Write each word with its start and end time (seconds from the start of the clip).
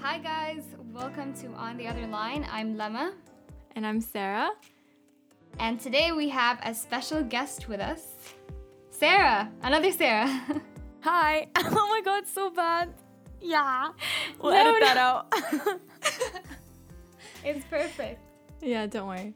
Hi, 0.00 0.18
guys. 0.22 0.64
Welcome 0.92 1.32
to 1.40 1.46
On 1.54 1.78
the 1.78 1.86
Other 1.86 2.06
Line. 2.06 2.46
I'm 2.52 2.76
Lemma. 2.76 3.12
And 3.74 3.86
I'm 3.86 4.00
Sarah. 4.00 4.50
And 5.58 5.80
today 5.80 6.12
we 6.12 6.28
have 6.28 6.60
a 6.62 6.74
special 6.74 7.22
guest 7.22 7.66
with 7.68 7.80
us 7.80 8.02
Sarah, 8.90 9.50
another 9.62 9.90
Sarah. 9.90 10.28
Hi. 11.00 11.48
Oh 11.56 11.88
my 11.88 12.02
god, 12.04 12.26
so 12.26 12.50
bad. 12.50 12.92
Yeah. 13.40 13.88
We'll 14.38 14.52
No, 14.52 14.60
edit 14.60 14.80
no. 14.80 14.86
that 14.86 14.96
out. 14.98 15.32
It's 17.44 17.64
perfect. 17.66 18.20
yeah, 18.62 18.86
don't 18.86 19.08
worry. 19.08 19.34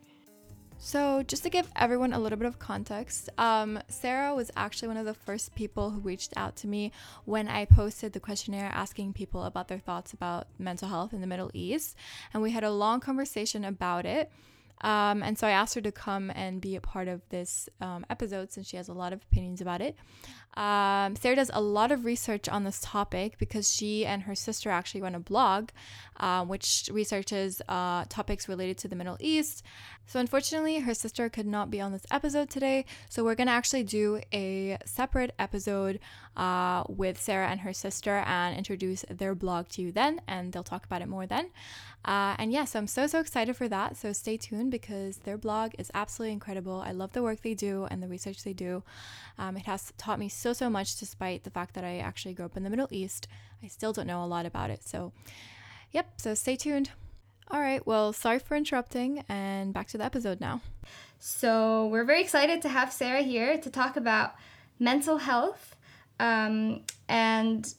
So, 0.81 1.25
just 1.25 1.43
to 1.43 1.51
give 1.51 1.69
everyone 1.75 2.13
a 2.13 2.21
little 2.21 2.39
bit 2.39 2.47
of 2.47 2.61
context, 2.61 3.29
um, 3.37 3.81
Sarah 3.89 4.33
was 4.33 4.53
actually 4.57 4.89
one 4.89 4.97
of 4.97 5.07
the 5.07 5.13
first 5.13 5.55
people 5.57 5.91
who 5.91 5.99
reached 5.99 6.33
out 6.37 6.55
to 6.57 6.69
me 6.69 6.93
when 7.25 7.49
I 7.49 7.65
posted 7.65 8.13
the 8.13 8.21
questionnaire 8.21 8.71
asking 8.73 9.13
people 9.15 9.43
about 9.43 9.67
their 9.67 9.81
thoughts 9.81 10.13
about 10.13 10.47
mental 10.57 10.89
health 10.89 11.13
in 11.13 11.21
the 11.21 11.27
Middle 11.27 11.51
East. 11.53 11.97
And 12.33 12.45
we 12.45 12.53
had 12.53 12.63
a 12.63 12.71
long 12.71 13.01
conversation 13.01 13.65
about 13.65 14.07
it. 14.07 14.31
Um, 14.81 15.23
and 15.23 15.39
so 15.39 15.47
I 15.47 15.51
asked 15.51 15.75
her 15.75 15.81
to 15.81 15.93
come 15.93 16.31
and 16.35 16.61
be 16.61 16.77
a 16.77 16.81
part 16.81 17.09
of 17.09 17.23
this 17.31 17.69
um, 17.81 18.07
episode 18.11 18.53
since 18.53 18.69
she 18.69 18.77
has 18.77 18.89
a 18.89 18.93
lot 18.93 19.13
of 19.13 19.23
opinions 19.23 19.61
about 19.61 19.81
it. 19.81 19.97
Um, 20.55 21.15
Sarah 21.15 21.37
does 21.37 21.51
a 21.55 21.61
lot 21.61 21.93
of 21.93 22.05
research 22.05 22.49
on 22.49 22.65
this 22.65 22.81
topic 22.83 23.39
because 23.39 23.73
she 23.73 24.05
and 24.05 24.23
her 24.23 24.35
sister 24.35 24.71
actually 24.71 25.03
run 25.03 25.15
a 25.15 25.21
blog 25.21 25.71
um, 26.19 26.49
which 26.49 26.89
researches 26.93 27.63
uh, 27.69 28.05
topics 28.09 28.49
related 28.49 28.79
to 28.79 28.89
the 28.89 28.97
Middle 28.97 29.17
East. 29.21 29.63
So, 30.07 30.19
unfortunately, 30.19 30.81
her 30.81 30.95
sister 30.95 31.29
could 31.29 31.47
not 31.47 31.71
be 31.71 31.81
on 31.81 31.93
this 31.93 32.07
episode 32.11 32.51
today. 32.51 32.87
So, 33.09 33.23
we're 33.23 33.35
going 33.35 33.47
to 33.47 33.53
actually 33.53 33.85
do 33.85 34.21
a 34.33 34.79
separate 34.85 35.35
episode 35.39 36.01
uh, 36.37 36.85
with 36.89 37.21
Sarah 37.21 37.49
and 37.49 37.61
her 37.61 37.73
sister 37.73 38.25
and 38.27 38.57
introduce 38.57 39.05
their 39.11 39.35
blog 39.35 39.69
to 39.71 39.83
you 39.83 39.93
then, 39.93 40.21
and 40.27 40.53
they'll 40.53 40.65
talk 40.65 40.85
about 40.85 41.03
it 41.03 41.09
more 41.09 41.27
then. 41.27 41.51
Uh, 42.05 42.37
and 42.39 42.53
yes, 42.53 42.75
I'm 42.75 42.87
so, 42.87 43.07
so 43.07 43.21
excited 43.21 43.57
for 43.57 43.69
that. 43.69 43.97
So, 43.97 44.13
stay 44.13 44.37
tuned 44.37 44.71
because 44.71 45.19
their 45.19 45.37
blog 45.37 45.73
is 45.79 45.91
absolutely 45.95 46.33
incredible. 46.33 46.81
I 46.81 46.93
love 46.93 47.13
the 47.13 47.23
work 47.23 47.43
they 47.43 47.55
do 47.55 47.87
and 47.91 48.03
the 48.03 48.09
research 48.09 48.45
they 48.45 48.53
do. 48.53 48.83
Um, 49.39 49.57
it 49.57 49.67
has 49.67 49.93
taught 49.99 50.19
me 50.19 50.29
so, 50.29 50.53
so 50.53 50.71
much 50.71 50.97
despite 50.97 51.45
the 51.45 51.51
fact 51.51 51.75
that 51.75 51.85
I 51.85 51.99
actually 51.99 52.35
grew 52.35 52.47
up 52.47 52.57
in 52.57 52.63
the 52.63 52.71
Middle 52.71 52.89
East. 52.91 53.29
I 53.63 53.67
still 53.67 53.93
don't 53.93 54.07
know 54.07 54.23
a 54.23 54.27
lot 54.27 54.47
about 54.47 54.71
it. 54.71 54.85
So, 54.85 55.13
Yep, 55.93 56.21
so 56.21 56.35
stay 56.35 56.57
tuned. 56.57 56.91
All 57.51 57.61
right, 57.61 57.87
well, 57.87 58.13
sorry 58.13 58.39
for 58.39 58.57
interrupting, 58.57 59.25
and 59.29 59.73
back 59.73 59.89
to 59.89 59.99
the 59.99 60.05
episode 60.05 60.39
now. 60.39 60.61
So, 61.19 61.87
we're 61.87 62.05
very 62.05 62.21
excited 62.21 62.61
to 62.63 62.69
have 62.69 62.93
Sarah 62.93 63.23
here 63.23 63.57
to 63.57 63.71
talk 63.71 63.97
about 63.97 64.35
mental 64.79 65.17
health 65.17 65.75
um, 66.21 66.83
and 67.09 67.73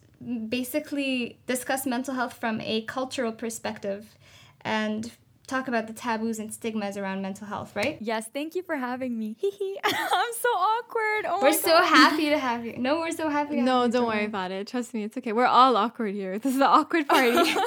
basically 0.49 1.39
discuss 1.47 1.85
mental 1.85 2.13
health 2.13 2.33
from 2.33 2.59
a 2.61 2.81
cultural 2.83 3.31
perspective 3.31 4.15
and 4.61 5.11
talk 5.47 5.67
about 5.67 5.87
the 5.87 5.93
taboos 5.93 6.37
and 6.37 6.53
stigmas 6.53 6.95
around 6.95 7.21
mental 7.23 7.47
health, 7.47 7.75
right? 7.75 7.97
Yes, 8.01 8.27
thank 8.31 8.53
you 8.53 8.61
for 8.61 8.75
having 8.75 9.17
me. 9.17 9.35
I'm 9.83 10.33
so 10.39 10.49
awkward. 10.49 11.25
Oh 11.27 11.39
We're 11.41 11.53
so 11.53 11.81
happy 11.83 12.29
to 12.29 12.37
have 12.37 12.65
you. 12.65 12.77
No, 12.77 12.99
we're 12.99 13.11
so 13.11 13.29
happy. 13.29 13.55
To 13.55 13.61
No, 13.61 13.81
have 13.83 13.91
don't 13.91 14.03
too. 14.03 14.07
worry 14.07 14.25
about 14.25 14.51
it. 14.51 14.67
Trust 14.67 14.93
me, 14.93 15.03
it's 15.03 15.17
okay. 15.17 15.33
We're 15.33 15.45
all 15.47 15.75
awkward 15.75 16.13
here. 16.13 16.37
This 16.37 16.53
is 16.53 16.59
the 16.59 16.67
awkward 16.67 17.07
party. 17.07 17.53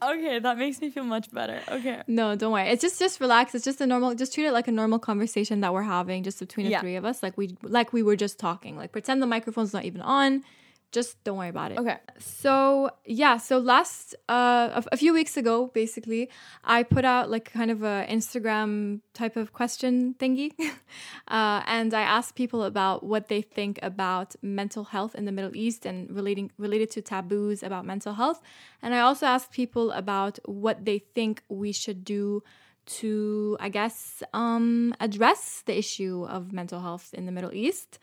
Okay, 0.00 0.38
that 0.38 0.56
makes 0.58 0.80
me 0.80 0.90
feel 0.90 1.02
much 1.02 1.28
better. 1.32 1.60
Okay. 1.68 2.02
no, 2.06 2.36
don't 2.36 2.52
worry. 2.52 2.68
It's 2.68 2.82
just 2.82 3.00
just 3.00 3.18
relax. 3.20 3.52
It's 3.56 3.64
just 3.64 3.80
a 3.80 3.86
normal. 3.86 4.14
Just 4.14 4.32
treat 4.32 4.46
it 4.46 4.52
like 4.52 4.68
a 4.68 4.72
normal 4.72 5.00
conversation 5.00 5.60
that 5.62 5.72
we're 5.72 5.82
having, 5.82 6.22
just 6.22 6.38
between 6.38 6.66
the 6.66 6.70
Yeah. 6.72 6.80
three 6.80 6.94
of 6.94 7.04
us, 7.04 7.20
like 7.20 7.36
we 7.36 7.56
like 7.62 7.92
we 7.92 8.04
were 8.04 8.14
just 8.14 8.38
talking. 8.38 8.76
Like 8.76 8.92
pretend 8.92 9.20
the 9.20 9.26
microphone's 9.26 9.72
not 9.74 9.84
even 9.84 10.00
on. 10.00 10.44
Just 10.90 11.22
don't 11.22 11.36
worry 11.36 11.50
about 11.50 11.72
it. 11.72 11.78
Okay. 11.78 11.98
So 12.18 12.90
yeah, 13.04 13.36
so 13.36 13.58
last 13.58 14.14
uh, 14.28 14.80
a, 14.90 14.96
few 14.96 15.12
weeks 15.12 15.36
ago, 15.36 15.66
basically, 15.74 16.30
I 16.64 16.82
put 16.82 17.04
out 17.04 17.28
like 17.30 17.52
kind 17.52 17.70
of 17.70 17.82
a 17.82 18.06
Instagram 18.08 19.00
type 19.12 19.36
of 19.36 19.52
question 19.52 20.14
thingy, 20.18 20.52
uh, 21.28 21.62
and 21.66 21.92
I 21.92 22.00
asked 22.00 22.36
people 22.36 22.62
about 22.62 23.04
what 23.04 23.28
they 23.28 23.42
think 23.42 23.78
about 23.82 24.34
mental 24.40 24.84
health 24.84 25.14
in 25.14 25.26
the 25.26 25.32
Middle 25.32 25.54
East 25.54 25.84
and 25.84 26.10
relating 26.10 26.50
related 26.56 26.90
to 26.92 27.02
taboos 27.02 27.62
about 27.62 27.84
mental 27.84 28.14
health, 28.14 28.40
and 28.80 28.94
I 28.94 29.00
also 29.00 29.26
asked 29.26 29.52
people 29.52 29.92
about 29.92 30.38
what 30.46 30.86
they 30.86 31.00
think 31.00 31.42
we 31.50 31.70
should 31.72 32.02
do 32.02 32.42
to, 32.88 33.56
I 33.60 33.68
guess, 33.68 34.22
um, 34.32 34.94
address 35.00 35.62
the 35.66 35.76
issue 35.76 36.24
of 36.28 36.52
mental 36.52 36.80
health 36.80 37.12
in 37.12 37.26
the 37.26 37.32
Middle 37.32 37.52
East. 37.52 37.98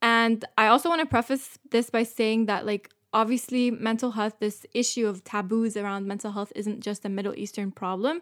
And 0.00 0.44
I 0.56 0.68
also 0.68 0.88
want 0.88 1.00
to 1.00 1.06
preface 1.06 1.58
this 1.70 1.90
by 1.90 2.04
saying 2.04 2.46
that, 2.46 2.64
like, 2.66 2.90
obviously, 3.12 3.70
mental 3.70 4.12
health, 4.12 4.36
this 4.38 4.64
issue 4.72 5.06
of 5.06 5.24
taboos 5.24 5.76
around 5.76 6.06
mental 6.06 6.32
health 6.32 6.52
isn't 6.54 6.80
just 6.80 7.04
a 7.04 7.08
Middle 7.08 7.34
Eastern 7.36 7.72
problem. 7.72 8.20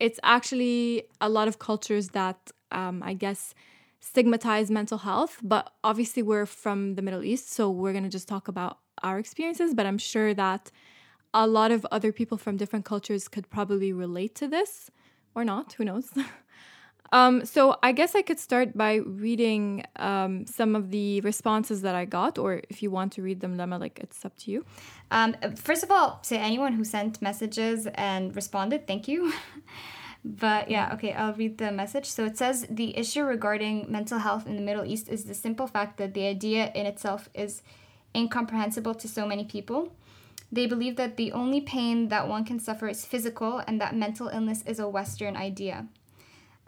It's 0.00 0.20
actually 0.22 1.04
a 1.20 1.28
lot 1.28 1.48
of 1.48 1.58
cultures 1.58 2.08
that, 2.08 2.50
um, 2.72 3.02
I 3.02 3.14
guess, 3.14 3.54
stigmatize 4.00 4.70
mental 4.70 4.98
health. 4.98 5.38
But 5.42 5.72
obviously, 5.82 6.22
we're 6.22 6.46
from 6.46 6.96
the 6.96 7.02
Middle 7.02 7.24
East, 7.24 7.52
so 7.52 7.70
we're 7.70 7.92
going 7.92 8.04
to 8.04 8.10
just 8.10 8.28
talk 8.28 8.48
about 8.48 8.78
our 9.02 9.18
experiences. 9.18 9.74
But 9.74 9.86
I'm 9.86 9.98
sure 9.98 10.34
that 10.34 10.70
a 11.32 11.46
lot 11.46 11.72
of 11.72 11.86
other 11.90 12.12
people 12.12 12.36
from 12.38 12.56
different 12.56 12.84
cultures 12.84 13.28
could 13.28 13.48
probably 13.50 13.92
relate 13.92 14.34
to 14.36 14.46
this 14.46 14.90
or 15.34 15.44
not, 15.44 15.72
who 15.74 15.84
knows? 15.84 16.10
Um, 17.14 17.44
so 17.44 17.76
I 17.80 17.92
guess 17.92 18.16
I 18.16 18.22
could 18.22 18.40
start 18.40 18.76
by 18.76 18.96
reading 18.96 19.84
um, 19.94 20.46
some 20.46 20.74
of 20.74 20.90
the 20.90 21.20
responses 21.20 21.82
that 21.82 21.94
I 21.94 22.06
got, 22.06 22.38
or 22.38 22.60
if 22.68 22.82
you 22.82 22.90
want 22.90 23.12
to 23.12 23.22
read 23.22 23.38
them, 23.38 23.56
Lemma, 23.56 23.78
like 23.78 24.00
it's 24.00 24.24
up 24.24 24.36
to 24.38 24.50
you. 24.50 24.64
Um, 25.12 25.36
first 25.54 25.84
of 25.84 25.92
all, 25.92 26.18
to 26.24 26.36
anyone 26.36 26.72
who 26.72 26.82
sent 26.82 27.22
messages 27.22 27.86
and 27.94 28.34
responded, 28.34 28.88
thank 28.88 29.06
you. 29.06 29.32
but 30.24 30.68
yeah, 30.68 30.92
okay, 30.94 31.12
I'll 31.12 31.34
read 31.34 31.58
the 31.58 31.70
message. 31.70 32.06
So 32.06 32.24
it 32.24 32.36
says 32.36 32.66
the 32.68 32.98
issue 32.98 33.22
regarding 33.22 33.86
mental 33.88 34.18
health 34.18 34.48
in 34.48 34.56
the 34.56 34.62
Middle 34.62 34.84
East 34.84 35.08
is 35.08 35.22
the 35.22 35.34
simple 35.34 35.68
fact 35.68 35.98
that 35.98 36.14
the 36.14 36.26
idea 36.26 36.72
in 36.74 36.84
itself 36.84 37.28
is 37.32 37.62
incomprehensible 38.12 38.94
to 38.96 39.06
so 39.06 39.24
many 39.24 39.44
people. 39.44 39.92
They 40.50 40.66
believe 40.66 40.96
that 40.96 41.16
the 41.16 41.30
only 41.30 41.60
pain 41.60 42.08
that 42.08 42.26
one 42.26 42.44
can 42.44 42.58
suffer 42.58 42.88
is 42.88 43.04
physical 43.04 43.62
and 43.68 43.80
that 43.80 43.94
mental 43.94 44.26
illness 44.26 44.64
is 44.66 44.80
a 44.80 44.88
Western 44.88 45.36
idea. 45.36 45.86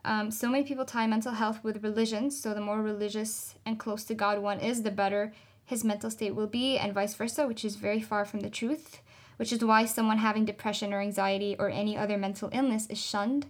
Um, 0.06 0.30
so 0.30 0.48
many 0.48 0.62
people 0.62 0.84
tie 0.84 1.08
mental 1.08 1.32
health 1.32 1.58
with 1.64 1.82
religion, 1.82 2.30
so 2.30 2.54
the 2.54 2.60
more 2.60 2.80
religious 2.80 3.56
and 3.66 3.76
close 3.76 4.04
to 4.04 4.14
God 4.14 4.38
one 4.38 4.60
is, 4.60 4.84
the 4.84 4.92
better 4.92 5.32
his 5.64 5.82
mental 5.82 6.12
state 6.12 6.36
will 6.36 6.46
be, 6.46 6.78
and 6.78 6.94
vice 6.94 7.14
versa, 7.14 7.48
which 7.48 7.64
is 7.64 7.74
very 7.74 8.00
far 8.00 8.24
from 8.24 8.40
the 8.40 8.48
truth. 8.48 9.00
Which 9.36 9.52
is 9.52 9.64
why 9.64 9.84
someone 9.84 10.18
having 10.18 10.44
depression 10.44 10.94
or 10.94 11.00
anxiety 11.00 11.56
or 11.58 11.68
any 11.68 11.98
other 11.98 12.16
mental 12.16 12.48
illness 12.52 12.86
is 12.86 13.04
shunned 13.04 13.46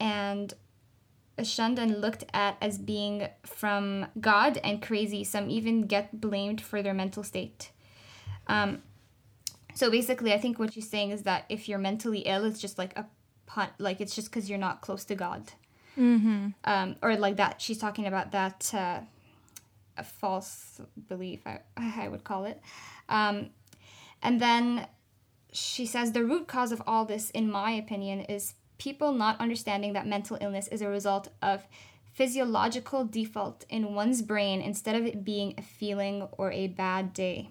and 0.00 0.52
shunned 1.42 1.78
and 1.78 2.00
looked 2.00 2.24
at 2.34 2.56
as 2.60 2.76
being 2.76 3.28
from 3.46 4.06
God 4.20 4.58
and 4.64 4.82
crazy. 4.82 5.22
Some 5.22 5.48
even 5.48 5.86
get 5.86 6.20
blamed 6.20 6.60
for 6.60 6.82
their 6.82 6.92
mental 6.92 7.22
state. 7.22 7.70
Um, 8.48 8.82
so 9.74 9.90
basically, 9.90 10.34
I 10.34 10.38
think 10.38 10.58
what 10.58 10.74
she's 10.74 10.90
saying 10.90 11.12
is 11.12 11.22
that 11.22 11.46
if 11.48 11.68
you're 11.68 11.78
mentally 11.78 12.20
ill, 12.20 12.44
it's 12.44 12.60
just 12.60 12.78
like 12.78 12.98
a 12.98 13.06
pun, 13.46 13.68
like 13.78 14.00
it's 14.00 14.14
just 14.14 14.28
because 14.28 14.50
you're 14.50 14.58
not 14.58 14.80
close 14.80 15.04
to 15.04 15.14
God 15.14 15.52
Mm-hmm. 15.98 16.48
um, 16.64 16.96
or 17.02 17.16
like 17.16 17.36
that. 17.36 17.60
She's 17.60 17.78
talking 17.78 18.06
about 18.06 18.32
that 18.32 18.72
uh, 18.74 19.00
false 20.02 20.80
belief, 21.08 21.46
I, 21.46 21.60
I 21.76 22.08
would 22.08 22.24
call 22.24 22.44
it. 22.44 22.60
Um, 23.08 23.50
and 24.22 24.40
then 24.40 24.86
she 25.52 25.86
says 25.86 26.12
the 26.12 26.24
root 26.24 26.48
cause 26.48 26.72
of 26.72 26.82
all 26.86 27.04
this, 27.04 27.30
in 27.30 27.50
my 27.50 27.70
opinion, 27.70 28.20
is 28.22 28.54
people 28.78 29.12
not 29.12 29.40
understanding 29.40 29.92
that 29.92 30.06
mental 30.06 30.36
illness 30.40 30.66
is 30.68 30.82
a 30.82 30.88
result 30.88 31.28
of 31.40 31.66
physiological 32.12 33.04
default 33.04 33.64
in 33.68 33.94
one's 33.94 34.22
brain 34.22 34.60
instead 34.60 34.96
of 34.96 35.04
it 35.04 35.24
being 35.24 35.54
a 35.58 35.62
feeling 35.62 36.28
or 36.32 36.50
a 36.52 36.68
bad 36.68 37.12
day. 37.12 37.50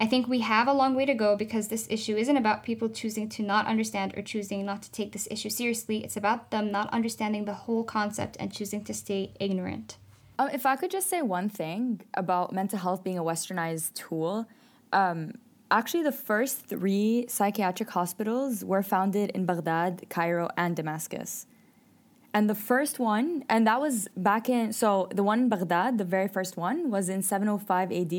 I 0.00 0.06
think 0.06 0.26
we 0.26 0.40
have 0.40 0.68
a 0.68 0.72
long 0.72 0.94
way 0.94 1.06
to 1.06 1.14
go 1.14 1.36
because 1.36 1.68
this 1.68 1.86
issue 1.90 2.16
isn't 2.16 2.36
about 2.36 2.62
people 2.62 2.88
choosing 2.88 3.28
to 3.30 3.42
not 3.42 3.66
understand 3.66 4.14
or 4.16 4.22
choosing 4.22 4.64
not 4.66 4.82
to 4.82 4.90
take 4.90 5.12
this 5.12 5.28
issue 5.30 5.50
seriously. 5.50 6.02
It's 6.04 6.16
about 6.16 6.50
them 6.50 6.70
not 6.70 6.92
understanding 6.92 7.44
the 7.44 7.54
whole 7.54 7.84
concept 7.84 8.36
and 8.40 8.52
choosing 8.52 8.84
to 8.84 8.94
stay 8.94 9.32
ignorant. 9.38 9.98
Um, 10.38 10.48
if 10.52 10.66
I 10.66 10.76
could 10.76 10.90
just 10.90 11.08
say 11.08 11.22
one 11.22 11.48
thing 11.48 12.00
about 12.14 12.52
mental 12.52 12.78
health 12.78 13.04
being 13.04 13.18
a 13.18 13.22
westernized 13.22 13.94
tool, 13.94 14.46
um, 14.92 15.34
actually, 15.70 16.02
the 16.02 16.12
first 16.12 16.66
three 16.66 17.26
psychiatric 17.28 17.90
hospitals 17.90 18.64
were 18.64 18.82
founded 18.82 19.30
in 19.30 19.46
Baghdad, 19.46 20.04
Cairo, 20.08 20.48
and 20.56 20.74
Damascus. 20.76 21.46
And 22.34 22.48
the 22.48 22.54
first 22.54 22.98
one, 22.98 23.44
and 23.48 23.66
that 23.66 23.80
was 23.80 24.08
back 24.16 24.48
in, 24.48 24.72
so 24.72 25.08
the 25.14 25.22
one 25.22 25.40
in 25.40 25.48
Baghdad, 25.48 25.98
the 25.98 26.04
very 26.04 26.28
first 26.28 26.56
one, 26.56 26.90
was 26.90 27.08
in 27.08 27.22
705 27.22 27.92
AD. 27.92 28.12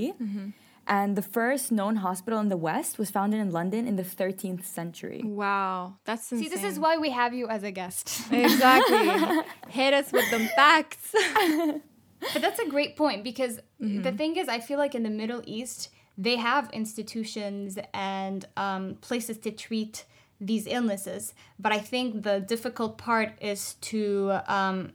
And 0.85 1.15
the 1.15 1.21
first 1.21 1.71
known 1.71 1.97
hospital 1.97 2.39
in 2.39 2.49
the 2.49 2.57
West 2.57 2.97
was 2.97 3.09
founded 3.09 3.39
in 3.39 3.51
London 3.51 3.87
in 3.87 3.95
the 3.95 4.03
13th 4.03 4.65
century. 4.65 5.21
Wow, 5.23 5.95
that's 6.03 6.29
insane. 6.31 6.49
See, 6.49 6.55
this 6.55 6.63
is 6.63 6.77
why 6.77 6.97
we 6.97 7.11
have 7.11 7.33
you 7.33 7.47
as 7.47 7.63
a 7.63 7.71
guest. 7.71 8.21
exactly. 8.31 9.41
Hit 9.69 9.93
us 9.93 10.11
with 10.11 10.29
them 10.29 10.49
facts. 10.55 11.15
but 12.33 12.41
that's 12.41 12.59
a 12.59 12.67
great 12.67 12.97
point 12.97 13.23
because 13.23 13.59
mm-hmm. 13.81 14.01
the 14.01 14.11
thing 14.11 14.35
is, 14.35 14.49
I 14.49 14.59
feel 14.59 14.77
like 14.77 14.93
in 14.93 15.03
the 15.03 15.09
Middle 15.09 15.41
East, 15.45 15.89
they 16.17 16.35
have 16.35 16.69
institutions 16.71 17.79
and 17.93 18.45
um, 18.57 18.95
places 18.99 19.37
to 19.39 19.51
treat 19.51 20.05
these 20.41 20.67
illnesses. 20.67 21.33
But 21.57 21.71
I 21.71 21.79
think 21.79 22.23
the 22.23 22.41
difficult 22.41 22.97
part 22.97 23.31
is 23.39 23.75
to 23.75 24.39
um, 24.47 24.91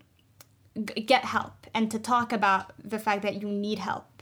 g- 0.76 1.00
get 1.00 1.25
help 1.25 1.67
and 1.75 1.90
to 1.90 1.99
talk 1.99 2.32
about 2.32 2.73
the 2.82 2.99
fact 2.99 3.23
that 3.23 3.40
you 3.40 3.49
need 3.49 3.79
help 3.79 4.17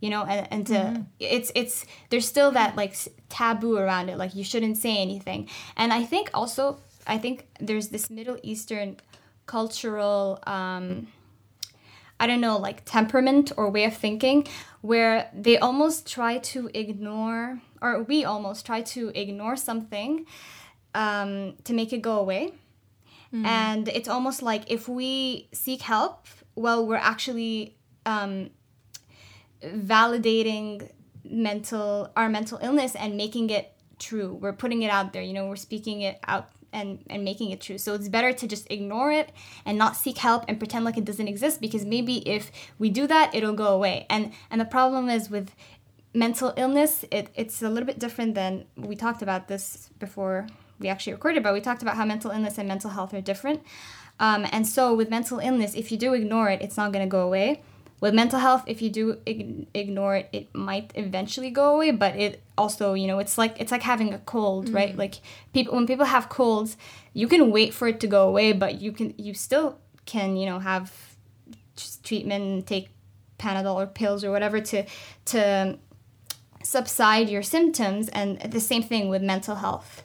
you 0.00 0.10
know 0.10 0.24
and, 0.24 0.48
and 0.50 0.66
to 0.66 0.74
mm-hmm. 0.74 1.02
it's 1.18 1.50
it's 1.54 1.84
there's 2.10 2.26
still 2.26 2.50
that 2.50 2.76
like 2.76 2.94
taboo 3.28 3.76
around 3.76 4.08
it 4.08 4.16
like 4.16 4.34
you 4.34 4.44
shouldn't 4.44 4.76
say 4.76 4.96
anything 4.96 5.48
and 5.76 5.92
i 5.92 6.04
think 6.04 6.30
also 6.34 6.78
i 7.06 7.18
think 7.18 7.46
there's 7.60 7.88
this 7.88 8.10
middle 8.10 8.38
eastern 8.42 8.96
cultural 9.46 10.38
um 10.46 11.08
i 12.20 12.26
don't 12.26 12.40
know 12.40 12.56
like 12.56 12.84
temperament 12.84 13.52
or 13.56 13.70
way 13.70 13.84
of 13.84 13.96
thinking 13.96 14.46
where 14.80 15.30
they 15.34 15.58
almost 15.58 16.06
try 16.06 16.38
to 16.38 16.70
ignore 16.74 17.60
or 17.82 18.02
we 18.02 18.24
almost 18.24 18.64
try 18.64 18.80
to 18.80 19.10
ignore 19.14 19.56
something 19.56 20.24
um 20.94 21.54
to 21.64 21.72
make 21.72 21.92
it 21.92 22.02
go 22.02 22.18
away 22.18 22.52
mm. 23.32 23.44
and 23.44 23.88
it's 23.88 24.08
almost 24.08 24.42
like 24.42 24.70
if 24.70 24.88
we 24.88 25.48
seek 25.52 25.82
help 25.82 26.26
well 26.54 26.86
we're 26.86 26.96
actually 26.96 27.76
um 28.06 28.50
validating 29.62 30.90
mental 31.24 32.10
our 32.16 32.28
mental 32.28 32.58
illness 32.62 32.94
and 32.94 33.16
making 33.16 33.50
it 33.50 33.72
true. 33.98 34.34
We're 34.40 34.52
putting 34.52 34.82
it 34.82 34.90
out 34.90 35.12
there 35.12 35.22
you 35.22 35.32
know 35.32 35.46
we're 35.46 35.56
speaking 35.56 36.02
it 36.02 36.18
out 36.26 36.50
and 36.72 37.04
and 37.08 37.24
making 37.24 37.50
it 37.50 37.60
true. 37.60 37.78
So 37.78 37.94
it's 37.94 38.08
better 38.08 38.32
to 38.32 38.46
just 38.46 38.70
ignore 38.70 39.10
it 39.10 39.32
and 39.64 39.78
not 39.78 39.96
seek 39.96 40.18
help 40.18 40.44
and 40.48 40.58
pretend 40.58 40.84
like 40.84 40.96
it 40.96 41.04
doesn't 41.04 41.28
exist 41.28 41.60
because 41.60 41.84
maybe 41.84 42.28
if 42.28 42.50
we 42.78 42.90
do 42.90 43.06
that 43.06 43.34
it'll 43.34 43.54
go 43.54 43.68
away. 43.74 44.06
And 44.10 44.32
and 44.50 44.60
the 44.60 44.66
problem 44.66 45.08
is 45.08 45.30
with 45.30 45.54
mental 46.14 46.54
illness 46.56 47.04
it, 47.10 47.28
it's 47.34 47.62
a 47.62 47.68
little 47.68 47.86
bit 47.86 47.98
different 47.98 48.34
than 48.34 48.64
we 48.76 48.96
talked 48.96 49.22
about 49.22 49.48
this 49.48 49.90
before 49.98 50.46
we 50.78 50.88
actually 50.88 51.12
recorded 51.12 51.42
but 51.42 51.52
we 51.52 51.60
talked 51.60 51.82
about 51.82 51.96
how 51.96 52.04
mental 52.04 52.30
illness 52.30 52.58
and 52.58 52.66
mental 52.66 52.90
health 52.90 53.12
are 53.14 53.20
different. 53.20 53.62
Um, 54.20 54.46
and 54.50 54.66
so 54.66 54.94
with 54.94 55.10
mental 55.10 55.38
illness 55.38 55.74
if 55.74 55.92
you 55.92 55.98
do 55.98 56.14
ignore 56.14 56.50
it 56.50 56.60
it's 56.62 56.76
not 56.76 56.92
going 56.92 57.04
to 57.04 57.10
go 57.10 57.20
away 57.20 57.62
with 58.00 58.14
mental 58.14 58.38
health 58.38 58.62
if 58.66 58.80
you 58.80 58.90
do 58.90 59.18
ignore 59.74 60.16
it 60.16 60.28
it 60.32 60.54
might 60.54 60.92
eventually 60.94 61.50
go 61.50 61.74
away 61.74 61.90
but 61.90 62.14
it 62.16 62.42
also 62.56 62.94
you 62.94 63.06
know 63.06 63.18
it's 63.18 63.36
like 63.36 63.60
it's 63.60 63.72
like 63.72 63.82
having 63.82 64.14
a 64.14 64.18
cold 64.20 64.66
mm-hmm. 64.66 64.76
right 64.76 64.96
like 64.96 65.16
people 65.52 65.74
when 65.74 65.86
people 65.86 66.04
have 66.06 66.28
colds 66.28 66.76
you 67.12 67.26
can 67.26 67.50
wait 67.50 67.74
for 67.74 67.88
it 67.88 68.00
to 68.00 68.06
go 68.06 68.28
away 68.28 68.52
but 68.52 68.80
you 68.80 68.92
can 68.92 69.14
you 69.16 69.34
still 69.34 69.78
can 70.06 70.36
you 70.36 70.46
know 70.46 70.58
have 70.58 70.92
treatment 72.02 72.44
and 72.44 72.66
take 72.66 72.88
panadol 73.38 73.74
or 73.74 73.86
pills 73.86 74.24
or 74.24 74.30
whatever 74.30 74.60
to 74.60 74.84
to 75.24 75.78
subside 76.62 77.28
your 77.28 77.42
symptoms 77.42 78.08
and 78.08 78.40
the 78.40 78.60
same 78.60 78.82
thing 78.82 79.08
with 79.08 79.22
mental 79.22 79.56
health 79.56 80.02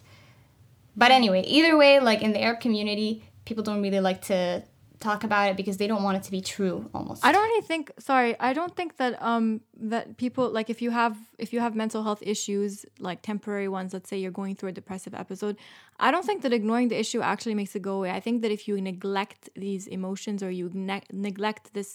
but 0.96 1.12
anyway 1.12 1.42
either 1.46 1.76
way 1.76 2.00
like 2.00 2.22
in 2.22 2.32
the 2.32 2.42
arab 2.42 2.60
community 2.60 3.24
people 3.46 3.64
don't 3.64 3.82
really 3.82 4.00
like 4.00 4.22
to 4.22 4.64
talk 5.04 5.24
about 5.24 5.46
it 5.52 5.56
because 5.62 5.78
they 5.78 5.88
don't 5.92 6.04
want 6.08 6.16
it 6.18 6.24
to 6.24 6.32
be 6.32 6.42
true 6.56 6.90
almost. 6.94 7.26
I 7.26 7.32
don't 7.34 7.44
really 7.50 7.68
think 7.72 7.92
sorry 8.10 8.32
i 8.40 8.52
don't 8.58 8.76
think 8.80 8.92
that 9.02 9.14
um 9.32 9.46
that 9.92 10.04
people 10.24 10.46
like 10.58 10.70
if 10.76 10.80
you 10.86 10.92
have 11.02 11.16
if 11.38 11.50
you 11.54 11.60
have 11.66 11.74
mental 11.84 12.02
health 12.08 12.22
issues 12.34 12.86
like 13.08 13.20
temporary 13.32 13.70
ones 13.80 13.90
let's 13.96 14.10
say 14.10 14.18
you're 14.24 14.38
going 14.42 14.56
through 14.58 14.70
a 14.76 14.78
depressive 14.82 15.14
episode 15.24 15.56
i 16.00 16.08
don't 16.14 16.26
think 16.30 16.40
that 16.44 16.54
ignoring 16.60 16.88
the 16.94 17.00
issue 17.04 17.22
actually 17.34 17.56
makes 17.62 17.74
it 17.78 17.82
go 17.90 17.94
away. 18.00 18.12
I 18.20 18.22
think 18.26 18.38
that 18.44 18.52
if 18.58 18.62
you 18.68 18.76
neglect 18.92 19.42
these 19.66 19.84
emotions 19.98 20.40
or 20.46 20.52
you 20.60 20.66
ne- 20.92 21.10
neglect 21.28 21.64
this 21.78 21.92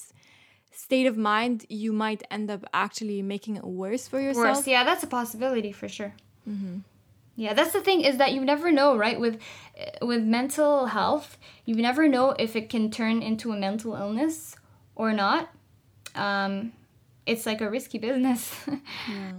state 0.85 1.07
of 1.13 1.17
mind 1.35 1.57
you 1.83 1.91
might 2.05 2.23
end 2.37 2.47
up 2.55 2.63
actually 2.85 3.21
making 3.35 3.55
it 3.61 3.65
worse 3.83 4.05
for 4.13 4.21
yourself. 4.27 4.59
Worse 4.59 4.67
yeah 4.75 4.83
that's 4.89 5.05
a 5.09 5.11
possibility 5.21 5.73
for 5.81 5.89
sure. 5.97 6.13
Mm-hmm. 6.53 6.77
Yeah, 7.39 7.55
that's 7.55 7.73
the 7.73 7.81
thing 7.81 8.01
is 8.01 8.17
that 8.17 8.33
you 8.33 8.45
never 8.45 8.73
know, 8.73 8.97
right? 8.97 9.19
With 9.19 9.41
with 10.03 10.25
mental 10.25 10.87
health, 10.87 11.39
you 11.65 11.77
never 11.77 12.09
know 12.09 12.31
if 12.31 12.57
it 12.57 12.69
can 12.69 12.91
turn 12.91 13.23
into 13.23 13.53
a 13.53 13.57
mental 13.57 13.95
illness 13.95 14.57
or 14.97 15.13
not. 15.13 15.49
Um, 16.17 16.73
it's 17.27 17.47
like 17.47 17.61
a 17.61 17.71
risky 17.71 17.99
business. 17.99 18.53
yeah. 19.09 19.33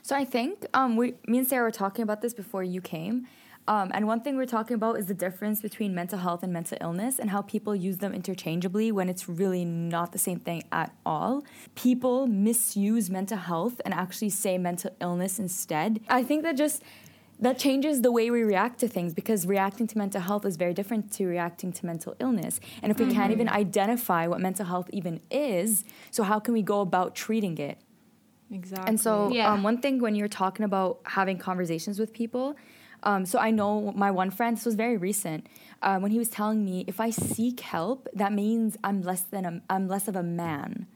So 0.00 0.16
I 0.16 0.24
think 0.24 0.64
um, 0.72 0.96
we, 0.96 1.16
me 1.26 1.36
and 1.36 1.46
Sarah 1.46 1.64
were 1.64 1.70
talking 1.70 2.02
about 2.04 2.22
this 2.22 2.32
before 2.32 2.62
you 2.62 2.80
came. 2.80 3.26
Um, 3.68 3.90
and 3.92 4.06
one 4.06 4.20
thing 4.20 4.36
we're 4.36 4.46
talking 4.46 4.74
about 4.74 4.96
is 4.98 5.06
the 5.06 5.14
difference 5.14 5.60
between 5.60 5.94
mental 5.94 6.20
health 6.20 6.42
and 6.42 6.52
mental 6.52 6.78
illness 6.80 7.18
and 7.18 7.28
how 7.28 7.42
people 7.42 7.74
use 7.74 7.98
them 7.98 8.14
interchangeably 8.14 8.92
when 8.92 9.10
it's 9.10 9.28
really 9.28 9.64
not 9.64 10.12
the 10.12 10.18
same 10.18 10.38
thing 10.38 10.62
at 10.72 10.94
all. 11.04 11.44
People 11.74 12.28
misuse 12.28 13.10
mental 13.10 13.36
health 13.36 13.80
and 13.84 13.92
actually 13.92 14.30
say 14.30 14.56
mental 14.56 14.92
illness 15.00 15.38
instead. 15.38 16.00
I 16.08 16.22
think 16.22 16.44
that 16.44 16.56
just 16.56 16.82
that 17.38 17.58
changes 17.58 18.02
the 18.02 18.10
way 18.10 18.30
we 18.30 18.42
react 18.42 18.80
to 18.80 18.88
things 18.88 19.12
because 19.12 19.46
reacting 19.46 19.86
to 19.86 19.98
mental 19.98 20.20
health 20.20 20.44
is 20.46 20.56
very 20.56 20.72
different 20.72 21.12
to 21.12 21.26
reacting 21.26 21.72
to 21.72 21.86
mental 21.86 22.16
illness. 22.18 22.60
And 22.82 22.90
if 22.90 22.98
we 22.98 23.06
mm-hmm. 23.06 23.14
can't 23.14 23.32
even 23.32 23.48
identify 23.48 24.26
what 24.26 24.40
mental 24.40 24.64
health 24.64 24.88
even 24.92 25.20
is, 25.30 25.84
so 26.10 26.22
how 26.22 26.38
can 26.38 26.54
we 26.54 26.62
go 26.62 26.80
about 26.80 27.14
treating 27.14 27.58
it? 27.58 27.78
Exactly. 28.50 28.88
And 28.88 29.00
so, 29.00 29.30
yeah. 29.30 29.52
um, 29.52 29.62
one 29.62 29.78
thing 29.78 29.98
when 30.00 30.14
you're 30.14 30.28
talking 30.28 30.64
about 30.64 31.00
having 31.04 31.36
conversations 31.36 31.98
with 31.98 32.12
people, 32.12 32.56
um, 33.02 33.26
so 33.26 33.38
I 33.38 33.50
know 33.50 33.92
my 33.92 34.10
one 34.10 34.30
friend, 34.30 34.56
this 34.56 34.64
was 34.64 34.74
very 34.74 34.96
recent, 34.96 35.46
uh, 35.82 35.98
when 35.98 36.10
he 36.10 36.18
was 36.18 36.28
telling 36.28 36.64
me 36.64 36.84
if 36.86 37.00
I 37.00 37.10
seek 37.10 37.60
help, 37.60 38.08
that 38.14 38.32
means 38.32 38.76
I'm 38.82 39.02
less 39.02 39.22
than 39.22 39.44
a, 39.44 39.62
I'm 39.68 39.88
less 39.88 40.08
of 40.08 40.16
a 40.16 40.22
man. 40.22 40.86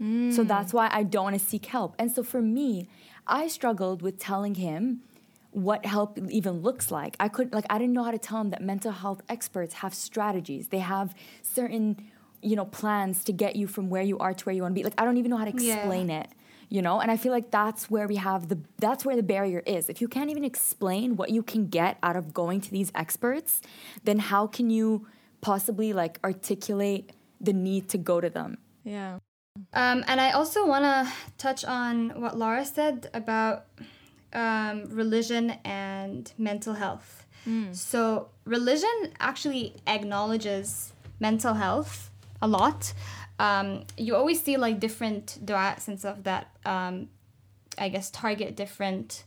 Mm. 0.00 0.32
So 0.32 0.44
that's 0.44 0.72
why 0.72 0.88
I 0.92 1.02
don't 1.02 1.24
want 1.24 1.38
to 1.38 1.44
seek 1.44 1.66
help. 1.66 1.94
And 1.98 2.10
so 2.10 2.22
for 2.22 2.40
me, 2.40 2.88
I 3.26 3.48
struggled 3.48 4.02
with 4.02 4.18
telling 4.18 4.54
him 4.54 5.02
what 5.52 5.84
help 5.84 6.18
even 6.30 6.60
looks 6.60 6.90
like. 6.90 7.16
I 7.18 7.28
could 7.28 7.52
like 7.52 7.64
I 7.70 7.78
didn't 7.78 7.92
know 7.92 8.04
how 8.04 8.10
to 8.10 8.18
tell 8.18 8.40
him 8.40 8.50
that 8.50 8.62
mental 8.62 8.92
health 8.92 9.20
experts 9.28 9.74
have 9.74 9.94
strategies. 9.94 10.68
They 10.68 10.78
have 10.78 11.14
certain 11.42 12.10
you 12.42 12.56
know 12.56 12.64
plans 12.64 13.24
to 13.24 13.32
get 13.32 13.56
you 13.56 13.66
from 13.66 13.90
where 13.90 14.02
you 14.02 14.18
are 14.18 14.32
to 14.32 14.44
where 14.44 14.54
you 14.54 14.62
want 14.62 14.74
to 14.74 14.78
be. 14.78 14.84
Like 14.84 14.94
I 14.98 15.04
don't 15.04 15.16
even 15.16 15.30
know 15.30 15.36
how 15.36 15.44
to 15.44 15.50
explain 15.50 16.08
yeah. 16.08 16.20
it. 16.20 16.30
You 16.68 16.82
know, 16.82 17.00
and 17.00 17.10
I 17.10 17.16
feel 17.16 17.32
like 17.32 17.50
that's 17.50 17.90
where 17.90 18.06
we 18.06 18.14
have 18.16 18.48
the 18.48 18.58
that's 18.78 19.04
where 19.04 19.16
the 19.16 19.24
barrier 19.24 19.60
is. 19.66 19.88
If 19.88 20.00
you 20.00 20.06
can't 20.06 20.30
even 20.30 20.44
explain 20.44 21.16
what 21.16 21.30
you 21.30 21.42
can 21.42 21.66
get 21.66 21.98
out 22.02 22.14
of 22.14 22.32
going 22.32 22.60
to 22.60 22.70
these 22.70 22.92
experts, 22.94 23.60
then 24.04 24.20
how 24.20 24.46
can 24.46 24.70
you 24.70 25.08
possibly 25.40 25.92
like 25.92 26.20
articulate 26.22 27.10
the 27.40 27.52
need 27.52 27.88
to 27.88 27.98
go 27.98 28.20
to 28.20 28.30
them? 28.30 28.58
Yeah. 28.84 29.18
Um, 29.72 30.04
and 30.06 30.20
I 30.20 30.30
also 30.30 30.64
want 30.64 30.84
to 30.84 31.12
touch 31.38 31.64
on 31.64 32.20
what 32.20 32.38
Laura 32.38 32.64
said 32.64 33.10
about 33.12 33.66
um, 34.32 34.84
religion 34.90 35.50
and 35.64 36.32
mental 36.38 36.74
health. 36.74 37.26
Mm. 37.46 37.74
So, 37.74 38.28
religion 38.44 39.12
actually 39.18 39.76
acknowledges 39.86 40.92
mental 41.20 41.54
health 41.54 42.10
a 42.42 42.48
lot. 42.48 42.92
Um, 43.38 43.84
you 43.96 44.14
always 44.14 44.42
see 44.42 44.56
like 44.56 44.80
different 44.80 45.38
du'as 45.44 45.88
and 45.88 45.98
stuff 45.98 46.22
that 46.24 46.48
um, 46.66 47.08
I 47.78 47.88
guess 47.88 48.10
target 48.10 48.56
different 48.56 49.24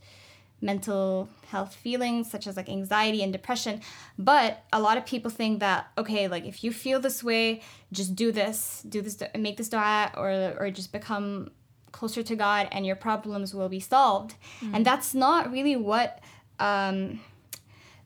mental 0.62 1.28
health 1.48 1.76
feelings 1.76 2.32
such 2.32 2.48
as 2.48 2.56
like 2.56 2.70
anxiety 2.70 3.22
and 3.22 3.34
depression 3.34 3.82
but 4.18 4.64
a 4.72 4.80
lot 4.80 4.98
of 4.98 5.06
people 5.06 5.30
think 5.30 5.60
that 5.60 5.88
okay 5.98 6.30
like 6.30 6.46
if 6.46 6.64
you 6.64 6.72
feel 6.72 7.02
this 7.02 7.22
way 7.22 7.60
just 7.92 8.16
do 8.16 8.32
this 8.32 8.82
do 8.88 9.02
this 9.02 9.22
make 9.38 9.58
this 9.58 9.68
dua 9.68 10.10
or 10.16 10.56
or 10.58 10.72
just 10.72 10.94
become 10.94 11.52
closer 11.94 12.22
to 12.24 12.36
God 12.36 12.68
and 12.74 12.86
your 12.86 12.98
problems 12.98 13.54
will 13.54 13.70
be 13.70 13.80
solved. 13.80 14.36
Mm. 14.60 14.72
And 14.76 14.86
that's 14.86 15.14
not 15.14 15.50
really 15.50 15.78
what 15.78 16.20
um, 16.60 17.22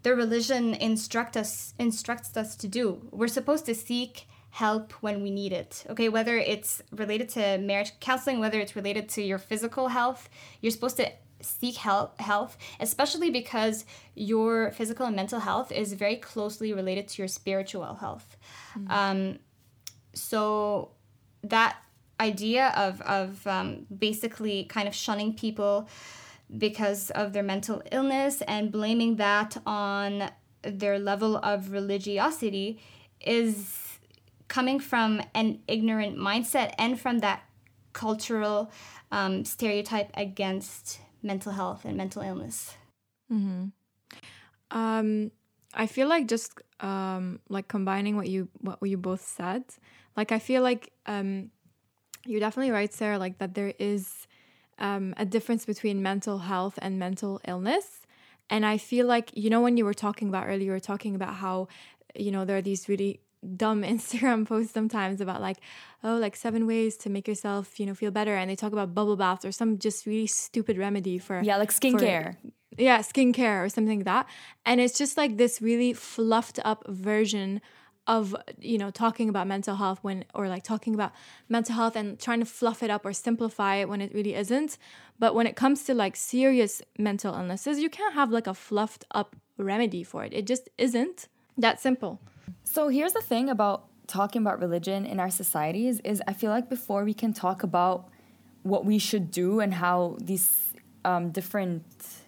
the 0.03 0.15
religion 0.15 0.75
instruct 0.75 1.35
us 1.35 1.73
instructs 1.79 2.37
us 2.37 2.55
to 2.57 2.67
do. 2.67 3.01
We're 3.11 3.27
supposed 3.39 3.65
to 3.65 3.73
seek 3.73 4.27
help 4.51 4.91
when 5.01 5.23
we 5.23 5.31
need 5.31 5.53
it. 5.53 5.83
Okay, 5.89 6.09
whether 6.09 6.37
it's 6.37 6.81
related 6.91 7.29
to 7.29 7.57
marriage 7.57 7.91
counseling, 7.99 8.39
whether 8.39 8.59
it's 8.59 8.75
related 8.75 9.09
to 9.09 9.23
your 9.23 9.39
physical 9.39 9.87
health, 9.87 10.29
you're 10.61 10.71
supposed 10.71 10.97
to 10.97 11.11
seek 11.39 11.75
help 11.75 12.19
health 12.19 12.57
especially 12.79 13.29
because 13.29 13.85
your 14.15 14.71
physical 14.71 15.05
and 15.05 15.15
mental 15.15 15.39
health 15.39 15.71
is 15.71 15.93
very 15.93 16.15
closely 16.15 16.73
related 16.73 17.07
to 17.07 17.21
your 17.21 17.27
spiritual 17.27 17.93
health 17.93 18.37
mm. 18.75 18.89
um, 18.89 19.37
so 20.15 20.89
that 21.43 21.77
idea 22.19 22.73
of, 22.75 23.01
of 23.01 23.45
um, 23.47 23.85
basically 23.95 24.65
kind 24.65 24.87
of 24.87 24.95
shunning 24.95 25.33
people 25.33 25.87
because 26.57 27.09
of 27.11 27.33
their 27.33 27.43
mental 27.43 27.81
illness 27.91 28.41
and 28.47 28.71
blaming 28.71 29.17
that 29.17 29.57
on 29.65 30.29
their 30.63 30.97
level 30.97 31.37
of 31.37 31.71
religiosity 31.71 32.79
is 33.21 33.99
coming 34.47 34.79
from 34.79 35.21
an 35.35 35.59
ignorant 35.67 36.17
mindset 36.17 36.73
and 36.77 36.99
from 36.99 37.19
that 37.19 37.43
cultural 37.93 38.71
um, 39.11 39.43
stereotype 39.43 40.09
against 40.13 40.99
mental 41.21 41.51
health 41.51 41.83
and 41.85 41.97
mental 41.97 42.21
illness. 42.21 42.75
Mm-hmm. 43.31 43.65
Um, 44.71 45.31
I 45.73 45.87
feel 45.87 46.07
like 46.07 46.27
just 46.27 46.59
um, 46.79 47.39
like 47.49 47.67
combining 47.67 48.15
what 48.15 48.27
you 48.27 48.47
what 48.61 48.77
you 48.83 48.97
both 48.97 49.21
said, 49.21 49.63
like 50.15 50.31
I 50.31 50.39
feel 50.39 50.61
like 50.61 50.91
um, 51.05 51.51
you're 52.27 52.39
definitely 52.39 52.71
right, 52.71 52.93
Sarah. 52.93 53.17
Like 53.17 53.37
that 53.39 53.55
there 53.55 53.73
is 53.79 54.27
um, 54.79 55.13
a 55.17 55.25
difference 55.25 55.65
between 55.65 56.01
mental 56.01 56.39
health 56.39 56.77
and 56.81 56.99
mental 56.99 57.41
illness, 57.47 58.05
and 58.49 58.65
I 58.65 58.77
feel 58.77 59.07
like 59.07 59.31
you 59.33 59.49
know 59.49 59.61
when 59.61 59.77
you 59.77 59.85
were 59.85 59.93
talking 59.93 60.29
about 60.29 60.45
earlier, 60.47 60.65
you 60.65 60.71
were 60.71 60.79
talking 60.79 61.15
about 61.15 61.35
how 61.35 61.67
you 62.15 62.31
know 62.31 62.45
there 62.45 62.57
are 62.57 62.61
these 62.61 62.87
really 62.89 63.21
dumb 63.55 63.83
Instagram 63.95 64.47
posts 64.47 64.73
sometimes 64.73 65.21
about 65.21 65.41
like, 65.41 65.57
oh, 66.03 66.17
like 66.17 66.35
seven 66.35 66.67
ways 66.67 66.97
to 66.97 67.09
make 67.09 67.27
yourself, 67.27 67.79
you 67.79 67.85
know, 67.85 67.93
feel 67.93 68.11
better. 68.11 68.35
And 68.35 68.49
they 68.49 68.55
talk 68.55 68.73
about 68.73 68.93
bubble 68.93 69.15
baths 69.15 69.45
or 69.45 69.51
some 69.51 69.77
just 69.77 70.05
really 70.05 70.27
stupid 70.27 70.77
remedy 70.77 71.17
for 71.17 71.41
Yeah, 71.41 71.57
like 71.57 71.71
skincare. 71.71 72.35
For, 72.41 72.51
yeah, 72.77 72.99
skincare 72.99 73.63
or 73.63 73.69
something 73.69 73.99
like 73.99 74.05
that. 74.05 74.27
And 74.65 74.79
it's 74.79 74.97
just 74.97 75.17
like 75.17 75.37
this 75.37 75.61
really 75.61 75.93
fluffed 75.93 76.59
up 76.63 76.83
version 76.87 77.61
of 78.07 78.35
you 78.59 78.77
know 78.77 78.89
talking 78.89 79.29
about 79.29 79.47
mental 79.47 79.75
health 79.75 79.99
when 80.01 80.23
or 80.33 80.47
like 80.47 80.63
talking 80.63 80.93
about 80.93 81.11
mental 81.49 81.75
health 81.75 81.95
and 81.95 82.19
trying 82.19 82.39
to 82.39 82.45
fluff 82.45 82.81
it 82.81 82.89
up 82.89 83.05
or 83.05 83.13
simplify 83.13 83.75
it 83.75 83.89
when 83.89 84.01
it 84.01 84.13
really 84.13 84.33
isn't. 84.33 84.77
But 85.19 85.35
when 85.35 85.45
it 85.47 85.55
comes 85.55 85.83
to 85.85 85.93
like 85.93 86.15
serious 86.15 86.81
mental 86.97 87.33
illnesses 87.33 87.79
you 87.79 87.89
can't 87.89 88.13
have 88.13 88.31
like 88.31 88.47
a 88.47 88.53
fluffed 88.53 89.05
up 89.11 89.35
remedy 89.57 90.03
for 90.03 90.23
it. 90.23 90.33
It 90.33 90.47
just 90.47 90.69
isn't 90.77 91.27
that 91.57 91.81
simple. 91.81 92.19
So 92.63 92.87
here's 92.89 93.13
the 93.13 93.21
thing 93.21 93.49
about 93.49 93.85
talking 94.07 94.41
about 94.41 94.59
religion 94.59 95.05
in 95.05 95.19
our 95.19 95.29
societies 95.29 95.99
is 96.01 96.21
I 96.27 96.33
feel 96.33 96.49
like 96.49 96.69
before 96.69 97.03
we 97.03 97.13
can 97.13 97.33
talk 97.33 97.63
about 97.63 98.07
what 98.63 98.85
we 98.85 98.99
should 98.99 99.31
do 99.31 99.59
and 99.59 99.73
how 99.73 100.17
these 100.21 100.73
um, 101.03 101.31
different 101.31 101.83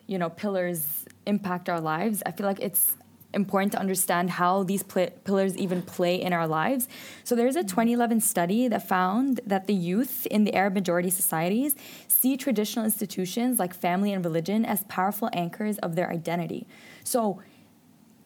you 0.08 0.18
know 0.18 0.30
pillars 0.30 1.06
impact 1.26 1.70
our 1.70 1.80
lives, 1.80 2.22
I 2.26 2.32
feel 2.32 2.46
like 2.46 2.60
it's 2.60 2.96
important 3.34 3.72
to 3.74 3.80
understand 3.80 4.32
how 4.32 4.64
these 4.64 4.84
pl- 4.84 5.12
pillars 5.24 5.56
even 5.58 5.82
play 5.82 6.20
in 6.20 6.34
our 6.34 6.48
lives. 6.48 6.88
So 7.24 7.36
there's 7.36 7.56
a 7.56 7.64
2011 7.64 8.22
study 8.22 8.68
that 8.68 8.88
found 8.88 9.40
that 9.46 9.68
the 9.68 9.74
youth 9.74 10.26
in 10.28 10.44
the 10.44 10.56
Arab 10.56 10.74
majority 10.74 11.10
societies 11.10 11.76
see 12.08 12.38
traditional 12.38 12.86
institutions 12.86 13.60
like 13.60 13.74
family 13.74 14.12
and 14.14 14.24
religion 14.26 14.66
as 14.66 14.84
powerful 14.86 15.30
anchors 15.34 15.78
of 15.80 15.96
their 15.96 16.10
identity. 16.12 16.68
So 17.04 17.40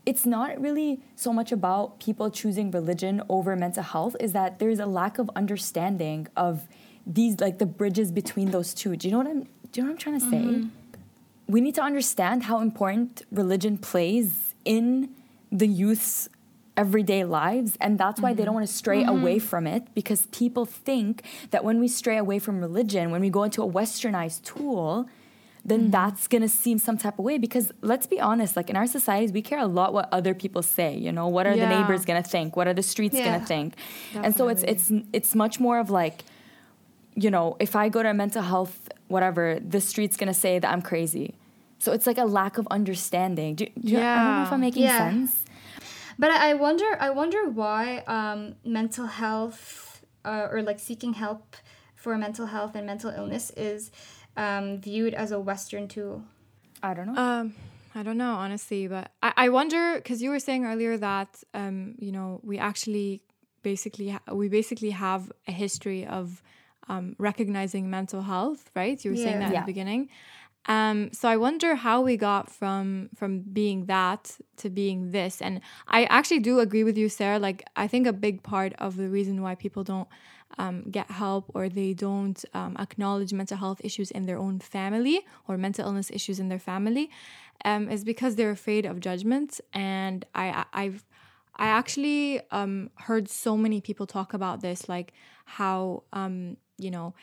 it's 0.06 0.26
not 0.26 0.60
really 0.60 1.00
so 1.16 1.32
much 1.32 1.52
about 1.52 2.00
people 2.00 2.30
choosing 2.30 2.72
religion 2.72 3.22
over 3.30 3.56
mental 3.56 3.84
health 3.84 4.16
is 4.20 4.34
that 4.34 4.60
there's 4.60 4.80
a 4.80 4.86
lack 4.86 5.18
of 5.18 5.30
understanding 5.36 6.28
of 6.36 6.68
these 7.06 7.40
like 7.40 7.58
the 7.60 7.66
bridges 7.66 8.12
between 8.12 8.52
those 8.52 8.74
two 8.74 8.96
do 8.96 9.08
you 9.08 9.12
know 9.12 9.18
what 9.18 9.28
i'm 9.28 9.44
do 9.44 9.50
you 9.76 9.84
know 9.84 9.88
what 9.88 9.92
i'm 9.92 9.98
trying 9.98 10.20
to 10.20 10.26
say 10.26 10.38
mm-hmm. 10.38 10.68
we 11.48 11.60
need 11.60 11.76
to 11.76 11.82
understand 11.82 12.44
how 12.44 12.60
important 12.60 13.24
religion 13.32 13.78
plays 13.78 14.53
in 14.66 15.10
the 15.52 15.68
youth's 15.68 16.30
everyday 16.76 17.24
lives 17.24 17.78
and 17.80 18.00
that's 18.00 18.20
why 18.20 18.32
mm-hmm. 18.32 18.38
they 18.38 18.46
don't 18.46 18.56
want 18.56 18.66
to 18.66 18.74
stray 18.74 19.02
mm-hmm. 19.02 19.22
away 19.22 19.38
from 19.40 19.68
it 19.68 19.94
because 19.94 20.26
people 20.28 20.66
think 20.66 21.24
that 21.52 21.64
when 21.64 21.80
we 21.80 21.88
stray 21.88 22.18
away 22.18 22.40
from 22.40 22.60
religion 22.60 23.12
when 23.12 23.22
we 23.22 23.30
go 23.30 23.44
into 23.44 23.62
a 23.62 23.68
westernized 23.68 24.44
tool 24.44 25.08
then 25.64 25.82
mm-hmm. 25.82 25.92
that's 25.92 26.28
gonna 26.28 26.50
seem 26.50 26.80
some 26.80 26.98
type 26.98 27.20
of 27.20 27.26
way 27.26 27.38
because 27.38 27.72
let's 27.82 28.08
be 28.08 28.20
honest 28.20 28.56
like 28.56 28.72
in 28.72 28.76
our 28.76 28.88
societies 28.88 29.32
we 29.32 29.42
care 29.42 29.60
a 29.60 29.68
lot 29.68 29.94
what 29.94 30.10
other 30.12 30.34
people 30.34 30.64
say 30.64 30.98
you 30.98 31.12
know 31.12 31.28
what 31.28 31.46
are 31.46 31.54
yeah. 31.54 31.70
the 31.70 31.80
neighbors 31.80 32.06
gonna 32.06 32.24
think 32.24 32.56
what 32.56 32.68
are 32.68 32.74
the 32.74 32.84
streets 32.84 33.16
yeah. 33.16 33.26
gonna 33.26 33.46
think 33.46 33.76
Definitely. 34.08 34.26
and 34.26 34.36
so 34.36 34.48
it's 34.48 34.64
it's 34.64 34.92
it's 35.14 35.36
much 35.36 35.60
more 35.60 35.78
of 35.78 35.92
like 35.92 36.24
you 37.14 37.30
know 37.30 37.56
if 37.60 37.76
i 37.76 37.88
go 37.88 38.02
to 38.02 38.10
a 38.10 38.14
mental 38.16 38.42
health 38.42 38.90
whatever 39.10 39.60
the 39.60 39.80
street's 39.80 40.18
gonna 40.18 40.34
say 40.34 40.58
that 40.58 40.72
i'm 40.72 40.82
crazy 40.82 41.36
so 41.84 41.92
it's 41.92 42.08
like 42.08 42.18
a 42.18 42.26
lack 42.26 42.58
of 42.58 42.68
understanding 42.72 43.56
do, 43.56 43.66
do 43.66 43.72
yeah. 43.94 44.14
i 44.14 44.24
don't 44.24 44.38
know 44.38 44.44
if 44.44 44.54
i'm 44.54 44.62
making 44.62 44.84
yeah. 44.84 44.98
sense 44.98 45.46
but 46.18 46.32
i 46.32 46.54
wonder 46.54 46.98
i 47.00 47.10
wonder 47.10 47.50
why 47.50 48.00
um, 48.08 48.56
mental 48.64 49.06
health 49.06 50.02
uh, 50.26 50.48
or 50.52 50.62
like 50.62 50.80
seeking 50.80 51.14
help 51.14 51.56
for 51.96 52.18
mental 52.18 52.48
health 52.48 52.76
and 52.76 52.86
mental 52.86 53.10
illness 53.10 53.52
is 53.56 53.92
um, 54.36 54.82
viewed 54.82 55.14
as 55.14 55.32
a 55.32 55.40
Western 55.40 55.88
tool? 55.88 56.24
I 56.82 56.94
don't 56.94 57.14
know. 57.14 57.22
Um, 57.22 57.54
I 57.96 58.04
don't 58.04 58.18
know, 58.18 58.34
honestly, 58.34 58.88
but 58.88 59.12
I, 59.22 59.34
I 59.38 59.50
wonder 59.50 59.96
because 59.96 60.22
you 60.22 60.30
were 60.30 60.40
saying 60.40 60.66
earlier 60.66 60.98
that 60.98 61.42
um, 61.54 61.96
you 62.00 62.12
know 62.12 62.42
we 62.44 62.58
actually 62.58 63.22
basically 63.62 64.10
ha- 64.10 64.34
we 64.34 64.50
basically 64.50 64.90
have 64.90 65.32
a 65.48 65.52
history 65.52 66.06
of 66.06 66.42
um, 66.90 67.16
recognizing 67.20 67.90
mental 67.90 68.22
health, 68.22 68.70
right? 68.76 69.04
You 69.04 69.12
were 69.12 69.18
yeah. 69.18 69.24
saying 69.26 69.40
that 69.40 69.52
yeah. 69.52 69.60
at 69.60 69.66
the 69.66 69.72
beginning. 69.72 70.10
Um, 70.66 71.12
so 71.12 71.28
I 71.28 71.36
wonder 71.36 71.76
how 71.76 72.02
we 72.02 72.16
got 72.16 72.50
from 72.50 73.10
from 73.16 73.40
being 73.42 73.86
that 73.88 74.38
to 74.58 74.70
being 74.70 75.12
this. 75.12 75.42
And 75.42 75.60
I 75.88 76.06
actually 76.06 76.40
do 76.40 76.60
agree 76.60 76.84
with 76.84 76.98
you, 76.98 77.10
Sarah. 77.10 77.40
Like 77.40 77.64
I 77.76 77.88
think 77.88 78.08
a 78.08 78.14
big 78.14 78.44
part 78.44 78.74
of 78.80 78.96
the 78.96 79.10
reason 79.10 79.42
why 79.42 79.56
people 79.56 79.84
don't 79.84 80.08
um, 80.58 80.84
get 80.90 81.12
help 81.12 81.52
or 81.54 81.68
they 81.68 81.94
don't 81.94 82.44
um, 82.54 82.78
acknowledge 82.80 83.34
mental 83.34 83.58
health 83.58 83.82
issues 83.84 84.12
in 84.12 84.26
their 84.26 84.38
own 84.38 84.60
family 84.60 85.22
or 85.48 85.58
mental 85.58 85.86
illness 85.86 86.10
issues 86.12 86.40
in 86.40 86.48
their 86.48 86.60
family 86.60 87.10
um, 87.66 87.90
is 87.90 88.04
because 88.04 88.36
they're 88.36 88.52
afraid 88.52 88.86
of 88.86 89.00
judgment. 89.00 89.60
And 89.74 90.26
I, 90.36 90.66
I've 90.74 91.04
I 91.56 91.68
actually 91.68 92.42
um, 92.52 92.90
heard 92.98 93.30
so 93.30 93.56
many 93.56 93.80
people 93.80 94.08
talk 94.08 94.34
about 94.34 94.62
this, 94.62 94.90
like 94.90 95.14
how 95.46 96.04
um, 96.14 96.58
you 96.78 96.92
know. 96.92 97.14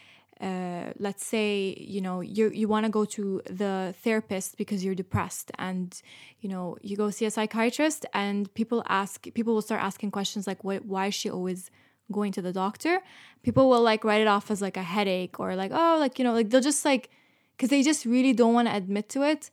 Uh, 0.40 0.92
let's 0.98 1.24
say 1.24 1.76
you 1.78 2.00
know 2.00 2.22
you 2.22 2.50
you 2.50 2.66
want 2.66 2.86
to 2.86 2.90
go 2.90 3.04
to 3.04 3.42
the 3.44 3.94
therapist 4.02 4.56
because 4.56 4.82
you're 4.82 4.94
depressed 4.94 5.50
and 5.58 6.00
you 6.40 6.48
know 6.48 6.78
you 6.80 6.96
go 6.96 7.10
see 7.10 7.26
a 7.26 7.30
psychiatrist 7.30 8.06
and 8.14 8.52
people 8.54 8.82
ask 8.88 9.26
people 9.34 9.52
will 9.52 9.60
start 9.60 9.82
asking 9.82 10.10
questions 10.10 10.46
like 10.46 10.64
what 10.64 10.86
why 10.86 11.08
is 11.08 11.14
she 11.14 11.28
always 11.28 11.70
going 12.10 12.32
to 12.32 12.42
the 12.42 12.52
doctor, 12.52 13.00
people 13.42 13.68
will 13.68 13.82
like 13.82 14.04
write 14.04 14.20
it 14.20 14.26
off 14.26 14.50
as 14.50 14.60
like 14.60 14.76
a 14.76 14.82
headache 14.82 15.38
or 15.38 15.56
like, 15.56 15.70
oh, 15.72 15.96
like, 15.98 16.18
you 16.18 16.24
know, 16.24 16.32
like 16.32 16.50
they'll 16.50 16.60
just 16.60 16.84
like, 16.84 17.10
because 17.56 17.70
they 17.70 17.82
just 17.82 18.04
really 18.04 18.32
don't 18.32 18.54
want 18.54 18.68
to 18.68 18.74
admit 18.74 19.08
to 19.10 19.22
it. 19.22 19.50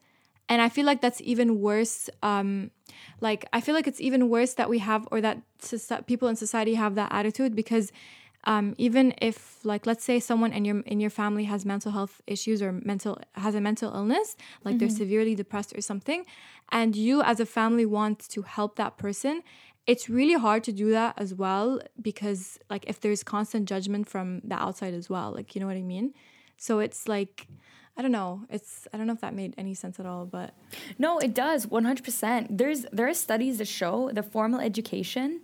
And 0.50 0.62
I 0.62 0.70
feel 0.70 0.86
like 0.86 1.02
that's 1.02 1.20
even 1.22 1.60
worse. 1.60 2.10
Um, 2.24 2.72
like, 3.20 3.46
I 3.52 3.60
feel 3.60 3.76
like 3.76 3.86
it's 3.86 4.00
even 4.00 4.30
worse 4.30 4.54
that 4.54 4.70
we 4.70 4.80
have, 4.80 5.06
or 5.12 5.20
that 5.20 5.42
people 6.08 6.30
in 6.30 6.38
society 6.38 6.76
have 6.76 6.96
that 6.96 7.12
attitude 7.12 7.54
because 7.54 7.92
um, 8.48 8.74
even 8.78 9.14
if 9.22 9.60
like 9.66 9.86
let's 9.86 10.06
say 10.06 10.20
someone 10.20 10.54
in 10.54 10.64
your 10.66 10.80
in 10.82 11.00
your 11.00 11.10
family 11.10 11.44
has 11.44 11.66
mental 11.66 11.92
health 11.92 12.22
issues 12.26 12.62
or 12.62 12.72
mental 12.72 13.20
has 13.34 13.54
a 13.54 13.62
mental 13.62 13.94
illness 13.94 14.36
like 14.64 14.76
mm-hmm. 14.76 14.80
they're 14.80 14.90
severely 14.90 15.36
depressed 15.36 15.76
or 15.78 15.82
something 15.82 16.26
and 16.72 16.96
you 16.96 17.22
as 17.22 17.40
a 17.40 17.46
family 17.46 17.86
want 17.86 18.18
to 18.18 18.42
help 18.42 18.78
that 18.78 18.98
person 18.98 19.44
it's 19.86 20.10
really 20.10 20.34
hard 20.34 20.64
to 20.64 20.72
do 20.72 20.92
that 20.92 21.14
as 21.18 21.34
well 21.34 21.80
because 22.02 22.58
like 22.70 22.86
if 22.88 23.00
there's 23.02 23.22
constant 23.22 23.68
judgment 23.68 24.08
from 24.08 24.40
the 24.44 24.56
outside 24.56 24.94
as 24.94 25.10
well 25.10 25.32
like 25.32 25.54
you 25.54 25.62
know 25.62 25.68
what 25.68 25.78
i 25.78 25.82
mean 25.82 26.14
so 26.56 26.80
it's 26.80 27.08
like 27.08 27.48
i 27.98 28.02
don't 28.02 28.14
know 28.14 28.44
it's 28.50 28.88
i 28.94 28.98
don't 28.98 29.08
know 29.08 29.14
if 29.14 29.22
that 29.22 29.34
made 29.34 29.54
any 29.58 29.74
sense 29.74 30.00
at 30.00 30.06
all 30.06 30.26
but 30.26 30.54
no 30.98 31.20
it 31.20 31.34
does 31.34 31.66
100% 31.66 32.48
there's 32.50 32.86
there 32.94 33.10
are 33.10 33.14
studies 33.14 33.58
that 33.58 33.68
show 33.68 34.10
the 34.14 34.24
formal 34.24 34.62
education 34.62 35.42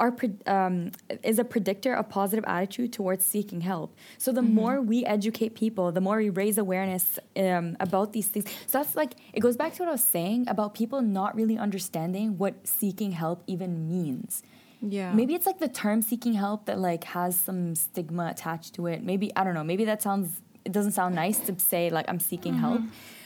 are 0.00 0.14
um, 0.46 0.90
is 1.22 1.38
a 1.38 1.44
predictor 1.44 1.94
of 1.94 2.08
positive 2.08 2.44
attitude 2.46 2.92
towards 2.92 3.24
seeking 3.24 3.60
help. 3.60 3.96
So 4.18 4.32
the 4.32 4.40
mm-hmm. 4.40 4.54
more 4.54 4.80
we 4.80 5.04
educate 5.04 5.54
people, 5.54 5.92
the 5.92 6.00
more 6.00 6.18
we 6.18 6.30
raise 6.30 6.58
awareness 6.58 7.18
um, 7.36 7.76
about 7.80 8.12
these 8.12 8.28
things. 8.28 8.46
So 8.66 8.78
that's 8.78 8.96
like 8.96 9.14
it 9.32 9.40
goes 9.40 9.56
back 9.56 9.74
to 9.74 9.82
what 9.82 9.88
I 9.88 9.92
was 9.92 10.04
saying 10.04 10.48
about 10.48 10.74
people 10.74 11.02
not 11.02 11.34
really 11.34 11.56
understanding 11.56 12.38
what 12.38 12.66
seeking 12.66 13.12
help 13.12 13.42
even 13.46 13.88
means. 13.88 14.42
Yeah. 14.86 15.12
Maybe 15.12 15.34
it's 15.34 15.46
like 15.46 15.58
the 15.58 15.68
term 15.68 16.02
seeking 16.02 16.34
help 16.34 16.66
that 16.66 16.78
like 16.78 17.04
has 17.04 17.38
some 17.38 17.74
stigma 17.74 18.28
attached 18.30 18.74
to 18.74 18.86
it. 18.86 19.02
Maybe 19.02 19.34
I 19.34 19.44
don't 19.44 19.54
know. 19.54 19.64
Maybe 19.64 19.84
that 19.86 20.02
sounds 20.02 20.42
it 20.64 20.72
doesn't 20.72 20.92
sound 20.92 21.14
nice 21.14 21.38
to 21.40 21.58
say 21.58 21.90
like 21.90 22.06
I'm 22.08 22.20
seeking 22.20 22.54
mm-hmm. 22.54 22.62
help. 22.62 22.80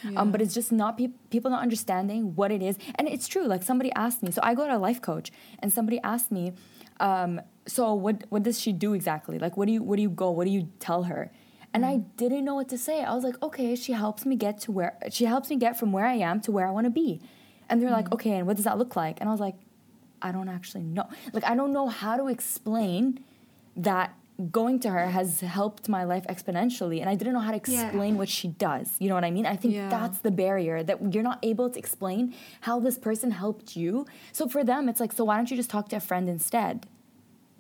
Yeah. 0.05 0.21
Um, 0.21 0.31
but 0.31 0.41
it's 0.41 0.55
just 0.55 0.71
not 0.71 0.97
pe- 0.97 1.13
people 1.31 1.51
not 1.51 1.63
understanding 1.63 2.35
what 2.37 2.53
it 2.53 2.63
is. 2.63 2.79
And 2.97 3.09
it's 3.09 3.27
true. 3.27 3.47
Like 3.47 3.63
somebody 3.63 3.93
asked 3.93 4.23
me. 4.23 4.31
So 4.31 4.41
I 4.45 4.55
go 4.55 4.67
to 4.67 4.77
a 4.77 4.79
life 4.79 5.01
coach, 5.03 5.33
and 5.59 5.73
somebody 5.73 6.01
asked 6.03 6.31
me, 6.31 6.53
um, 7.01 7.41
so 7.67 7.95
what 7.95 8.25
what 8.29 8.43
does 8.43 8.61
she 8.61 8.73
do 8.73 8.93
exactly? 8.93 9.39
Like 9.39 9.57
what 9.57 9.67
do 9.67 9.73
you 9.73 9.83
what 9.83 9.97
do 9.97 10.03
you 10.03 10.11
go? 10.11 10.31
What 10.31 10.45
do 10.45 10.51
you 10.51 10.69
tell 10.81 11.05
her? 11.05 11.31
And 11.75 11.85
I 11.85 11.97
mm-hmm. 11.97 12.17
didn't 12.17 12.45
know 12.45 12.55
what 12.55 12.69
to 12.71 12.79
say. 12.79 13.03
I 13.03 13.15
was 13.15 13.25
like, 13.25 13.41
okay, 13.43 13.75
she 13.75 13.93
helps 13.93 14.25
me 14.25 14.37
get 14.37 14.61
to 14.63 14.73
where 14.73 14.97
she 15.11 15.25
helps 15.27 15.51
me 15.51 15.57
get 15.57 15.79
from 15.79 15.93
where 15.93 16.07
I 16.07 16.15
am 16.15 16.41
to 16.43 16.53
where 16.53 16.67
I 16.67 16.71
want 16.71 16.87
to 16.87 16.91
be. 16.91 17.21
And 17.69 17.81
they're 17.81 17.91
mm-hmm. 17.91 17.97
like, 17.97 18.13
okay, 18.13 18.37
and 18.39 18.47
what 18.47 18.57
does 18.57 18.65
that 18.65 18.79
look 18.79 18.97
like? 18.97 19.21
And 19.21 19.29
I 19.29 19.33
was 19.33 19.41
like, 19.41 19.57
I 20.23 20.33
don't 20.33 20.49
actually 20.49 20.83
know. 20.83 21.09
Like 21.33 21.45
I 21.45 21.55
don't 21.55 21.73
know 21.73 21.89
how 21.89 22.17
to 22.17 22.29
explain 22.29 23.25
that 23.77 24.15
going 24.53 24.79
to 24.79 24.89
her 24.91 25.07
has 25.07 25.41
helped 25.41 25.89
my 25.89 26.05
life 26.05 26.25
exponentially 26.29 27.01
and 27.01 27.11
i 27.11 27.15
didn't 27.17 27.35
know 27.35 27.41
how 27.41 27.51
to 27.51 27.57
explain 27.57 28.13
yeah. 28.15 28.19
what 28.19 28.29
she 28.29 28.47
does 28.47 28.95
you 29.01 29.09
know 29.09 29.15
what 29.15 29.25
i 29.25 29.31
mean 29.33 29.45
i 29.45 29.57
think 29.57 29.75
yeah. 29.75 29.89
that's 29.89 30.19
the 30.19 30.31
barrier 30.31 30.83
that 30.83 31.13
you're 31.13 31.25
not 31.25 31.39
able 31.43 31.69
to 31.69 31.79
explain 31.79 32.33
how 32.61 32.79
this 32.79 32.99
person 32.99 33.33
helped 33.33 33.75
you 33.77 34.07
so 34.31 34.47
for 34.49 34.63
them 34.63 34.89
it's 34.89 35.01
like 35.01 35.13
so 35.13 35.25
why 35.25 35.37
don't 35.37 35.51
you 35.51 35.57
just 35.57 35.71
talk 35.71 35.89
to 35.89 35.97
a 35.97 36.01
friend 36.01 36.29
instead 36.29 36.87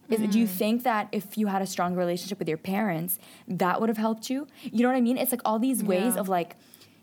Is, 0.09 0.21
Do 0.31 0.39
you 0.39 0.47
mm. 0.47 0.59
think 0.63 0.85
that 0.85 1.09
if 1.13 1.37
you 1.37 1.49
had 1.49 1.61
a 1.63 1.67
strong 1.67 1.95
relationship 1.95 2.39
with 2.39 2.49
your 2.49 2.57
parents, 2.57 3.19
that 3.47 3.79
would 3.79 3.91
have 3.91 3.99
helped 3.99 4.31
you? 4.31 4.47
You 4.63 4.81
know 4.83 4.89
what 4.89 4.97
I 4.97 5.03
mean? 5.03 5.19
It's 5.19 5.33
like 5.33 5.43
all 5.45 5.59
these 5.59 5.85
ways 5.85 6.15
Yeah. 6.15 6.21
of 6.23 6.27
like 6.31 6.57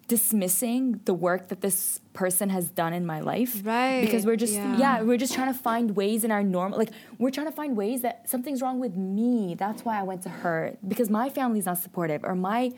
dismissing 0.07 0.99
the 1.05 1.13
work 1.13 1.47
that 1.49 1.61
this 1.61 1.99
person 2.13 2.49
has 2.49 2.69
done 2.69 2.93
in 2.93 3.05
my 3.05 3.19
life. 3.19 3.61
Right, 3.65 4.01
Because 4.01 4.25
we're 4.25 4.35
just, 4.35 4.53
yeah. 4.53 4.77
yeah, 4.77 5.01
we're 5.01 5.17
just 5.17 5.33
trying 5.33 5.51
to 5.51 5.57
find 5.59 5.95
ways 5.95 6.23
in 6.23 6.31
our 6.31 6.43
normal, 6.43 6.77
like, 6.77 6.91
we're 7.17 7.31
trying 7.31 7.47
to 7.47 7.51
find 7.51 7.75
ways 7.75 8.01
that 8.03 8.29
something's 8.29 8.61
wrong 8.61 8.79
with 8.79 8.95
me. 8.95 9.55
That's 9.57 9.83
why 9.83 9.99
I 9.99 10.03
went 10.03 10.21
to 10.23 10.29
her. 10.29 10.77
Because 10.87 11.09
my 11.09 11.29
family's 11.29 11.65
not 11.65 11.79
supportive, 11.79 12.23
or 12.23 12.35
my, 12.35 12.71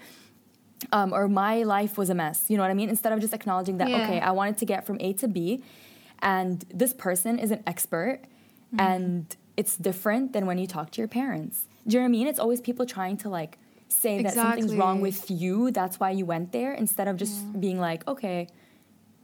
um, 0.91 1.12
or 1.13 1.27
my 1.27 1.63
life 1.63 1.98
was 1.98 2.10
a 2.10 2.15
mess. 2.15 2.46
You 2.50 2.55
know 2.57 2.63
what 2.63 2.72
I 2.72 2.75
mean? 2.75 2.89
Instead 2.89 3.12
of 3.12 3.19
just 3.19 3.34
acknowledging 3.34 3.77
that, 3.79 3.89
Yeah. 3.89 4.03
okay, 4.05 4.19
I 4.22 4.31
wanted 4.31 4.57
to 4.60 4.65
get 4.65 4.86
from 4.86 4.98
A 5.01 5.12
to 5.13 5.27
B, 5.27 5.63
and 6.19 6.63
this 6.74 6.93
person 6.93 7.39
is 7.39 7.51
an 7.51 7.62
expert, 7.67 8.22
Mm-hmm. 8.74 8.79
and 8.81 9.36
it's 9.55 9.77
different 9.77 10.34
than 10.34 10.46
when 10.46 10.57
you 10.57 10.67
talk 10.67 10.91
to 10.91 11.01
your 11.01 11.07
parents. 11.07 11.65
Do 11.88 11.93
you 11.93 12.00
know 12.00 12.03
what 12.03 12.10
I 12.10 12.12
mean? 12.12 12.27
It's 12.27 12.38
always 12.39 12.60
people 12.60 12.86
trying 12.86 13.15
to 13.17 13.29
like 13.29 13.57
say 13.89 14.22
that 14.24 14.34
something's 14.34 14.75
wrong 14.75 15.01
with 15.01 15.29
you. 15.29 15.72
That's 15.72 16.00
why 16.00 16.12
you 16.12 16.25
went 16.25 16.51
there, 16.51 16.74
instead 16.74 17.08
of 17.08 17.17
just 17.17 17.60
being 17.60 17.79
like, 17.79 18.08
okay, 18.08 18.48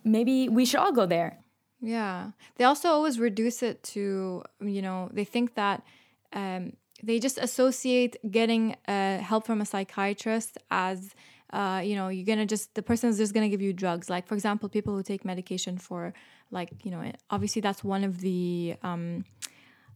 maybe 0.04 0.50
we 0.50 0.66
should 0.66 0.80
all 0.80 0.92
go 0.92 1.06
there. 1.06 1.40
Yeah. 1.82 2.32
They 2.56 2.64
also 2.64 2.90
always 2.90 3.20
reduce 3.20 3.62
it 3.62 3.84
to, 3.84 4.44
you 4.62 4.82
know, 4.82 5.10
they 5.12 5.26
think 5.26 5.56
that 5.56 5.84
um, 6.32 6.74
they 7.04 7.20
just 7.20 7.38
associate 7.38 8.16
getting 8.32 8.76
uh, 8.88 9.18
help 9.18 9.46
from 9.46 9.60
a 9.60 9.66
psychiatrist 9.66 10.58
as, 10.72 11.14
uh, 11.52 11.82
you 11.84 11.96
know, 11.96 12.08
you're 12.08 12.26
going 12.26 12.40
to 12.40 12.46
just, 12.46 12.74
the 12.76 12.82
person's 12.82 13.18
just 13.18 13.34
going 13.34 13.44
to 13.44 13.50
give 13.50 13.62
you 13.62 13.74
drugs. 13.74 14.10
Like, 14.10 14.28
for 14.28 14.34
example, 14.34 14.70
people 14.70 14.96
who 14.96 15.04
take 15.04 15.26
medication 15.26 15.78
for, 15.78 16.14
like, 16.52 16.70
you 16.84 16.92
know, 16.92 17.12
obviously 17.30 17.62
that's 17.62 17.84
one 17.84 18.06
of 18.06 18.22
the, 18.22 18.76
um, 18.82 19.26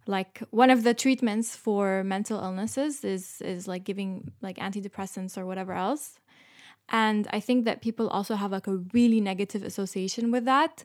like 0.07 0.43
one 0.51 0.69
of 0.69 0.83
the 0.83 0.93
treatments 0.93 1.55
for 1.55 2.03
mental 2.03 2.39
illnesses 2.39 3.03
is 3.03 3.41
is 3.41 3.67
like 3.67 3.83
giving 3.83 4.31
like 4.41 4.57
antidepressants 4.57 5.37
or 5.37 5.45
whatever 5.45 5.73
else. 5.73 6.19
And 6.89 7.27
i 7.31 7.39
think 7.39 7.65
that 7.65 7.81
people 7.81 8.07
also 8.09 8.35
have 8.35 8.51
like 8.51 8.67
a 8.67 8.77
really 8.93 9.21
negative 9.21 9.63
association 9.63 10.31
with 10.31 10.45
that. 10.45 10.83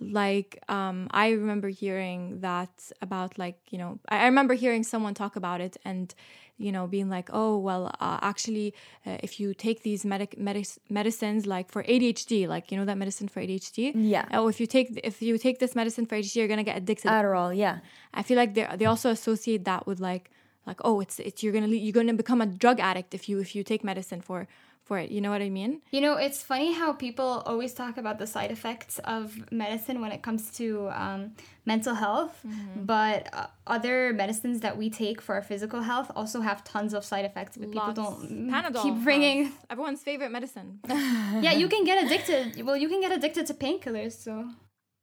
Like 0.00 0.58
um 0.68 1.08
i 1.12 1.30
remember 1.30 1.68
hearing 1.68 2.40
that 2.40 2.90
about 3.00 3.38
like 3.38 3.58
you 3.70 3.78
know 3.78 4.00
i, 4.08 4.16
I 4.22 4.26
remember 4.26 4.54
hearing 4.54 4.82
someone 4.84 5.14
talk 5.14 5.36
about 5.36 5.60
it 5.60 5.76
and 5.84 6.14
you 6.56 6.70
know 6.70 6.86
being 6.86 7.08
like 7.08 7.28
oh 7.32 7.58
well 7.58 7.90
uh, 8.00 8.18
actually 8.22 8.72
uh, 9.06 9.16
if 9.22 9.40
you 9.40 9.52
take 9.54 9.82
these 9.82 10.04
medic 10.04 10.38
medic- 10.38 10.78
medicines 10.88 11.46
like 11.46 11.70
for 11.70 11.82
adhd 11.84 12.46
like 12.46 12.70
you 12.70 12.78
know 12.78 12.84
that 12.84 12.96
medicine 12.96 13.26
for 13.28 13.40
adhd 13.42 13.92
Yeah. 13.94 14.26
oh 14.32 14.46
if 14.48 14.60
you 14.60 14.66
take 14.66 14.88
if 15.02 15.20
you 15.20 15.36
take 15.36 15.58
this 15.58 15.74
medicine 15.74 16.06
for 16.06 16.16
adhd 16.16 16.36
you're 16.36 16.48
gonna 16.48 16.62
get 16.62 16.76
addicted 16.76 17.10
Adderall, 17.10 17.56
yeah. 17.56 17.78
I 18.12 18.22
feel 18.22 18.36
like 18.36 18.54
they 18.54 18.66
they 18.76 18.86
also 18.86 19.10
associate 19.10 19.64
that 19.64 19.86
with 19.86 19.98
like 19.98 20.30
like 20.66 20.80
oh 20.84 21.00
it's 21.00 21.18
it's 21.18 21.42
you're 21.42 21.52
gonna 21.52 21.66
le- 21.66 21.74
you're 21.84 21.92
gonna 21.92 22.14
become 22.14 22.40
a 22.40 22.46
drug 22.46 22.78
addict 22.80 23.14
if 23.14 23.28
you 23.28 23.40
if 23.40 23.54
you 23.56 23.62
take 23.64 23.82
medicine 23.82 24.20
for 24.20 24.46
for 24.84 24.98
it. 24.98 25.10
You 25.10 25.20
know 25.22 25.30
what 25.30 25.40
I 25.40 25.48
mean? 25.48 25.80
You 25.90 26.00
know, 26.02 26.14
it's 26.26 26.42
funny 26.42 26.72
how 26.74 26.92
people 26.92 27.42
always 27.46 27.72
talk 27.72 27.96
about 27.96 28.18
the 28.18 28.26
side 28.26 28.50
effects 28.50 28.98
of 29.04 29.50
medicine 29.50 30.00
when 30.02 30.12
it 30.12 30.22
comes 30.22 30.50
to 30.58 30.90
um, 30.90 31.32
mental 31.64 31.94
health, 31.94 32.34
Mm-hmm. 32.46 32.84
but 32.84 33.20
uh, 33.32 33.46
other 33.66 34.12
medicines 34.12 34.60
that 34.60 34.76
we 34.76 34.90
take 34.90 35.18
for 35.22 35.34
our 35.36 35.42
physical 35.42 35.80
health 35.80 36.10
also 36.14 36.40
have 36.42 36.62
tons 36.64 36.92
of 36.92 37.02
side 37.04 37.24
effects. 37.24 37.56
But 37.56 37.72
people 37.72 37.92
don't 37.94 38.50
Panadol 38.52 38.82
keep 38.82 38.94
has 38.94 39.04
bringing. 39.04 39.52
everyone's 39.70 40.02
favorite 40.02 40.30
medicine. 40.30 40.68
yeah, 40.88 41.52
you 41.52 41.68
can 41.68 41.84
get 41.84 42.04
addicted. 42.04 42.62
Well, 42.66 42.76
you 42.76 42.88
can 42.92 43.00
get 43.00 43.12
addicted 43.12 43.46
to 43.46 43.54
painkillers. 43.54 44.12
So 44.12 44.32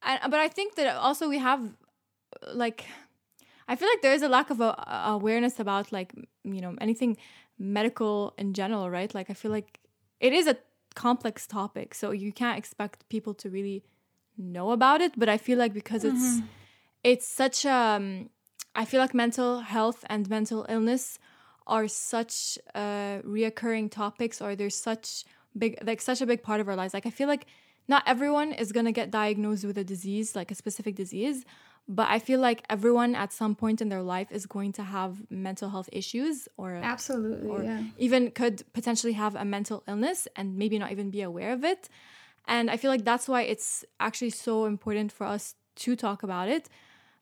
I, 0.04 0.20
but 0.34 0.40
I 0.40 0.48
think 0.48 0.76
that 0.76 0.96
also 0.96 1.28
we 1.28 1.40
have 1.40 1.62
like 2.54 2.86
I 3.72 3.75
feel 3.78 3.88
like 3.88 4.01
there 4.01 4.13
is 4.13 4.22
a 4.22 4.28
lack 4.28 4.50
of 4.50 4.60
a, 4.60 4.72
a 4.86 5.12
awareness 5.20 5.58
about 5.58 5.94
like 5.94 6.12
you 6.44 6.62
know 6.63 6.75
anything 6.82 7.16
medical 7.58 8.34
in 8.38 8.54
general, 8.54 8.90
right? 8.90 9.12
Like 9.16 9.30
I 9.30 9.34
feel 9.34 9.51
like 9.51 9.80
it 10.20 10.34
is 10.34 10.46
a 10.46 10.58
complex 10.94 11.48
topic, 11.48 11.96
so 11.96 12.12
you 12.12 12.34
can't 12.34 12.58
expect 12.58 13.08
people 13.08 13.34
to 13.36 13.50
really 13.50 13.86
know 14.38 14.72
about 14.72 15.00
it. 15.00 15.13
But 15.18 15.30
I 15.30 15.38
feel 15.38 15.58
like 15.58 15.74
because 15.74 16.04
it's 16.04 16.42
it's 17.12 17.28
such 17.42 17.66
um 17.66 18.30
I 18.75 18.84
feel 18.84 19.00
like 19.00 19.13
mental 19.13 19.62
health 19.62 20.03
and 20.14 20.29
mental 20.29 20.66
illness 20.68 21.18
are 21.66 21.88
such 21.88 22.60
uh 22.75 23.16
reoccurring 23.38 23.90
topics 23.90 24.42
or 24.42 24.50
there's 24.53 24.75
such 24.75 25.24
big 25.57 25.77
like 25.90 26.01
such 26.01 26.20
a 26.20 26.25
big 26.25 26.44
part 26.44 26.60
of 26.60 26.68
our 26.68 26.75
lives. 26.75 26.94
Like 26.94 27.05
I 27.05 27.14
feel 27.20 27.29
like 27.29 27.46
not 27.88 28.03
everyone 28.05 28.51
is 28.51 28.74
gonna 28.74 28.92
get 28.92 29.12
diagnosed 29.12 29.64
with 29.64 29.77
a 29.77 29.86
disease, 29.86 30.36
like 30.36 30.51
a 30.51 30.55
specific 30.55 30.96
disease, 30.96 31.46
but 31.87 32.07
I 32.09 32.20
feel 32.20 32.39
like 32.39 32.63
everyone 32.70 33.15
at 33.15 33.33
some 33.33 33.55
point 33.55 33.81
in 33.81 33.89
their 33.89 34.01
life 34.01 34.31
is 34.31 34.46
going 34.46 34.72
to 34.74 34.83
have 34.83 35.29
mental 35.29 35.70
health 35.70 35.89
issues 35.91 36.48
or 36.57 36.75
absolutely, 36.75 37.50
or 37.50 37.63
yeah. 37.63 37.83
even 37.98 38.31
could 38.31 38.63
potentially 38.74 39.13
have 39.13 39.35
a 39.35 39.44
mental 39.44 39.83
illness 39.87 40.27
and 40.35 40.57
maybe 40.57 40.79
not 40.79 40.91
even 40.91 41.09
be 41.09 41.22
aware 41.22 41.51
of 41.53 41.63
it. 41.63 41.89
And 42.48 42.72
I 42.72 42.77
feel 42.77 42.91
like 42.91 43.03
that's 43.03 43.27
why 43.27 43.44
it's 43.44 43.85
actually 44.00 44.31
so 44.31 44.65
important 44.65 45.11
for 45.11 45.25
us 45.25 45.55
to 45.77 45.96
talk 45.96 46.24
about 46.24 46.48
it. 46.48 46.70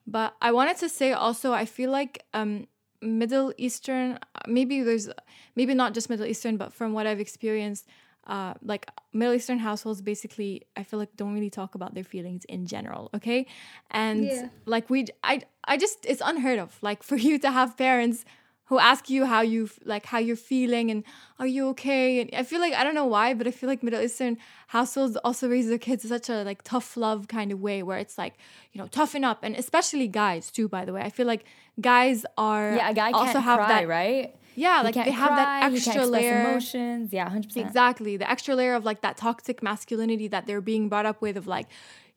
But 0.08 0.36
I 0.42 0.52
wanted 0.52 0.78
to 0.78 0.90
say 0.90 1.14
also, 1.14 1.54
I 1.54 1.66
feel 1.66 1.92
like 1.92 2.26
um, 2.34 2.68
Middle 3.02 3.54
Eastern, 3.58 4.20
maybe 4.48 4.82
there's, 4.82 5.10
maybe 5.56 5.74
not 5.74 5.94
just 5.94 6.10
Middle 6.10 6.26
Eastern, 6.26 6.58
but 6.58 6.74
from 6.74 6.94
what 6.94 7.06
I've 7.06 7.20
experienced, 7.20 7.88
uh, 8.28 8.54
like 8.64 8.86
Middle 9.14 9.34
Eastern 9.34 9.60
households 9.60 10.02
basically, 10.02 10.64
I 10.76 10.84
feel 10.84 11.00
like 11.00 11.16
don't 11.16 11.34
really 11.34 11.50
talk 11.50 11.76
about 11.76 11.96
their 11.96 12.04
feelings 12.04 12.46
in 12.46 12.66
general. 12.68 13.10
Okay. 13.14 13.48
And 13.92 14.32
Yeah. 14.32 14.50
like 14.66 14.90
we, 14.90 15.06
I, 15.24 15.42
I 15.66 15.78
just, 15.78 16.06
it's 16.06 16.22
unheard 16.24 16.60
of. 16.60 16.78
Like 16.82 17.04
for 17.04 17.16
you 17.28 17.40
to 17.40 17.52
have 17.52 17.78
parents 17.78 18.26
who 18.66 18.78
ask 18.78 19.10
you 19.10 19.26
how 19.26 19.42
you 19.42 19.68
like 19.84 20.06
how 20.06 20.20
you're 20.20 20.36
feeling 20.36 20.92
and 20.92 21.04
are 21.40 21.48
you 21.48 21.70
okay 21.70 22.22
and 22.22 22.30
i 22.36 22.44
feel 22.44 22.60
like 22.62 22.72
i 22.76 22.84
don't 22.84 22.94
know 22.94 23.06
why 23.08 23.34
but 23.34 23.48
i 23.48 23.52
feel 23.52 23.68
like 23.68 23.82
middle 23.82 24.00
eastern 24.00 24.38
households 24.68 25.18
also 25.24 25.50
raise 25.50 25.68
their 25.68 25.80
kids 25.80 26.04
in 26.04 26.10
such 26.10 26.30
a 26.30 26.44
like 26.44 26.62
tough 26.62 26.96
love 26.96 27.28
kind 27.28 27.52
of 27.52 27.60
way 27.60 27.82
where 27.82 27.98
it's 27.98 28.16
like 28.16 28.36
you 28.72 28.80
know 28.80 28.86
toughen 28.86 29.24
up 29.24 29.40
and 29.42 29.56
especially 29.56 30.08
guys 30.08 30.52
too 30.52 30.68
by 30.70 30.86
the 30.86 30.94
way 30.94 31.02
i 31.02 31.10
feel 31.10 31.26
like 31.26 31.46
guys 31.82 32.28
are 32.38 32.76
Yeah, 32.76 32.90
a 32.90 32.94
guy 32.94 33.12
also 33.12 33.40
can't 33.40 33.44
have 33.44 33.58
cry, 33.58 33.68
that 33.70 33.88
right? 33.88 34.36
Yeah 34.56 34.80
He 34.80 34.84
like 34.86 34.96
they 34.96 35.12
have 35.12 35.36
that 35.36 35.62
cry, 35.62 35.76
extra 35.76 36.06
layer 36.06 36.42
emotions. 36.42 37.14
Yeah, 37.14 37.30
hundred 37.30 37.48
percent. 37.50 37.68
Exactly. 37.68 38.18
The 38.18 38.30
extra 38.30 38.56
layer 38.56 38.74
of 38.74 38.86
like 38.86 39.02
that 39.02 39.18
toxic 39.18 39.62
masculinity 39.64 40.28
that 40.28 40.48
they're 40.48 40.62
being 40.62 40.90
brought 40.90 41.06
up 41.06 41.22
with 41.22 41.38
of 41.38 41.48
like 41.48 41.68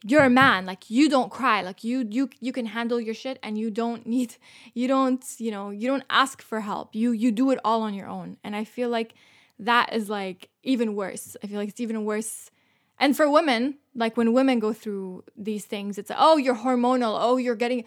you're 0.04 0.24
a 0.24 0.30
man, 0.30 0.66
like 0.66 0.90
you 0.90 1.08
don't 1.08 1.30
cry, 1.30 1.62
like 1.62 1.84
you 1.84 2.06
you 2.10 2.30
you 2.40 2.52
can 2.52 2.66
handle 2.66 3.00
your 3.00 3.14
shit 3.14 3.38
and 3.42 3.56
you 3.56 3.70
don't 3.70 4.06
need 4.14 4.36
you 4.74 4.88
don't, 4.88 5.24
you 5.38 5.50
know, 5.50 5.70
you 5.70 5.88
don't 5.88 6.04
ask 6.10 6.42
for 6.42 6.60
help. 6.60 6.94
You 6.94 7.12
you 7.12 7.32
do 7.32 7.50
it 7.50 7.58
all 7.64 7.82
on 7.82 7.94
your 7.94 8.08
own. 8.08 8.36
And 8.42 8.56
I 8.56 8.64
feel 8.64 8.88
like 8.88 9.14
that 9.58 9.92
is 9.92 10.08
like 10.10 10.48
even 10.62 10.94
worse. 10.94 11.36
I 11.42 11.46
feel 11.46 11.58
like 11.58 11.68
it's 11.68 11.80
even 11.80 12.04
worse. 12.04 12.50
And 12.98 13.16
for 13.16 13.28
women, 13.28 13.78
like 13.94 14.16
when 14.16 14.32
women 14.32 14.58
go 14.58 14.72
through 14.72 15.24
these 15.36 15.64
things, 15.64 15.98
it's 15.98 16.10
like, 16.10 16.18
oh, 16.20 16.36
you're 16.36 16.54
hormonal. 16.56 17.18
Oh, 17.20 17.36
you're 17.36 17.56
getting 17.56 17.84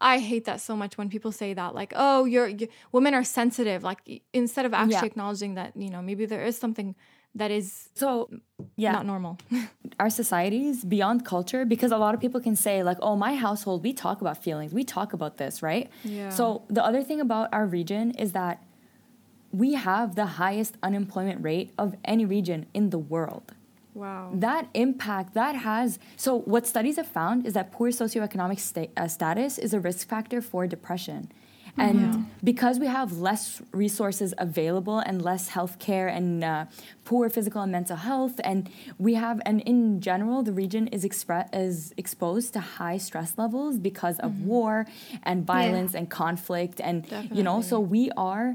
I 0.00 0.18
hate 0.18 0.44
that 0.44 0.60
so 0.60 0.76
much 0.76 0.98
when 0.98 1.08
people 1.08 1.32
say 1.32 1.54
that, 1.54 1.74
like, 1.74 1.92
oh, 1.96 2.24
you're, 2.24 2.48
you, 2.48 2.68
women 2.92 3.14
are 3.14 3.24
sensitive. 3.24 3.82
Like, 3.82 4.22
instead 4.32 4.66
of 4.66 4.74
actually 4.74 4.92
Yeah. 4.92 5.04
acknowledging 5.04 5.54
that, 5.54 5.72
you 5.76 5.90
know, 5.90 6.02
maybe 6.02 6.26
there 6.26 6.44
is 6.44 6.58
something 6.58 6.94
that 7.34 7.50
is 7.50 7.88
So, 7.94 8.30
yeah, 8.76 8.92
not 8.92 9.06
normal. 9.06 9.38
our 10.00 10.10
societies 10.10 10.84
beyond 10.84 11.24
culture 11.24 11.64
because 11.64 11.90
a 11.92 11.96
lot 11.98 12.14
of 12.14 12.20
people 12.20 12.40
can 12.40 12.56
say 12.56 12.82
like 12.82 12.98
oh 13.00 13.16
my 13.16 13.34
household 13.34 13.82
we 13.82 13.92
talk 13.94 14.20
about 14.20 14.36
feelings 14.42 14.72
we 14.74 14.84
talk 14.84 15.12
about 15.14 15.36
this 15.38 15.62
right 15.62 15.88
Yeah. 16.04 16.28
so 16.28 16.62
the 16.68 16.84
other 16.84 17.02
thing 17.02 17.18
about 17.20 17.48
our 17.52 17.66
region 17.66 18.10
is 18.12 18.32
that 18.32 18.62
we 19.52 19.72
have 19.74 20.14
the 20.16 20.26
highest 20.42 20.76
unemployment 20.82 21.42
rate 21.42 21.72
of 21.78 21.94
any 22.04 22.24
region 22.26 22.66
in 22.74 22.90
the 22.90 22.98
world 22.98 23.52
wow. 24.02 24.30
that 24.46 24.64
impact 24.74 25.28
that 25.34 25.54
has 25.70 25.88
so 26.16 26.30
what 26.52 26.62
studies 26.74 26.96
have 27.00 27.10
found 27.20 27.46
is 27.48 27.52
that 27.58 27.66
poor 27.76 27.88
socioeconomic 28.02 28.58
sta- 28.68 28.92
uh, 28.96 29.08
status 29.08 29.52
is 29.66 29.70
a 29.78 29.80
risk 29.88 30.02
factor 30.12 30.40
for 30.50 30.60
depression. 30.76 31.22
And 31.78 32.00
Yeah. 32.00 32.22
because 32.52 32.76
we 32.84 32.88
have 32.98 33.08
less 33.28 33.44
resources 33.84 34.30
available 34.48 34.98
and 35.08 35.16
less 35.30 35.44
healthcare 35.56 36.08
and 36.18 36.28
uh, 36.42 36.64
poor 37.04 37.24
physical 37.36 37.60
and 37.66 37.70
mental 37.78 37.98
health 38.08 38.36
and 38.50 38.58
we 39.06 39.12
have 39.24 39.36
and 39.48 39.60
in 39.72 40.00
general 40.08 40.38
the 40.48 40.54
region 40.64 40.84
is 40.96 41.02
expre- 41.10 41.48
is 41.66 41.76
exposed 42.02 42.48
to 42.56 42.60
high 42.78 42.96
stress 43.08 43.30
levels 43.42 43.74
because 43.90 44.16
of 44.26 44.32
war 44.52 44.72
and 45.28 45.36
violence 45.56 45.92
and 45.98 46.04
conflict. 46.22 46.76
And 46.88 46.96
you 47.36 47.42
know 47.48 47.58
so 47.70 47.76
we 47.96 48.02
are 48.30 48.46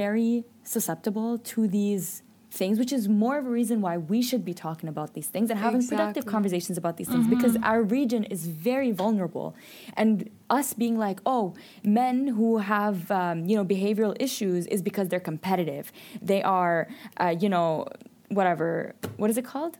very 0.00 0.32
susceptible 0.74 1.30
to 1.52 1.60
these 1.78 2.22
things 2.50 2.78
which 2.78 2.92
is 2.92 3.08
more 3.08 3.38
of 3.38 3.46
a 3.46 3.50
reason 3.50 3.80
why 3.80 3.96
we 3.96 4.20
should 4.20 4.44
be 4.44 4.52
talking 4.52 4.88
about 4.88 5.14
these 5.14 5.28
things 5.28 5.50
and 5.50 5.58
having 5.58 5.86
productive 5.86 6.26
conversations 6.26 6.76
about 6.76 6.96
these 6.96 7.08
things 7.08 7.26
because 7.28 7.56
our 7.62 7.82
region 7.82 8.24
is 8.24 8.46
very 8.46 8.90
vulnerable. 8.90 9.54
And 9.96 10.28
us 10.48 10.74
being 10.74 10.98
like 10.98 11.20
oh 11.24 11.54
men 11.84 12.26
who 12.26 12.58
have 12.58 13.10
um, 13.10 13.46
you 13.46 13.56
know 13.56 13.64
behavioral 13.64 14.16
issues 14.18 14.66
is 14.66 14.82
because 14.82 15.08
they're 15.08 15.20
competitive. 15.20 15.92
They 16.20 16.42
are 16.42 16.88
uh, 17.18 17.34
you 17.38 17.48
know 17.48 17.86
whatever 18.28 18.94
what 19.16 19.30
is 19.30 19.38
it 19.38 19.44
called? 19.44 19.78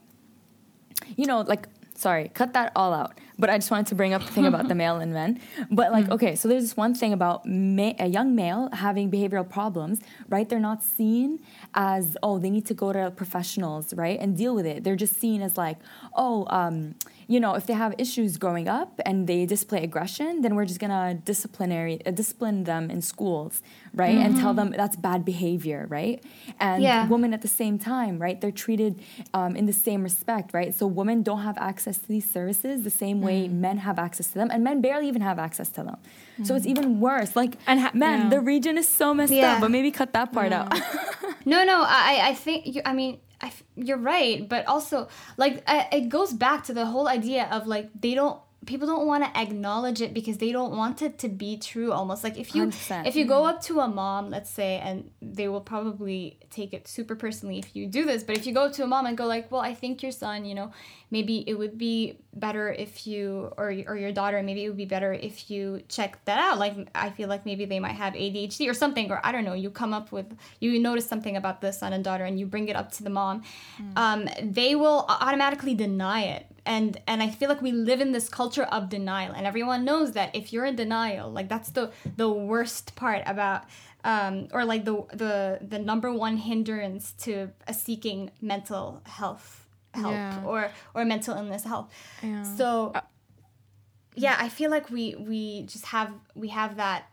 You 1.17 1.25
know 1.25 1.41
like 1.41 1.67
sorry 1.95 2.29
cut 2.33 2.53
that 2.53 2.71
all 2.75 2.93
out 2.93 3.19
but 3.41 3.49
I 3.49 3.57
just 3.57 3.71
wanted 3.71 3.87
to 3.87 3.95
bring 3.95 4.13
up 4.13 4.23
the 4.23 4.31
thing 4.31 4.45
about 4.45 4.67
the 4.67 4.75
male 4.75 4.97
and 4.97 5.11
men. 5.11 5.41
But 5.69 5.91
like, 5.91 6.09
okay, 6.09 6.35
so 6.35 6.47
there's 6.47 6.61
this 6.61 6.77
one 6.77 6.93
thing 6.93 7.11
about 7.11 7.45
ma- 7.45 7.95
a 7.99 8.07
young 8.07 8.35
male 8.35 8.69
having 8.71 9.09
behavioral 9.11 9.49
problems, 9.49 9.99
right? 10.29 10.47
They're 10.47 10.59
not 10.59 10.83
seen 10.83 11.39
as 11.73 12.15
oh 12.21 12.37
they 12.37 12.51
need 12.51 12.67
to 12.67 12.75
go 12.75 12.93
to 12.93 13.11
professionals, 13.11 13.93
right, 13.95 14.19
and 14.19 14.37
deal 14.37 14.53
with 14.53 14.67
it. 14.67 14.83
They're 14.83 14.95
just 14.95 15.19
seen 15.19 15.41
as 15.41 15.57
like 15.57 15.77
oh. 16.15 16.45
Um, 16.49 16.95
you 17.27 17.39
know, 17.39 17.55
if 17.55 17.65
they 17.65 17.73
have 17.73 17.93
issues 17.97 18.37
growing 18.37 18.67
up 18.67 18.99
and 19.05 19.27
they 19.27 19.45
display 19.45 19.83
aggression, 19.83 20.41
then 20.41 20.55
we're 20.55 20.65
just 20.65 20.79
gonna 20.79 21.13
disciplinary 21.13 22.05
uh, 22.05 22.11
discipline 22.11 22.63
them 22.63 22.89
in 22.91 23.01
schools, 23.01 23.61
right? 23.93 24.15
Mm-hmm. 24.15 24.25
And 24.25 24.37
tell 24.37 24.53
them 24.53 24.71
that's 24.71 24.95
bad 24.95 25.25
behavior, 25.25 25.85
right? 25.89 26.23
And 26.59 26.83
yeah. 26.83 27.07
women 27.07 27.33
at 27.33 27.41
the 27.41 27.47
same 27.47 27.77
time, 27.79 28.19
right? 28.19 28.39
They're 28.39 28.51
treated 28.51 29.01
um, 29.33 29.55
in 29.55 29.65
the 29.65 29.73
same 29.73 30.03
respect, 30.03 30.53
right? 30.53 30.73
So 30.73 30.87
women 30.87 31.23
don't 31.23 31.41
have 31.41 31.57
access 31.57 31.97
to 31.97 32.07
these 32.07 32.29
services 32.29 32.83
the 32.83 32.89
same 32.89 33.21
way 33.21 33.45
mm-hmm. 33.45 33.61
men 33.61 33.77
have 33.79 33.99
access 33.99 34.27
to 34.27 34.33
them, 34.35 34.49
and 34.51 34.63
men 34.63 34.81
barely 34.81 35.07
even 35.07 35.21
have 35.21 35.39
access 35.39 35.69
to 35.69 35.83
them. 35.83 35.97
Mm-hmm. 35.97 36.43
So 36.45 36.55
it's 36.55 36.65
mm-hmm. 36.65 36.77
even 36.77 36.99
worse. 36.99 37.35
Like, 37.35 37.55
and 37.67 37.79
ha- 37.79 37.91
man, 37.93 38.23
yeah. 38.23 38.29
the 38.29 38.39
region 38.41 38.77
is 38.77 38.87
so 38.87 39.13
messed 39.13 39.33
yeah. 39.33 39.53
up. 39.53 39.61
But 39.61 39.71
maybe 39.71 39.91
cut 39.91 40.13
that 40.13 40.33
part 40.33 40.51
out. 40.51 40.73
no, 41.45 41.63
no, 41.63 41.83
I, 41.87 42.29
I 42.29 42.33
think 42.33 42.65
you. 42.65 42.81
I 42.85 42.93
mean 42.93 43.19
I, 43.41 43.51
you're 43.75 43.97
right, 43.97 44.47
but 44.47 44.67
also 44.67 45.07
like 45.37 45.63
it 45.67 46.09
goes 46.09 46.33
back 46.33 46.63
to 46.65 46.73
the 46.73 46.85
whole 46.85 47.07
idea 47.07 47.47
of 47.51 47.67
like 47.67 47.89
they 47.99 48.13
don't 48.13 48.39
people 48.65 48.87
don't 48.87 49.07
want 49.07 49.23
to 49.23 49.39
acknowledge 49.39 50.01
it 50.01 50.13
because 50.13 50.37
they 50.37 50.51
don't 50.51 50.75
want 50.75 51.01
it 51.01 51.17
to 51.19 51.27
be 51.27 51.57
true 51.57 51.91
almost. 51.91 52.23
Like 52.23 52.37
if 52.37 52.53
you 52.53 52.67
100%. 52.67 53.07
if 53.07 53.15
you 53.15 53.25
go 53.25 53.45
up 53.45 53.61
to 53.63 53.79
a 53.79 53.87
mom 53.87 54.29
let's 54.29 54.49
say 54.49 54.77
and 54.77 55.09
they 55.21 55.47
will 55.47 55.61
probably 55.61 56.37
take 56.49 56.73
it 56.73 56.87
super 56.87 57.15
personally 57.15 57.57
if 57.57 57.75
you 57.75 57.87
do 57.87 58.05
this 58.05 58.23
but 58.23 58.37
if 58.37 58.45
you 58.45 58.53
go 58.53 58.71
to 58.71 58.83
a 58.83 58.87
mom 58.87 59.05
and 59.05 59.17
go 59.17 59.25
like 59.25 59.51
well 59.51 59.61
i 59.61 59.73
think 59.73 60.03
your 60.03 60.11
son 60.11 60.45
you 60.45 60.53
know 60.53 60.71
maybe 61.09 61.43
it 61.47 61.55
would 61.55 61.77
be 61.77 62.17
better 62.33 62.71
if 62.71 63.07
you 63.07 63.51
or, 63.57 63.73
or 63.87 63.97
your 63.97 64.11
daughter 64.11 64.41
maybe 64.43 64.63
it 64.63 64.67
would 64.67 64.77
be 64.77 64.85
better 64.85 65.11
if 65.13 65.49
you 65.49 65.81
check 65.87 66.23
that 66.25 66.39
out. 66.39 66.59
Like 66.59 66.89
i 66.93 67.09
feel 67.09 67.29
like 67.29 67.45
maybe 67.45 67.65
they 67.65 67.79
might 67.79 67.93
have 67.95 68.13
adhd 68.13 68.69
or 68.69 68.73
something 68.73 69.11
or 69.11 69.19
i 69.23 69.31
don't 69.31 69.43
know 69.43 69.53
you 69.53 69.69
come 69.69 69.93
up 69.93 70.11
with 70.11 70.37
you 70.59 70.79
notice 70.79 71.07
something 71.07 71.35
about 71.35 71.61
the 71.61 71.71
son 71.71 71.93
and 71.93 72.03
daughter 72.03 72.25
and 72.25 72.39
you 72.39 72.45
bring 72.45 72.67
it 72.67 72.75
up 72.75 72.91
to 72.91 73.03
the 73.03 73.09
mom. 73.09 73.43
Mm. 73.79 73.97
um, 73.97 74.29
they 74.41 74.75
will 74.75 75.05
automatically 75.09 75.73
deny 75.73 76.23
it 76.23 76.45
and 76.65 76.99
and 77.07 77.23
i 77.23 77.29
feel 77.29 77.49
like 77.49 77.61
we 77.61 77.71
live 77.71 78.01
in 78.01 78.11
this 78.11 78.29
culture 78.29 78.63
of 78.63 78.89
denial 78.89 79.33
and 79.33 79.45
everyone 79.45 79.83
knows 79.83 80.11
that 80.13 80.33
if 80.35 80.53
you're 80.53 80.65
in 80.65 80.75
denial 80.75 81.31
like 81.31 81.49
that's 81.49 81.69
the 81.71 81.91
the 82.17 82.29
worst 82.29 82.95
part 82.95 83.23
about 83.25 83.63
um, 84.03 84.47
or 84.51 84.65
like 84.65 84.85
the 84.85 85.03
the 85.13 85.59
the 85.61 85.77
number 85.77 86.11
one 86.11 86.37
hindrance 86.37 87.11
to 87.13 87.49
a 87.67 87.73
seeking 87.73 88.31
mental 88.41 89.01
health 89.05 89.67
help 89.93 90.13
yeah. 90.13 90.41
or 90.45 90.71
or 90.95 91.05
mental 91.05 91.35
illness 91.35 91.63
help 91.63 91.91
yeah. 92.23 92.43
so 92.43 92.91
uh, 92.95 93.01
yeah 94.15 94.35
i 94.39 94.49
feel 94.49 94.71
like 94.71 94.89
we 94.89 95.15
we 95.15 95.63
just 95.63 95.85
have 95.85 96.11
we 96.33 96.47
have 96.47 96.77
that 96.77 97.09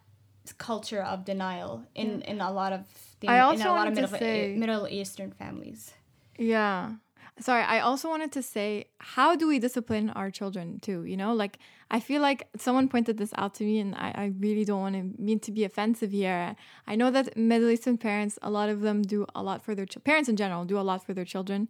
culture 0.56 1.02
of 1.02 1.24
denial 1.24 1.84
in 1.94 2.20
yeah. 2.20 2.30
in 2.30 2.40
a 2.40 2.50
lot 2.50 2.72
of 2.72 2.80
the, 3.20 3.28
I 3.28 3.40
also 3.40 3.62
in 3.62 3.66
a 3.66 3.72
lot 3.72 3.88
of 3.88 3.94
middle, 3.94 4.08
say, 4.08 4.54
middle 4.56 4.88
eastern 4.88 5.32
families 5.32 5.92
yeah 6.38 6.92
sorry 7.40 7.62
i 7.62 7.80
also 7.80 8.08
wanted 8.08 8.32
to 8.32 8.42
say 8.42 8.86
how 8.98 9.34
do 9.36 9.46
we 9.46 9.58
discipline 9.58 10.10
our 10.10 10.30
children 10.30 10.78
too 10.80 11.04
you 11.04 11.16
know? 11.16 11.34
Like 11.34 11.58
i 11.90 12.00
feel 12.00 12.20
like 12.22 12.48
someone 12.56 12.88
pointed 12.88 13.18
this 13.18 13.32
out 13.36 13.54
to 13.54 13.64
me 13.64 13.78
and 13.80 13.94
i, 13.94 14.12
I 14.14 14.32
really 14.38 14.64
don't 14.64 14.80
want 14.80 14.96
to 14.96 15.22
mean 15.22 15.40
to 15.40 15.52
be 15.52 15.64
offensive 15.64 16.10
here. 16.10 16.56
I 16.86 16.96
know 16.96 17.10
that 17.10 17.36
middle 17.36 17.70
eastern 17.70 17.98
parents 17.98 18.38
a 18.42 18.50
lot 18.50 18.68
of 18.68 18.80
them 18.80 19.02
do 19.02 19.26
a 19.34 19.42
lot 19.42 19.64
for 19.64 19.74
their 19.74 19.86
ch- 19.86 20.02
parents 20.04 20.28
in 20.28 20.36
general 20.36 20.64
do 20.64 20.78
a 20.78 20.86
lot 20.90 21.04
for 21.04 21.14
their 21.14 21.24
children. 21.24 21.68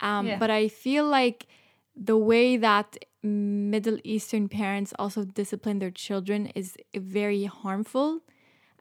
Um, 0.00 0.26
yeah. 0.26 0.38
but 0.38 0.50
i 0.50 0.68
feel 0.68 1.06
like 1.06 1.46
the 1.94 2.16
way 2.16 2.56
that 2.56 2.96
middle 3.22 3.98
eastern 4.02 4.48
parents 4.48 4.92
also 4.98 5.24
discipline 5.24 5.78
their 5.78 5.90
children 5.90 6.46
is 6.54 6.76
very 6.94 7.44
harmful 7.44 8.22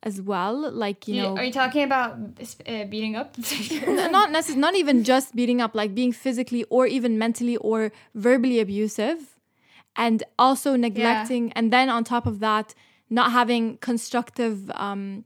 as 0.03 0.21
well 0.21 0.71
like 0.71 1.07
you, 1.07 1.15
you 1.15 1.21
know 1.21 1.37
are 1.37 1.43
you 1.43 1.51
talking 1.51 1.83
about 1.83 2.17
uh, 2.67 2.85
beating 2.85 3.15
up 3.15 3.37
not 3.87 4.31
necessarily 4.31 4.61
not 4.61 4.75
even 4.75 5.03
just 5.03 5.35
beating 5.35 5.61
up 5.61 5.75
like 5.75 5.93
being 5.93 6.11
physically 6.11 6.63
or 6.69 6.87
even 6.87 7.17
mentally 7.17 7.57
or 7.57 7.91
verbally 8.15 8.59
abusive 8.59 9.37
and 9.95 10.23
also 10.39 10.75
neglecting 10.75 11.47
yeah. 11.47 11.53
and 11.55 11.71
then 11.71 11.89
on 11.89 12.03
top 12.03 12.25
of 12.25 12.39
that 12.39 12.73
not 13.09 13.31
having 13.31 13.77
constructive 13.77 14.71
um, 14.71 15.23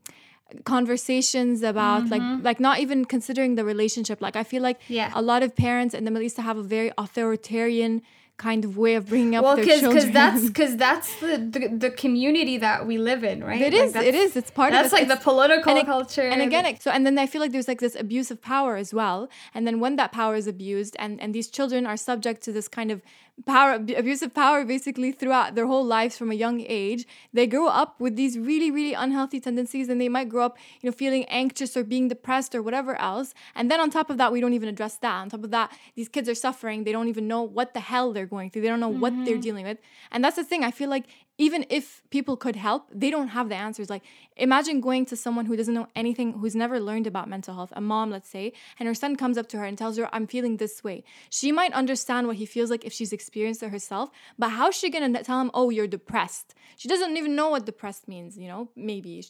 conversations 0.64 1.62
about 1.62 2.04
mm-hmm. 2.04 2.12
like 2.12 2.44
like 2.44 2.60
not 2.60 2.78
even 2.78 3.04
considering 3.04 3.54
the 3.54 3.64
relationship 3.64 4.20
like 4.20 4.36
i 4.36 4.44
feel 4.44 4.62
like 4.62 4.78
yeah. 4.88 5.10
a 5.14 5.22
lot 5.22 5.42
of 5.42 5.56
parents 5.56 5.94
in 5.94 6.04
the 6.04 6.10
middle 6.10 6.26
east 6.26 6.36
have 6.36 6.58
a 6.58 6.62
very 6.62 6.92
authoritarian 6.98 8.02
kind 8.38 8.64
of 8.64 8.76
way 8.76 8.94
of 8.94 9.08
bringing 9.08 9.34
up 9.34 9.44
well, 9.44 9.56
their 9.56 9.64
cause, 9.64 9.80
children. 9.80 9.94
Because 9.94 10.12
that's 10.12 10.46
because 10.48 10.76
that's 10.76 11.20
the, 11.20 11.38
the, 11.38 11.68
the 11.68 11.90
community 11.90 12.58
that 12.58 12.86
we 12.86 12.98
live 12.98 13.24
in, 13.24 13.42
right? 13.42 13.60
It 13.60 13.74
is. 13.74 13.94
Like 13.94 14.06
it 14.06 14.14
is. 14.14 14.36
It's 14.36 14.50
part 14.50 14.72
of 14.72 14.80
That's 14.80 14.92
like 14.92 15.04
it's, 15.04 15.14
the 15.14 15.20
political 15.20 15.70
and 15.70 15.78
it, 15.78 15.86
culture. 15.86 16.22
And 16.22 16.42
again, 16.42 16.78
so 16.80 16.90
and 16.90 17.06
then 17.06 17.18
I 17.18 17.26
feel 17.26 17.40
like 17.40 17.52
there's 17.52 17.68
like 17.68 17.80
this 17.80 17.94
abuse 17.94 18.30
of 18.30 18.40
power 18.42 18.76
as 18.76 18.92
well. 18.92 19.28
And 19.54 19.66
then 19.66 19.80
when 19.80 19.96
that 19.96 20.12
power 20.12 20.34
is 20.34 20.46
abused, 20.46 20.96
and 20.98 21.20
and 21.20 21.34
these 21.34 21.48
children 21.48 21.86
are 21.86 21.96
subject 21.96 22.42
to 22.42 22.52
this 22.52 22.68
kind 22.68 22.90
of 22.90 23.02
power 23.44 23.74
abuse 23.74 24.22
of 24.22 24.32
power 24.32 24.64
basically 24.64 25.12
throughout 25.12 25.54
their 25.54 25.66
whole 25.66 25.84
lives 25.84 26.16
from 26.16 26.30
a 26.30 26.34
young 26.34 26.64
age. 26.66 27.06
They 27.34 27.46
grow 27.46 27.66
up 27.66 28.00
with 28.00 28.16
these 28.16 28.38
really 28.38 28.70
really 28.70 28.94
unhealthy 28.94 29.40
tendencies 29.40 29.88
and 29.88 30.00
they 30.00 30.08
might 30.08 30.28
grow 30.28 30.46
up 30.46 30.56
you 30.80 30.88
know 30.88 30.92
feeling 30.92 31.24
anxious 31.26 31.76
or 31.76 31.84
being 31.84 32.08
depressed 32.08 32.54
or 32.54 32.62
whatever 32.62 32.96
else. 32.96 33.34
And 33.54 33.70
then 33.70 33.78
on 33.78 33.90
top 33.90 34.08
of 34.08 34.16
that 34.18 34.32
we 34.32 34.40
don't 34.40 34.54
even 34.54 34.68
address 34.68 34.96
that. 34.98 35.20
On 35.20 35.28
top 35.28 35.44
of 35.44 35.50
that 35.50 35.70
these 35.94 36.08
kids 36.08 36.28
are 36.28 36.34
suffering. 36.34 36.84
They 36.84 36.92
don't 36.92 37.08
even 37.08 37.28
know 37.28 37.42
what 37.42 37.74
the 37.74 37.80
hell 37.80 38.12
they're 38.12 38.26
going 38.26 38.50
through. 38.50 38.62
They 38.62 38.68
don't 38.68 38.80
know 38.80 38.90
mm-hmm. 38.90 39.00
what 39.00 39.12
they're 39.24 39.34
mm-hmm. 39.34 39.40
dealing 39.40 39.64
with. 39.66 39.78
And 40.10 40.24
that's 40.24 40.36
the 40.36 40.44
thing. 40.44 40.64
I 40.64 40.70
feel 40.70 40.88
like 40.88 41.04
even 41.38 41.66
if 41.68 42.02
people 42.10 42.36
could 42.36 42.56
help, 42.56 42.88
they 42.92 43.10
don't 43.10 43.28
have 43.28 43.48
the 43.48 43.54
answers. 43.54 43.90
Like, 43.90 44.02
imagine 44.36 44.80
going 44.80 45.04
to 45.06 45.16
someone 45.16 45.46
who 45.46 45.56
doesn't 45.56 45.74
know 45.74 45.88
anything, 45.94 46.32
who's 46.32 46.56
never 46.56 46.80
learned 46.80 47.06
about 47.06 47.28
mental 47.28 47.54
health, 47.54 47.72
a 47.76 47.80
mom, 47.80 48.10
let's 48.10 48.28
say, 48.28 48.52
and 48.78 48.86
her 48.86 48.94
son 48.94 49.16
comes 49.16 49.36
up 49.36 49.48
to 49.48 49.58
her 49.58 49.64
and 49.64 49.76
tells 49.76 49.98
her, 49.98 50.08
I'm 50.14 50.26
feeling 50.26 50.56
this 50.56 50.82
way. 50.82 51.04
She 51.28 51.52
might 51.52 51.72
understand 51.72 52.26
what 52.26 52.36
he 52.36 52.46
feels 52.46 52.70
like 52.70 52.84
if 52.84 52.92
she's 52.92 53.12
experienced 53.12 53.62
it 53.62 53.70
herself, 53.70 54.10
but 54.38 54.50
how's 54.50 54.74
she 54.74 54.90
gonna 54.90 55.22
tell 55.22 55.40
him, 55.40 55.50
oh, 55.52 55.70
you're 55.70 55.86
depressed? 55.86 56.54
She 56.76 56.88
doesn't 56.88 57.16
even 57.16 57.36
know 57.36 57.50
what 57.50 57.66
depressed 57.66 58.08
means, 58.08 58.38
you 58.38 58.48
know, 58.48 58.70
maybe. 58.74 59.24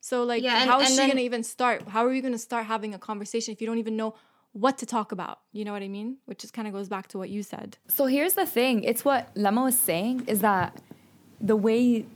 So, 0.00 0.22
like, 0.22 0.42
yeah, 0.42 0.60
and, 0.60 0.70
how 0.70 0.80
is 0.80 0.90
she 0.90 0.96
then, 0.96 1.08
gonna 1.08 1.22
even 1.22 1.42
start? 1.42 1.88
How 1.88 2.06
are 2.06 2.12
you 2.12 2.22
gonna 2.22 2.38
start 2.38 2.66
having 2.66 2.94
a 2.94 2.98
conversation 2.98 3.52
if 3.52 3.60
you 3.60 3.66
don't 3.66 3.78
even 3.78 3.96
know 3.96 4.14
what 4.52 4.78
to 4.78 4.86
talk 4.86 5.12
about. 5.12 5.40
You 5.52 5.64
know 5.64 5.72
what 5.72 5.82
I 5.82 5.88
mean? 5.88 6.16
Which 6.24 6.38
just 6.38 6.54
kind 6.54 6.66
of 6.66 6.74
goes 6.74 6.88
back 6.88 7.08
to 7.08 7.18
what 7.18 7.28
you 7.28 7.42
said. 7.42 7.78
So 7.88 8.06
here's 8.06 8.34
the 8.34 8.46
thing. 8.46 8.82
It's 8.82 9.04
what 9.04 9.34
Lema 9.34 9.64
was 9.64 9.78
saying 9.78 10.24
is 10.26 10.40
that 10.40 10.80
the 11.40 11.56
way 11.56 12.06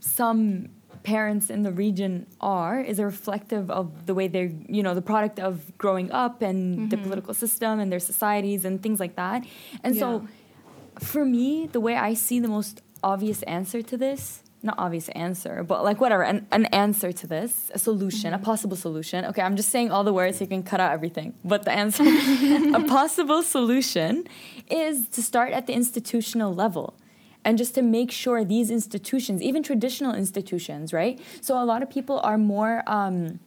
some 0.00 0.68
parents 1.02 1.50
in 1.50 1.62
the 1.62 1.72
region 1.72 2.26
are 2.40 2.80
is 2.80 2.98
a 2.98 3.04
reflective 3.04 3.70
of 3.70 4.06
the 4.06 4.14
way 4.14 4.28
they're 4.28 4.52
you 4.68 4.82
know 4.82 4.94
the 4.94 5.02
product 5.02 5.40
of 5.40 5.76
growing 5.78 6.10
up 6.12 6.42
and 6.42 6.78
mm-hmm. 6.78 6.88
the 6.88 6.96
political 6.96 7.34
system 7.34 7.80
and 7.80 7.90
their 7.90 8.00
societies 8.00 8.64
and 8.64 8.82
things 8.82 9.00
like 9.00 9.16
that 9.16 9.44
and 9.82 9.94
yeah. 9.94 10.00
so 10.00 10.28
for 10.98 11.24
me 11.24 11.66
the 11.72 11.80
way 11.80 11.96
i 11.96 12.14
see 12.14 12.38
the 12.38 12.48
most 12.48 12.82
obvious 13.02 13.42
answer 13.44 13.82
to 13.82 13.96
this 13.96 14.42
not 14.62 14.76
obvious 14.78 15.08
answer 15.10 15.64
but 15.64 15.82
like 15.82 16.00
whatever 16.00 16.22
an, 16.22 16.46
an 16.52 16.66
answer 16.66 17.10
to 17.10 17.26
this 17.26 17.70
a 17.74 17.78
solution 17.78 18.32
mm-hmm. 18.32 18.42
a 18.42 18.44
possible 18.44 18.76
solution 18.76 19.24
okay 19.24 19.42
i'm 19.42 19.56
just 19.56 19.70
saying 19.70 19.90
all 19.90 20.04
the 20.04 20.12
words 20.12 20.38
so 20.38 20.44
you 20.44 20.48
can 20.48 20.62
cut 20.62 20.78
out 20.78 20.92
everything 20.92 21.34
but 21.44 21.64
the 21.64 21.72
answer 21.72 22.04
a 22.76 22.84
possible 22.86 23.42
solution 23.42 24.24
is 24.70 25.08
to 25.08 25.20
start 25.20 25.52
at 25.52 25.66
the 25.66 25.72
institutional 25.72 26.54
level 26.54 26.94
and 27.44 27.58
just 27.58 27.74
to 27.74 27.82
make 27.82 28.10
sure 28.10 28.44
these 28.44 28.70
institutions, 28.70 29.42
even 29.42 29.62
traditional 29.62 30.14
institutions, 30.14 30.92
right? 30.92 31.20
So 31.40 31.60
a 31.62 31.64
lot 31.64 31.82
of 31.82 31.90
people 31.90 32.20
are 32.20 32.38
more. 32.38 32.82
Um, 32.86 33.40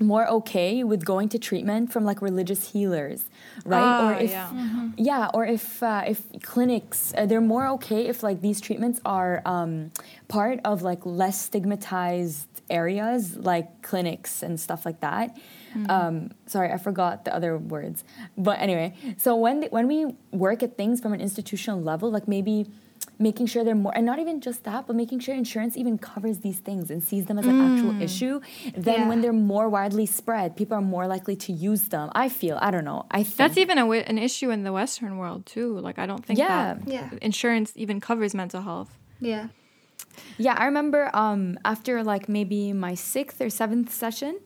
more 0.00 0.28
okay 0.28 0.84
with 0.84 1.04
going 1.04 1.28
to 1.28 1.38
treatment 1.38 1.92
from 1.92 2.04
like 2.04 2.22
religious 2.22 2.70
healers 2.70 3.24
right 3.64 4.04
or 4.04 4.20
if 4.20 4.30
yeah, 4.30 4.48
mm-hmm. 4.52 4.90
yeah 4.96 5.28
or 5.34 5.44
if 5.44 5.82
uh, 5.82 6.04
if 6.06 6.22
clinics 6.42 7.12
uh, 7.16 7.26
they're 7.26 7.40
more 7.40 7.66
okay 7.66 8.06
if 8.06 8.22
like 8.22 8.40
these 8.40 8.60
treatments 8.60 9.00
are 9.04 9.42
um, 9.44 9.90
part 10.28 10.60
of 10.64 10.82
like 10.82 11.04
less 11.04 11.40
stigmatized 11.40 12.46
areas 12.70 13.36
like 13.36 13.82
clinics 13.82 14.42
and 14.42 14.60
stuff 14.60 14.86
like 14.86 15.00
that 15.00 15.36
mm-hmm. 15.74 15.90
um, 15.90 16.30
sorry 16.46 16.70
i 16.70 16.76
forgot 16.76 17.24
the 17.24 17.34
other 17.34 17.58
words 17.58 18.04
but 18.36 18.60
anyway 18.60 18.94
so 19.16 19.34
when 19.34 19.62
when 19.64 19.88
we 19.88 20.06
work 20.30 20.62
at 20.62 20.76
things 20.76 21.00
from 21.00 21.12
an 21.12 21.20
institutional 21.20 21.80
level 21.82 22.10
like 22.10 22.28
maybe 22.28 22.66
making 23.18 23.46
sure 23.46 23.64
they're 23.64 23.74
more 23.74 23.92
and 23.96 24.06
not 24.06 24.18
even 24.18 24.40
just 24.40 24.64
that 24.64 24.86
but 24.86 24.94
making 24.94 25.18
sure 25.18 25.34
insurance 25.34 25.76
even 25.76 25.98
covers 25.98 26.38
these 26.38 26.58
things 26.58 26.90
and 26.90 27.02
sees 27.02 27.26
them 27.26 27.38
as 27.38 27.46
an 27.46 27.52
mm. 27.52 27.74
actual 27.74 28.02
issue 28.02 28.40
then 28.76 29.00
yeah. 29.00 29.08
when 29.08 29.20
they're 29.20 29.32
more 29.32 29.68
widely 29.68 30.06
spread 30.06 30.56
people 30.56 30.76
are 30.76 30.82
more 30.82 31.06
likely 31.06 31.34
to 31.34 31.52
use 31.52 31.88
them 31.88 32.10
i 32.14 32.28
feel 32.28 32.58
i 32.60 32.70
don't 32.70 32.84
know 32.84 33.04
i 33.10 33.22
think 33.22 33.36
that's 33.36 33.56
even 33.56 33.78
a, 33.78 33.90
an 33.90 34.18
issue 34.18 34.50
in 34.50 34.62
the 34.62 34.72
western 34.72 35.18
world 35.18 35.44
too 35.46 35.78
like 35.80 35.98
i 35.98 36.06
don't 36.06 36.24
think 36.24 36.38
yeah. 36.38 36.74
that 36.74 36.88
yeah. 36.88 37.10
insurance 37.20 37.72
even 37.74 38.00
covers 38.00 38.34
mental 38.34 38.62
health 38.62 38.96
yeah 39.20 39.48
yeah 40.36 40.54
i 40.56 40.64
remember 40.64 41.10
um, 41.14 41.58
after 41.64 42.02
like 42.04 42.28
maybe 42.28 42.72
my 42.72 42.94
sixth 42.94 43.40
or 43.40 43.50
seventh 43.50 43.92
session 43.92 44.38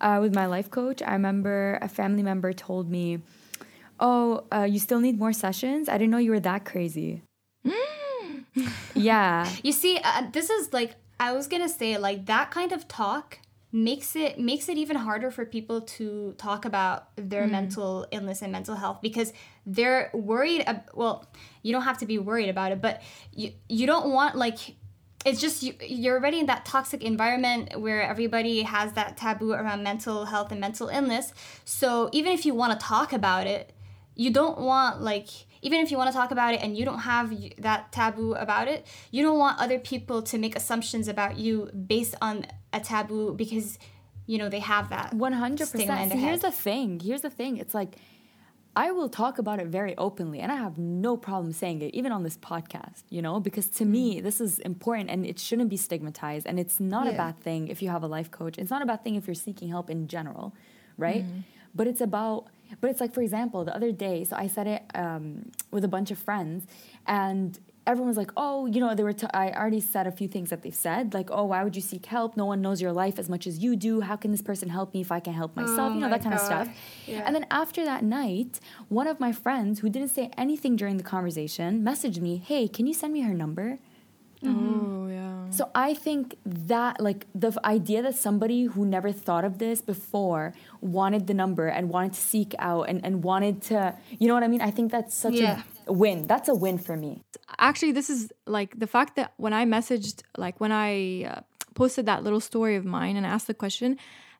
uh, 0.00 0.18
with 0.20 0.34
my 0.34 0.46
life 0.46 0.70
coach 0.70 1.02
i 1.02 1.12
remember 1.12 1.78
a 1.82 1.88
family 1.88 2.22
member 2.22 2.52
told 2.52 2.90
me 2.90 3.20
oh 4.00 4.44
uh, 4.52 4.62
you 4.62 4.78
still 4.78 5.00
need 5.00 5.18
more 5.18 5.32
sessions 5.32 5.88
i 5.88 5.98
didn't 5.98 6.10
know 6.10 6.18
you 6.18 6.30
were 6.30 6.40
that 6.40 6.64
crazy 6.64 7.22
mm. 7.22 7.25
Yeah. 9.06 9.48
You 9.62 9.72
see, 9.72 9.98
uh, 10.02 10.24
this 10.32 10.50
is 10.50 10.72
like 10.72 10.96
I 11.18 11.32
was 11.32 11.46
gonna 11.46 11.68
say, 11.68 11.98
like 11.98 12.26
that 12.26 12.50
kind 12.50 12.72
of 12.72 12.88
talk 12.88 13.38
makes 13.72 14.16
it 14.16 14.38
makes 14.38 14.68
it 14.68 14.78
even 14.78 14.96
harder 14.96 15.30
for 15.30 15.44
people 15.44 15.80
to 15.82 16.34
talk 16.38 16.64
about 16.64 17.08
their 17.16 17.46
mental 17.46 18.06
illness 18.10 18.40
and 18.42 18.50
mental 18.50 18.74
health 18.74 18.98
because 19.02 19.32
they're 19.66 20.10
worried. 20.12 20.62
Ab- 20.66 20.90
well, 20.94 21.26
you 21.62 21.72
don't 21.72 21.82
have 21.82 21.98
to 21.98 22.06
be 22.06 22.18
worried 22.18 22.48
about 22.48 22.72
it, 22.72 22.80
but 22.80 23.02
you 23.32 23.52
you 23.68 23.86
don't 23.86 24.10
want 24.10 24.36
like 24.36 24.58
it's 25.24 25.40
just 25.40 25.62
you, 25.62 25.74
you're 25.80 26.18
already 26.18 26.38
in 26.38 26.46
that 26.46 26.64
toxic 26.64 27.02
environment 27.02 27.80
where 27.80 28.02
everybody 28.02 28.62
has 28.62 28.92
that 28.92 29.16
taboo 29.16 29.52
around 29.52 29.82
mental 29.82 30.24
health 30.24 30.52
and 30.52 30.60
mental 30.60 30.88
illness. 30.88 31.32
So 31.64 32.08
even 32.12 32.32
if 32.32 32.46
you 32.46 32.54
want 32.54 32.78
to 32.78 32.86
talk 32.86 33.12
about 33.12 33.46
it, 33.46 33.72
you 34.14 34.30
don't 34.30 34.58
want 34.58 35.02
like 35.02 35.28
even 35.66 35.80
if 35.80 35.90
you 35.90 35.96
want 36.00 36.10
to 36.12 36.16
talk 36.20 36.30
about 36.30 36.54
it 36.54 36.60
and 36.62 36.78
you 36.78 36.84
don't 36.88 37.00
have 37.00 37.26
that 37.58 37.90
taboo 37.90 38.34
about 38.34 38.68
it, 38.68 38.86
you 39.10 39.20
don't 39.26 39.40
want 39.44 39.58
other 39.64 39.78
people 39.80 40.22
to 40.30 40.38
make 40.38 40.54
assumptions 40.60 41.08
about 41.08 41.32
you 41.44 41.68
based 41.94 42.14
on 42.22 42.46
a 42.72 42.80
taboo 42.80 43.34
because 43.34 43.68
you 44.26 44.38
know 44.38 44.48
they 44.48 44.60
have 44.60 44.90
that 44.90 45.12
One 45.12 45.32
hundred 45.32 45.66
stigma 45.66 45.82
in 45.82 45.88
percent. 45.88 46.10
their 46.10 46.20
Here's 46.20 46.40
the 46.48 46.52
thing. 46.52 47.00
Here's 47.00 47.22
the 47.22 47.34
thing. 47.40 47.56
It's 47.56 47.74
like 47.74 47.96
I 48.76 48.92
will 48.92 49.08
talk 49.08 49.38
about 49.38 49.58
it 49.58 49.68
very 49.78 49.94
openly, 50.06 50.38
and 50.38 50.52
I 50.52 50.56
have 50.66 50.76
no 50.78 51.16
problem 51.16 51.52
saying 51.52 51.82
it, 51.82 51.94
even 51.94 52.12
on 52.12 52.22
this 52.22 52.36
podcast. 52.36 53.02
You 53.08 53.22
know, 53.26 53.40
because 53.40 53.68
to 53.78 53.84
me, 53.84 54.04
mm. 54.20 54.22
this 54.22 54.40
is 54.40 54.60
important, 54.60 55.10
and 55.10 55.26
it 55.26 55.38
shouldn't 55.46 55.70
be 55.76 55.80
stigmatized. 55.88 56.46
And 56.46 56.60
it's 56.60 56.78
not 56.78 57.08
a 57.08 57.14
bad 57.24 57.40
thing 57.46 57.66
if 57.74 57.82
you 57.82 57.88
have 57.88 58.04
a 58.04 58.10
life 58.16 58.30
coach. 58.30 58.56
It's 58.56 58.70
not 58.70 58.82
a 58.82 58.86
bad 58.86 59.02
thing 59.02 59.16
if 59.16 59.26
you're 59.26 59.42
seeking 59.48 59.68
help 59.76 59.90
in 59.90 60.06
general, 60.06 60.54
right? 60.96 61.24
Mm-hmm. 61.24 61.40
But 61.74 61.88
it's 61.88 62.02
about. 62.10 62.40
But 62.80 62.90
it's 62.90 63.00
like, 63.00 63.14
for 63.14 63.22
example, 63.22 63.64
the 63.64 63.74
other 63.74 63.92
day, 63.92 64.24
so 64.24 64.36
I 64.36 64.46
said 64.46 64.66
it 64.66 64.82
um, 64.94 65.50
with 65.70 65.84
a 65.84 65.88
bunch 65.88 66.10
of 66.10 66.18
friends, 66.18 66.66
and 67.06 67.58
everyone 67.86 68.08
was 68.08 68.16
like, 68.16 68.32
oh, 68.36 68.66
you 68.66 68.80
know, 68.80 68.94
they 68.94 69.02
were. 69.02 69.12
T- 69.12 69.26
I 69.32 69.50
already 69.52 69.80
said 69.80 70.06
a 70.06 70.12
few 70.12 70.28
things 70.28 70.50
that 70.50 70.62
they've 70.62 70.74
said, 70.74 71.14
like, 71.14 71.28
oh, 71.30 71.44
why 71.44 71.62
would 71.64 71.76
you 71.76 71.82
seek 71.82 72.06
help? 72.06 72.36
No 72.36 72.44
one 72.44 72.60
knows 72.60 72.82
your 72.82 72.92
life 72.92 73.18
as 73.18 73.28
much 73.28 73.46
as 73.46 73.58
you 73.58 73.76
do. 73.76 74.00
How 74.00 74.16
can 74.16 74.30
this 74.32 74.42
person 74.42 74.68
help 74.68 74.92
me 74.94 75.00
if 75.00 75.12
I 75.12 75.20
can 75.20 75.32
help 75.32 75.56
myself? 75.56 75.92
Oh 75.92 75.94
you 75.94 76.00
know, 76.00 76.08
my 76.08 76.18
that 76.18 76.22
kind 76.22 76.34
of 76.34 76.40
stuff. 76.40 76.68
Yeah. 77.06 77.22
And 77.24 77.34
then 77.34 77.46
after 77.50 77.84
that 77.84 78.02
night, 78.04 78.60
one 78.88 79.06
of 79.06 79.20
my 79.20 79.32
friends 79.32 79.80
who 79.80 79.88
didn't 79.88 80.08
say 80.08 80.30
anything 80.36 80.76
during 80.76 80.96
the 80.96 81.04
conversation 81.04 81.82
messaged 81.82 82.20
me, 82.20 82.36
hey, 82.38 82.68
can 82.68 82.86
you 82.86 82.94
send 82.94 83.12
me 83.12 83.20
her 83.22 83.34
number? 83.34 83.78
Oh 84.44 85.06
yeah. 85.08 85.15
So 85.50 85.70
I 85.74 85.94
think 85.94 86.36
that 86.44 87.00
like 87.00 87.26
the 87.34 87.48
f- 87.48 87.58
idea 87.64 88.02
that 88.02 88.14
somebody 88.16 88.64
who 88.64 88.84
never 88.84 89.12
thought 89.12 89.44
of 89.44 89.58
this 89.58 89.80
before 89.80 90.54
wanted 90.80 91.26
the 91.26 91.34
number 91.34 91.66
and 91.68 91.88
wanted 91.88 92.12
to 92.14 92.20
seek 92.20 92.54
out 92.58 92.84
and, 92.88 93.04
and 93.04 93.22
wanted 93.24 93.62
to, 93.62 93.94
you 94.18 94.28
know 94.28 94.34
what 94.34 94.42
I 94.42 94.48
mean? 94.48 94.60
I 94.60 94.70
think 94.70 94.90
that's 94.92 95.14
such 95.14 95.34
Yeah. 95.34 95.62
a 95.86 95.92
win. 95.92 96.26
That's 96.26 96.48
a 96.48 96.54
win 96.54 96.78
for 96.78 96.96
me. 96.96 97.22
actually 97.58 97.92
this 97.92 98.10
is 98.10 98.20
like 98.46 98.70
the 98.84 98.86
fact 98.96 99.14
that 99.18 99.28
when 99.44 99.52
i 99.60 99.64
messaged 99.64 100.16
like 100.36 100.56
when 100.62 100.72
i 100.72 101.22
uh, 101.24 101.40
posted 101.80 102.04
that 102.06 102.20
little 102.26 102.40
story 102.40 102.74
of 102.80 102.84
mine 102.84 103.14
and 103.18 103.24
asked 103.34 103.46
the 103.46 103.54
question 103.64 103.90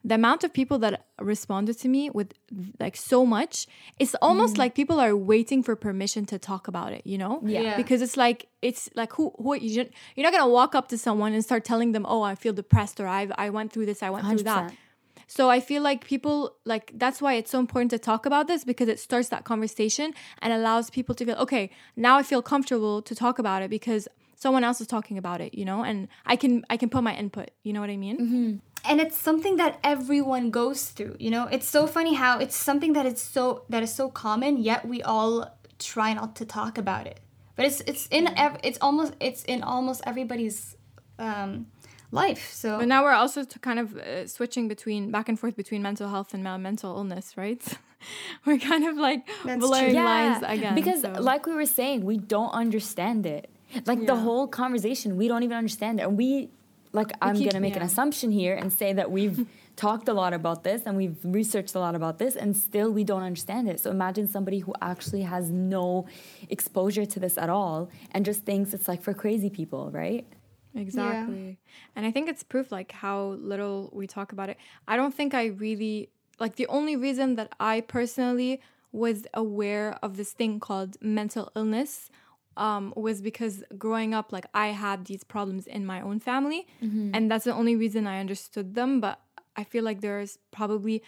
the 0.06 0.14
amount 0.14 0.44
of 0.44 0.52
people 0.52 0.78
that 0.78 1.04
responded 1.20 1.76
to 1.78 1.88
me 1.88 2.08
with 2.10 2.32
like 2.78 2.96
so 2.96 3.26
much 3.26 3.66
it's 3.98 4.14
almost 4.22 4.54
mm. 4.54 4.58
like 4.58 4.74
people 4.74 5.00
are 5.00 5.16
waiting 5.16 5.62
for 5.62 5.74
permission 5.74 6.24
to 6.24 6.38
talk 6.38 6.68
about 6.68 6.92
it 6.92 7.02
you 7.04 7.18
know 7.18 7.40
Yeah. 7.42 7.60
Yeah. 7.60 7.76
because 7.76 8.00
it's 8.00 8.16
like 8.16 8.46
it's 8.62 8.88
like 8.94 9.12
who 9.14 9.32
who 9.42 9.54
you 9.54 9.70
should- 9.74 9.92
you're 10.14 10.26
not 10.28 10.32
gonna 10.32 10.54
walk 10.60 10.74
up 10.74 10.88
to 10.92 10.98
someone 11.06 11.32
and 11.34 11.42
start 11.42 11.64
telling 11.64 11.90
them 11.92 12.06
oh 12.08 12.22
i 12.22 12.34
feel 12.34 12.54
depressed 12.62 13.00
or 13.00 13.08
i 13.08 13.28
i 13.36 13.50
went 13.50 13.72
through 13.72 13.86
this 13.86 14.02
i 14.02 14.10
went 14.10 14.24
through 14.26 14.44
that 14.54 14.72
so 15.26 15.50
I 15.50 15.60
feel 15.60 15.82
like 15.82 16.04
people 16.06 16.54
like 16.64 16.92
that's 16.94 17.20
why 17.20 17.34
it's 17.34 17.50
so 17.50 17.58
important 17.58 17.90
to 17.90 17.98
talk 17.98 18.26
about 18.26 18.46
this 18.46 18.64
because 18.64 18.88
it 18.88 19.00
starts 19.00 19.28
that 19.30 19.44
conversation 19.44 20.14
and 20.40 20.52
allows 20.52 20.88
people 20.88 21.14
to 21.16 21.24
feel 21.24 21.36
okay, 21.36 21.70
now 21.96 22.16
I 22.16 22.22
feel 22.22 22.42
comfortable 22.42 23.02
to 23.02 23.14
talk 23.14 23.40
about 23.40 23.62
it 23.62 23.68
because 23.68 24.06
someone 24.36 24.62
else 24.62 24.80
is 24.80 24.86
talking 24.86 25.18
about 25.18 25.40
it, 25.40 25.54
you 25.54 25.64
know, 25.64 25.82
and 25.82 26.08
I 26.26 26.36
can 26.36 26.64
I 26.70 26.76
can 26.76 26.88
put 26.88 27.02
my 27.02 27.14
input. 27.14 27.50
You 27.64 27.72
know 27.72 27.80
what 27.80 27.90
I 27.90 27.96
mean? 27.96 28.18
Mm-hmm. 28.18 28.56
And 28.88 29.00
it's 29.00 29.18
something 29.28 29.56
that 29.56 29.78
everyone 29.82 30.50
goes 30.50 30.80
through 30.96 31.14
you 31.18 31.30
know 31.30 31.44
it's 31.56 31.68
so 31.68 31.86
funny 31.86 32.14
how 32.14 32.38
it's 32.44 32.56
something 32.56 32.92
that 32.94 33.06
is 33.06 33.20
so 33.20 33.62
that 33.68 33.82
is 33.82 33.92
so 33.94 34.08
common 34.10 34.52
yet 34.70 34.80
we 34.92 35.02
all 35.02 35.34
try 35.78 36.12
not 36.20 36.30
to 36.36 36.44
talk 36.44 36.78
about 36.78 37.06
it 37.06 37.18
but 37.56 37.64
it's 37.68 37.80
it's 37.90 38.06
in 38.18 38.24
ev- 38.36 38.58
it's 38.62 38.78
almost 38.80 39.12
it's 39.20 39.42
in 39.44 39.62
almost 39.62 40.00
everybody's 40.06 40.76
um 41.18 41.66
life 42.12 42.44
so 42.52 42.78
But 42.78 42.88
now 42.88 43.02
we're 43.02 43.18
also 43.24 43.42
to 43.44 43.58
kind 43.58 43.78
of 43.78 43.96
uh, 43.96 44.26
switching 44.26 44.68
between 44.68 45.10
back 45.10 45.28
and 45.28 45.36
forth 45.38 45.56
between 45.56 45.82
mental 45.82 46.08
health 46.08 46.30
and 46.34 46.46
uh, 46.46 46.56
mental 46.56 46.90
illness, 46.96 47.26
right? 47.36 47.60
we're 48.46 48.58
kind 48.72 48.84
of 48.86 48.96
like 48.96 49.20
That's 49.44 49.58
blurring 49.66 49.94
true. 49.96 50.04
lines 50.04 50.42
again. 50.46 50.74
Because, 50.80 51.00
so- 51.02 51.12
like 51.32 51.42
we 51.50 51.54
were 51.60 51.66
saying, 51.80 52.04
we 52.04 52.16
don't 52.34 52.52
understand 52.64 53.26
it. 53.26 53.50
Like 53.90 54.06
the 54.06 54.14
whole 54.26 54.46
conversation, 54.46 55.16
we 55.16 55.26
don't 55.30 55.42
even 55.42 55.56
understand 55.56 55.98
it. 55.98 56.04
And 56.04 56.16
we, 56.16 56.50
like, 56.96 57.12
I'm 57.22 57.36
keep- 57.36 57.50
gonna 57.50 57.60
make 57.60 57.76
an 57.76 57.82
assumption 57.82 58.30
here 58.30 58.54
and 58.54 58.72
say 58.72 58.92
that 58.92 59.10
we've 59.10 59.46
talked 59.76 60.08
a 60.08 60.14
lot 60.14 60.32
about 60.32 60.64
this 60.64 60.82
and 60.86 60.96
we've 60.96 61.18
researched 61.22 61.74
a 61.74 61.78
lot 61.78 61.94
about 61.94 62.18
this, 62.18 62.34
and 62.34 62.56
still 62.56 62.90
we 62.90 63.04
don't 63.04 63.22
understand 63.22 63.68
it. 63.68 63.78
So 63.78 63.90
imagine 63.90 64.26
somebody 64.26 64.60
who 64.60 64.72
actually 64.80 65.22
has 65.22 65.50
no 65.50 66.06
exposure 66.48 67.06
to 67.06 67.20
this 67.20 67.36
at 67.38 67.50
all 67.50 67.88
and 68.12 68.24
just 68.24 68.44
thinks 68.44 68.74
it's 68.74 68.88
like 68.88 69.02
for 69.02 69.14
crazy 69.14 69.50
people, 69.50 69.90
right? 69.92 70.26
Exactly. 70.74 71.58
And 71.94 72.04
I 72.06 72.10
think 72.10 72.28
it's 72.28 72.42
proof 72.42 72.70
like 72.70 72.92
how 72.92 73.36
little 73.52 73.90
we 73.92 74.06
talk 74.06 74.32
about 74.32 74.48
it. 74.48 74.58
I 74.86 74.96
don't 74.96 75.14
think 75.14 75.32
I 75.34 75.46
really 75.46 76.10
like 76.38 76.56
the 76.56 76.66
only 76.66 76.96
reason 76.96 77.36
that 77.36 77.54
I 77.58 77.80
personally 77.80 78.60
was 78.92 79.26
aware 79.34 79.98
of 80.02 80.16
this 80.16 80.32
thing 80.32 80.60
called 80.60 80.96
mental 81.00 81.50
illness 81.56 82.10
um, 82.56 82.92
was 82.96 83.20
because 83.20 83.62
growing 83.78 84.14
up, 84.14 84.32
like 84.32 84.46
I 84.54 84.68
had 84.68 85.04
these 85.06 85.24
problems 85.24 85.66
in 85.66 85.84
my 85.86 86.00
own 86.00 86.18
family, 86.20 86.66
and 87.14 87.30
that's 87.30 87.44
the 87.44 87.54
only 87.54 87.76
reason 87.76 88.06
I 88.06 88.20
understood 88.20 88.74
them. 88.74 89.00
But 89.00 89.20
I 89.56 89.64
feel 89.64 89.84
like 89.84 90.00
there's 90.00 90.38
probably, 90.50 91.02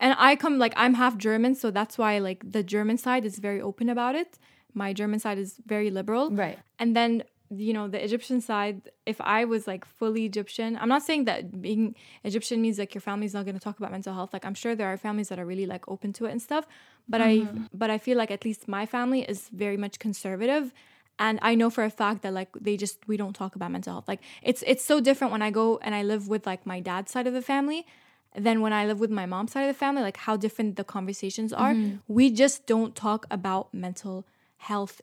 and 0.00 0.14
I 0.18 0.36
come 0.36 0.58
like 0.58 0.74
I'm 0.76 0.94
half 0.94 1.16
German, 1.16 1.54
so 1.54 1.70
that's 1.70 1.96
why 1.98 2.18
like 2.18 2.40
the 2.52 2.62
German 2.62 2.98
side 2.98 3.24
is 3.24 3.38
very 3.38 3.60
open 3.60 3.88
about 3.88 4.14
it. 4.14 4.38
My 4.74 4.92
German 4.92 5.18
side 5.20 5.38
is 5.38 5.60
very 5.66 5.90
liberal, 5.90 6.30
Right. 6.30 6.58
and 6.78 6.96
then 6.96 7.22
you 7.56 7.72
know 7.72 7.88
the 7.88 8.02
egyptian 8.02 8.40
side 8.40 8.80
if 9.06 9.20
i 9.20 9.44
was 9.44 9.66
like 9.66 9.84
fully 9.84 10.24
egyptian 10.24 10.76
i'm 10.80 10.88
not 10.88 11.02
saying 11.02 11.24
that 11.24 11.60
being 11.60 11.94
egyptian 12.24 12.60
means 12.62 12.78
like 12.78 12.94
your 12.94 13.00
family's 13.00 13.34
not 13.34 13.44
going 13.44 13.54
to 13.54 13.60
talk 13.60 13.78
about 13.78 13.90
mental 13.90 14.14
health. 14.14 14.32
Like 14.32 14.44
i'm 14.44 14.54
sure 14.54 14.74
there 14.74 14.88
are 14.92 14.96
families 14.96 15.28
that 15.28 15.38
are 15.38 15.46
really 15.46 15.66
like 15.66 15.86
open 15.88 16.12
to 16.14 16.26
it 16.26 16.30
and 16.30 16.40
stuff 16.40 16.66
but 17.08 17.20
i 17.20 17.38
mm-hmm. 17.38 17.64
but 17.74 17.90
i 17.90 17.98
feel 17.98 18.16
like 18.16 18.30
at 18.30 18.44
least 18.44 18.68
my 18.68 18.86
family 18.86 19.22
is 19.22 19.48
very 19.52 19.76
much 19.76 19.98
conservative 19.98 20.72
and 21.18 21.38
i 21.42 21.54
know 21.54 21.70
for 21.70 21.84
a 21.84 21.90
fact 21.90 22.22
that 22.22 22.32
like 22.32 22.48
they 22.60 22.76
just 22.76 22.98
we 23.06 23.16
don't 23.16 23.34
talk 23.34 23.54
about 23.54 23.70
mental 23.70 23.92
health. 23.92 24.08
Like 24.08 24.20
it's 24.42 24.62
it's 24.66 24.84
so 24.84 25.00
different 25.00 25.30
when 25.32 25.42
i 25.42 25.50
go 25.50 25.78
and 25.82 25.94
i 25.94 26.02
live 26.02 26.28
with 26.28 26.46
like 26.46 26.64
my 26.66 26.80
dad's 26.80 27.12
side 27.12 27.26
of 27.26 27.34
the 27.34 27.42
family 27.42 27.86
than 28.34 28.60
when 28.60 28.72
I 28.72 28.86
live 28.86 28.98
with 28.98 29.10
my 29.10 29.26
mom's 29.26 29.52
side 29.52 29.62
of 29.62 29.68
the 29.68 29.78
family, 29.78 30.02
like 30.02 30.16
how 30.16 30.36
different 30.36 30.76
the 30.76 30.84
conversations 30.84 31.52
are. 31.52 31.74
Mm-hmm. 31.74 31.96
We 32.08 32.30
just 32.30 32.66
don't 32.66 32.94
talk 32.94 33.26
about 33.30 33.72
mental 33.74 34.12
health 34.12 34.24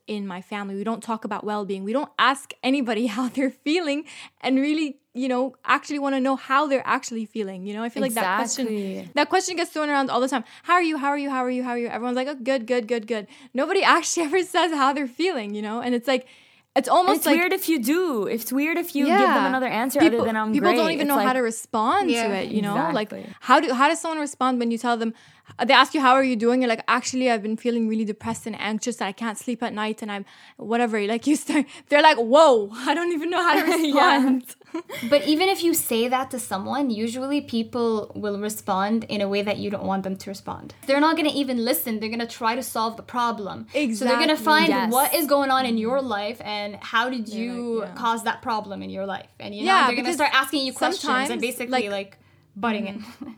in 0.08 0.26
my 0.28 0.41
family. 0.41 0.76
We 0.76 0.84
don't 0.84 1.04
talk 1.04 1.26
about 1.26 1.43
well 1.43 1.65
being. 1.65 1.84
We 1.84 1.93
don't 1.93 2.12
ask 2.17 2.54
anybody 2.63 3.08
how 3.15 3.30
they're 3.30 3.52
feeling 3.52 4.06
and 4.41 4.58
really, 4.58 4.98
you 5.13 5.28
know, 5.28 5.56
actually 5.65 6.00
want 6.00 6.15
to 6.15 6.19
know 6.22 6.36
how 6.36 6.67
they're 6.67 6.86
actually 6.88 7.26
feeling. 7.26 7.65
You 7.65 7.74
know, 7.74 7.84
I 7.84 7.89
feel 7.89 8.02
like 8.02 8.13
that 8.13 8.38
question 8.38 9.12
that 9.15 9.30
question 9.30 9.56
gets 9.58 9.72
thrown 9.72 9.89
around 9.89 10.10
all 10.10 10.22
the 10.22 10.28
time. 10.30 10.43
How 10.63 10.74
are 10.76 10.84
you? 10.84 10.98
How 10.98 11.10
are 11.10 11.17
you? 11.17 11.30
How 11.30 11.43
are 11.43 11.50
you? 11.52 11.63
How 11.63 11.72
are 11.72 11.78
you? 11.78 11.88
Everyone's 11.88 12.15
like, 12.15 12.28
oh, 12.28 12.36
good, 12.36 12.65
good, 12.65 12.88
good, 12.88 13.06
good. 13.08 13.28
Nobody 13.54 13.84
actually 13.95 14.24
ever 14.28 14.43
says 14.43 14.72
how 14.72 14.93
they're 14.93 15.08
feeling, 15.08 15.54
you 15.54 15.62
know? 15.62 15.82
And 15.82 15.93
it's 15.93 16.08
like, 16.08 16.28
it's 16.76 16.88
almost 16.88 17.17
It's 17.17 17.26
like 17.26 17.38
weird 17.38 17.52
if 17.52 17.67
you 17.67 17.80
do. 17.84 18.28
It's 18.28 18.54
weird 18.54 18.78
if 18.78 18.95
you 18.95 19.06
give 19.08 19.17
them 19.17 19.45
another 19.45 19.67
answer 19.67 20.00
people, 20.00 20.19
other 20.19 20.28
than 20.28 20.38
I'm 20.38 20.54
people 20.54 20.69
great. 20.69 20.78
don't 20.78 20.91
even 20.91 21.08
It's 21.08 21.15
know 21.15 21.19
how 21.19 21.34
to 21.34 21.39
respond 21.41 22.10
Yeah, 22.12 22.28
to 22.28 22.34
it 22.41 22.52
you 22.52 22.62
know 22.62 22.91
like 22.93 23.12
how 23.41 23.60
do 23.60 23.74
how 23.74 23.89
does 23.89 24.00
someone 24.00 24.19
respond 24.19 24.60
when 24.60 24.69
you 24.72 24.78
tell 24.78 24.95
them 24.95 25.13
Uh, 25.58 25.66
they 25.66 25.74
ask 25.74 25.94
you 25.94 26.02
how 26.02 26.14
are 26.14 26.24
you 26.24 26.36
doing? 26.36 26.62
You're 26.62 26.70
like 26.70 26.84
actually 26.88 27.30
i've 27.32 27.42
been 27.42 27.58
feeling 27.58 27.88
really 27.88 28.06
depressed 28.06 28.46
and 28.48 28.60
anxious 28.60 29.02
i 29.02 29.12
can't 29.12 29.38
sleep 29.38 29.62
at 29.64 29.74
night 29.74 30.02
and 30.02 30.12
i'm 30.12 30.26
whatever 30.58 31.00
like 31.08 31.26
you 31.30 31.36
start 31.36 31.66
they're 31.88 32.02
like 32.02 32.18
whoa 32.18 32.70
i 32.74 32.94
don't 32.94 33.12
even 33.12 33.30
know 33.30 33.42
how 33.42 33.54
to 33.54 33.72
respond. 33.78 34.56
But 35.10 35.26
even 35.26 35.50
if 35.50 35.64
you 35.64 35.74
say 35.74 36.08
that 36.10 36.30
to 36.30 36.40
someone 36.40 36.92
usually 36.92 37.42
people 37.42 38.12
will 38.14 38.40
respond 38.40 39.06
in 39.06 39.20
a 39.20 39.28
way 39.28 39.42
that 39.42 39.58
you 39.58 39.72
don't 39.72 39.84
want 39.84 40.04
them 40.04 40.16
to 40.18 40.30
respond. 40.30 40.76
They're 40.86 41.00
not 41.00 41.16
going 41.16 41.28
to 41.28 41.36
even 41.36 41.66
listen. 41.66 42.00
They're 42.00 42.10
going 42.10 42.20
to 42.20 42.28
try 42.28 42.54
to 42.54 42.62
solve 42.62 42.96
the 42.96 43.02
problem. 43.02 43.66
Exactly. 43.74 43.96
so 43.96 44.06
they're 44.06 44.24
going 44.24 44.38
to 44.38 44.44
find 44.52 44.70
Yes. 44.70 44.92
what 44.92 45.16
is 45.16 45.26
going 45.26 45.50
on 45.50 45.66
in 45.66 45.80
your 45.80 45.98
mm-hmm. 45.98 46.18
life 46.20 46.40
and 46.42 46.76
how 46.76 47.10
did 47.10 47.30
you 47.30 47.80
like, 47.80 47.90
yeah. 47.90 47.96
cause 47.96 48.24
that 48.26 48.44
problem 48.44 48.84
in 48.84 48.92
your 48.92 49.08
life? 49.08 49.32
And 49.40 49.56
you 49.56 49.66
know 49.66 49.74
Yeah, 49.74 49.88
they're 49.88 49.96
going 49.96 50.06
to 50.06 50.14
start 50.14 50.34
asking 50.34 50.68
you 50.68 50.74
questions 50.74 51.32
and 51.32 51.42
basically 51.42 51.90
like- 51.90 52.00
like, 52.00 52.18
butting 52.56 52.86
mm-hmm. 52.86 53.26
in 53.26 53.36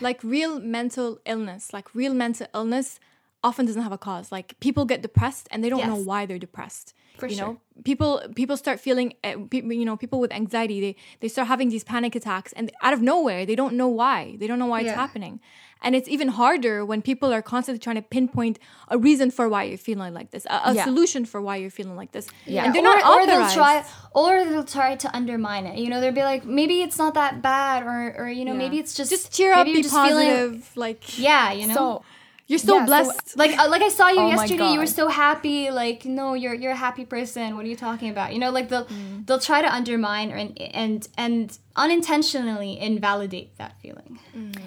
like 0.00 0.22
real 0.22 0.60
mental 0.60 1.18
illness 1.26 1.72
like 1.72 1.94
real 1.94 2.14
mental 2.14 2.46
illness 2.54 3.00
often 3.42 3.66
doesn't 3.66 3.82
have 3.82 3.92
a 3.92 3.98
cause. 3.98 4.30
Like 4.30 4.58
people 4.60 4.84
get 4.84 5.02
depressed 5.02 5.48
and 5.50 5.64
they 5.64 5.68
don't 5.68 5.86
know 5.86 5.96
why 5.96 6.26
they're 6.26 6.38
depressed. 6.38 6.94
For 7.16 7.26
you 7.26 7.36
sure. 7.36 7.46
know, 7.46 7.60
people 7.84 8.22
people 8.34 8.56
start 8.56 8.80
feeling, 8.80 9.14
uh, 9.24 9.34
pe- 9.50 9.62
you 9.62 9.84
know, 9.84 9.96
people 9.96 10.20
with 10.20 10.32
anxiety 10.32 10.80
they 10.80 10.96
they 11.20 11.28
start 11.28 11.48
having 11.48 11.68
these 11.68 11.84
panic 11.84 12.14
attacks 12.14 12.52
and 12.52 12.72
out 12.82 12.92
of 12.92 13.02
nowhere 13.02 13.44
they 13.44 13.54
don't 13.54 13.74
know 13.74 13.88
why. 13.88 14.36
They 14.38 14.46
don't 14.46 14.58
know 14.58 14.66
why 14.66 14.80
it's 14.80 14.92
happening. 14.92 15.40
And 15.82 15.96
it's 15.96 16.08
even 16.08 16.28
harder 16.28 16.84
when 16.84 17.00
people 17.02 17.32
are 17.32 17.40
constantly 17.42 17.78
trying 17.78 17.96
to 17.96 18.02
pinpoint 18.02 18.58
a 18.88 18.98
reason 18.98 19.30
for 19.30 19.48
why 19.48 19.64
you're 19.64 19.78
feeling 19.78 20.12
like 20.12 20.30
this, 20.30 20.44
a, 20.46 20.60
a 20.70 20.74
Yeah. 20.74 20.84
solution 20.84 21.24
for 21.24 21.40
why 21.40 21.56
you're 21.56 21.70
feeling 21.70 21.96
like 21.96 22.12
this. 22.12 22.28
Yeah. 22.46 22.64
and 22.64 22.74
they're 22.74 22.82
or, 22.82 22.96
not 22.98 23.04
or 23.06 23.26
they'll 23.26 23.40
authorized. 23.42 23.54
try 23.54 23.84
or 24.14 24.44
they'll 24.44 24.64
try 24.64 24.96
to 24.96 25.16
undermine 25.16 25.64
it. 25.66 25.78
You 25.78 25.88
know, 25.88 26.00
they'll 26.00 26.12
be 26.12 26.22
like, 26.22 26.44
maybe 26.44 26.82
it's 26.82 26.98
not 26.98 27.14
that 27.14 27.40
bad, 27.42 27.82
or 27.84 28.14
or 28.18 28.28
you 28.28 28.44
know, 28.44 28.52
Yeah. 28.52 28.58
maybe 28.58 28.78
it's 28.78 28.94
just 28.94 29.10
just 29.10 29.32
cheer 29.34 29.52
up, 29.54 29.64
be 29.66 29.82
just 29.82 29.94
feeling- 29.94 30.28
positive. 30.30 30.70
like 30.76 31.18
yeah, 31.18 31.52
you 31.52 31.66
know. 31.68 31.74
So 31.74 32.02
you're 32.50 32.58
so 32.58 32.74
yeah, 32.74 32.80
so- 32.80 32.86
blessed. 32.90 33.36
like 33.42 33.52
uh, 33.58 33.68
like 33.74 33.82
I 33.82 33.88
saw 33.98 34.08
you 34.16 34.20
Oh 34.20 34.28
yesterday. 34.34 34.70
You 34.74 34.80
were 34.84 34.94
so 35.02 35.06
happy. 35.08 35.70
Like 35.70 36.04
no, 36.04 36.34
you're 36.34 36.56
you're 36.62 36.76
a 36.80 36.82
happy 36.88 37.04
person. 37.16 37.46
What 37.56 37.64
are 37.64 37.68
you 37.68 37.76
talking 37.88 38.10
about? 38.10 38.32
You 38.34 38.40
know, 38.42 38.50
like 38.58 38.68
they'll 38.70 38.86
Mm. 38.86 39.26
they'll 39.26 39.38
try 39.50 39.60
to 39.66 39.70
undermine 39.80 40.28
or, 40.32 40.36
and 40.36 40.52
and 40.82 41.08
and 41.16 41.58
unintentionally 41.76 42.72
invalidate 42.78 43.56
that 43.58 43.72
feeling. 43.82 44.18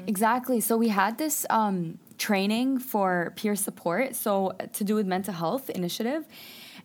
Exactly. 0.08 0.60
So 0.62 0.78
we 0.78 0.90
had 0.90 1.18
this 1.18 1.46
um, 1.50 1.98
training 2.18 2.80
for 2.80 3.34
peer 3.36 3.56
support, 3.56 4.16
so 4.16 4.54
to 4.78 4.84
do 4.84 4.96
with 4.96 5.08
mental 5.08 5.34
health 5.34 5.70
initiative. 5.70 6.26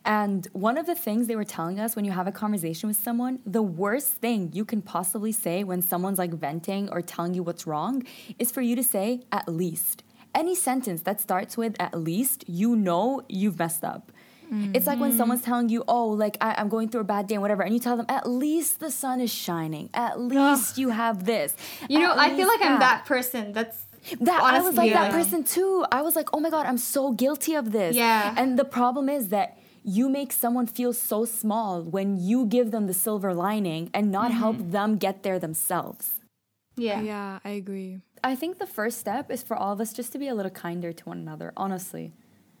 And 0.05 0.47
one 0.53 0.77
of 0.77 0.85
the 0.85 0.95
things 0.95 1.27
they 1.27 1.35
were 1.35 1.43
telling 1.43 1.77
us 1.79 1.95
when 1.95 2.05
you 2.05 2.11
have 2.11 2.25
a 2.27 2.31
conversation 2.31 2.87
with 2.87 2.97
someone, 2.97 3.39
the 3.45 3.61
worst 3.61 4.07
thing 4.23 4.49
you 4.53 4.63
can 4.63 4.81
possibly 4.81 5.33
say 5.33 5.63
when 5.65 5.81
someone's 5.81 6.17
like 6.17 6.33
venting 6.33 6.89
or 6.93 7.01
telling 7.01 7.33
you 7.33 7.43
what's 7.43 7.67
wrong 7.67 8.03
is 8.37 8.49
for 8.51 8.61
you 8.61 8.75
to 8.77 8.83
say 8.83 9.21
at 9.31 9.45
least. 9.49 10.03
Any 10.33 10.55
sentence 10.55 11.01
that 11.03 11.19
starts 11.19 11.57
with 11.57 11.75
at 11.79 11.99
least, 11.99 12.45
you 12.47 12.75
know 12.75 13.23
you've 13.27 13.57
messed 13.57 13.83
up. 13.83 14.11
It's 14.51 14.87
like 14.87 14.99
when 14.99 15.15
someone's 15.15 15.43
telling 15.43 15.69
you, 15.69 15.83
oh, 15.87 16.07
like 16.07 16.35
I, 16.41 16.55
I'm 16.57 16.69
going 16.69 16.89
through 16.89 17.01
a 17.01 17.05
bad 17.05 17.27
day 17.27 17.35
and 17.35 17.41
whatever, 17.41 17.61
and 17.61 17.73
you 17.73 17.79
tell 17.79 17.95
them, 17.95 18.07
at 18.09 18.27
least 18.27 18.79
the 18.79 18.89
sun 18.89 19.21
is 19.21 19.31
shining. 19.31 19.89
At 19.93 20.19
least 20.19 20.77
you 20.77 20.89
have 20.89 21.25
this. 21.25 21.55
You 21.87 21.99
know, 21.99 22.15
I 22.17 22.35
feel 22.35 22.47
like 22.47 22.61
I'm 22.61 22.79
that 22.79 23.05
person. 23.05 23.53
That's 23.53 23.85
that 24.21 24.41
I 24.41 24.57
was 24.57 24.65
honestly, 24.65 24.89
like 24.89 24.93
that 24.93 25.11
person 25.11 25.43
too. 25.43 25.85
I 25.91 26.01
was 26.01 26.15
like, 26.15 26.29
oh 26.33 26.39
my 26.39 26.49
god, 26.49 26.65
I'm 26.65 26.79
so 26.79 27.11
guilty 27.11 27.53
of 27.53 27.71
this. 27.71 27.95
Yeah. 27.95 28.33
And 28.37 28.57
the 28.57 28.65
problem 28.65 29.07
is 29.07 29.29
that 29.29 29.57
you 29.83 30.09
make 30.09 30.31
someone 30.31 30.65
feel 30.65 30.93
so 30.93 31.25
small 31.25 31.83
when 31.83 32.17
you 32.17 32.45
give 32.45 32.71
them 32.71 32.87
the 32.87 32.93
silver 32.93 33.33
lining 33.33 33.89
and 33.93 34.11
not 34.11 34.31
help 34.31 34.57
mm-hmm. 34.57 34.71
them 34.71 34.97
get 34.97 35.23
there 35.23 35.37
themselves. 35.37 36.18
Yeah. 36.79 37.01
yeah, 37.01 37.39
I 37.43 37.49
agree. 37.51 38.01
I 38.23 38.35
think 38.35 38.57
the 38.59 38.67
first 38.67 38.97
step 38.99 39.31
is 39.31 39.41
for 39.43 39.55
all 39.55 39.73
of 39.73 39.79
us 39.81 39.93
just 39.93 40.11
to 40.13 40.19
be 40.19 40.27
a 40.27 40.35
little 40.35 40.51
kinder 40.51 40.91
to 40.93 41.03
one 41.05 41.17
another, 41.19 41.53
honestly. 41.55 42.13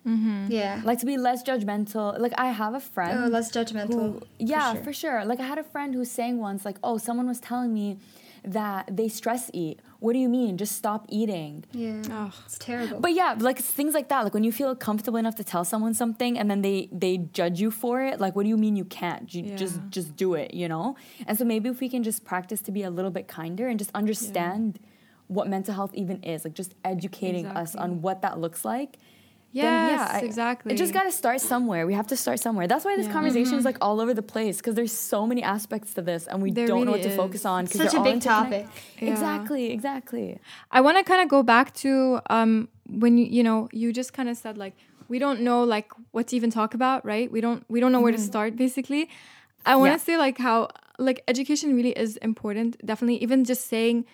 Mm-hmm. 0.07 0.47
Yeah. 0.49 0.81
Like 0.85 0.99
to 0.99 1.05
be 1.05 1.17
less 1.17 1.43
judgmental. 1.43 2.17
Like 2.19 2.33
I 2.37 2.47
have 2.51 2.73
a 2.73 2.79
friend 2.79 3.25
Oh, 3.25 3.27
less 3.27 3.51
judgmental. 3.51 3.93
who, 3.93 4.21
yeah, 4.39 4.73
sure. 4.73 4.83
for 4.83 4.93
sure. 4.93 5.25
Like 5.25 5.39
I 5.39 5.47
had 5.47 5.57
a 5.57 5.63
friend 5.63 5.93
who 5.93 5.99
was 5.99 6.11
saying 6.11 6.37
once, 6.39 6.63
like, 6.65 6.77
oh, 6.83 6.97
someone 6.97 7.27
was 7.27 7.39
telling 7.39 7.73
me 7.73 7.97
that 8.43 8.95
they 8.95 9.07
stress 9.09 9.49
eat. 9.53 9.79
What 9.99 10.13
do 10.13 10.19
you 10.19 10.29
mean? 10.29 10.57
Just 10.57 10.75
stop 10.75 11.05
eating. 11.09 11.65
Yeah. 11.71 12.01
Ugh. 12.11 12.33
It's 12.45 12.57
terrible. 12.57 12.99
But 12.99 13.13
yeah, 13.13 13.35
like 13.37 13.59
it's 13.59 13.69
things 13.69 13.93
like 13.93 14.07
that. 14.09 14.23
Like 14.23 14.33
when 14.33 14.43
you 14.43 14.51
feel 14.51 14.75
comfortable 14.75 15.17
enough 15.17 15.35
to 15.35 15.43
tell 15.43 15.65
someone 15.65 15.93
something 15.93 16.37
and 16.39 16.49
then 16.49 16.61
they 16.61 16.89
they 16.91 17.17
judge 17.17 17.59
you 17.59 17.71
for 17.71 18.01
it. 18.01 18.19
Like 18.19 18.35
what 18.35 18.43
do 18.43 18.49
you 18.49 18.57
mean 18.57 18.75
you 18.75 18.85
can't? 18.85 19.33
You 19.33 19.55
just 19.55 19.75
Yeah. 19.75 19.81
just 19.89 20.15
do 20.15 20.33
it, 20.35 20.53
you 20.53 20.67
know? 20.67 20.95
And 21.27 21.37
so 21.37 21.43
maybe 21.45 21.69
if 21.69 21.79
we 21.81 21.89
can 21.89 22.03
just 22.03 22.23
practice 22.25 22.61
to 22.61 22.71
be 22.71 22.83
a 22.83 22.89
little 22.89 23.11
bit 23.11 23.27
kinder 23.27 23.67
and 23.67 23.77
just 23.77 23.91
understand 23.93 24.79
what 25.27 25.47
mental 25.47 25.73
health 25.75 25.93
even 25.93 26.23
is, 26.23 26.43
like 26.43 26.53
just 26.55 26.73
educating 26.83 27.45
us 27.45 27.75
on 27.75 28.01
what 28.01 28.21
that 28.21 28.39
looks 28.39 28.65
like. 28.65 28.97
Yes, 29.51 29.63
then 29.65 29.87
yeah, 29.89 30.07
I- 30.17 30.19
exactly. 30.29 30.73
It 30.73 30.77
just 30.77 30.93
got 30.93 31.03
to 31.03 31.11
start 31.11 31.41
somewhere. 31.41 31.87
We 31.87 31.93
have 31.95 32.07
to 32.07 32.15
start 32.15 32.39
somewhere. 32.39 32.67
That's 32.67 32.85
why 32.85 32.95
this 32.95 33.07
Yeah. 33.07 33.13
conversation 33.13 33.57
is 33.57 33.65
like 33.65 33.77
all 33.81 33.99
over 33.99 34.13
the 34.13 34.21
place 34.21 34.57
because 34.57 34.75
there's 34.75 34.91
so 34.93 35.25
many 35.25 35.41
aspects 35.41 35.93
to 35.95 36.01
this 36.01 36.27
and 36.27 36.41
we 36.43 36.51
There 36.51 36.67
don't 36.67 36.85
know 36.85 36.91
really 36.91 36.99
what 36.99 37.03
to 37.03 37.09
is. 37.09 37.15
focus 37.15 37.45
on. 37.45 37.65
'cause 37.65 37.77
Such 37.81 37.91
they're 37.91 38.01
a 38.01 38.03
big 38.03 38.21
topic. 38.21 38.67
Yeah. 39.01 39.09
Exactly, 39.11 39.71
exactly. 39.71 40.39
I 40.71 40.81
want 40.81 40.97
to 40.99 41.03
kind 41.03 41.21
of 41.23 41.27
go 41.29 41.41
back 41.43 41.73
to 41.83 42.19
um 42.29 42.69
when 43.03 43.17
you 43.17 43.25
you 43.37 43.43
know 43.43 43.69
you 43.71 43.91
just 44.01 44.13
kind 44.13 44.29
of 44.29 44.37
said 44.37 44.57
like 44.57 44.75
we 45.07 45.17
don't 45.19 45.41
know 45.41 45.63
like 45.63 45.89
what 46.11 46.27
to 46.27 46.35
even 46.35 46.51
talk 46.51 46.73
about, 46.75 47.03
right? 47.03 47.31
We 47.31 47.41
don't 47.41 47.63
we 47.73 47.79
don't 47.79 47.91
know 47.91 48.01
where 48.01 48.11
to 48.11 48.23
start 48.31 48.55
basically. 48.55 49.09
I 49.65 49.75
want 49.75 49.89
to 49.89 49.99
Yeah. 49.99 50.05
say 50.09 50.15
like 50.25 50.37
how 50.37 50.57
like 51.07 51.23
education 51.27 51.75
really 51.75 51.91
is 52.05 52.17
important. 52.17 52.71
Definitely 52.85 53.17
even 53.25 53.43
just 53.45 53.63
saying 53.67 54.05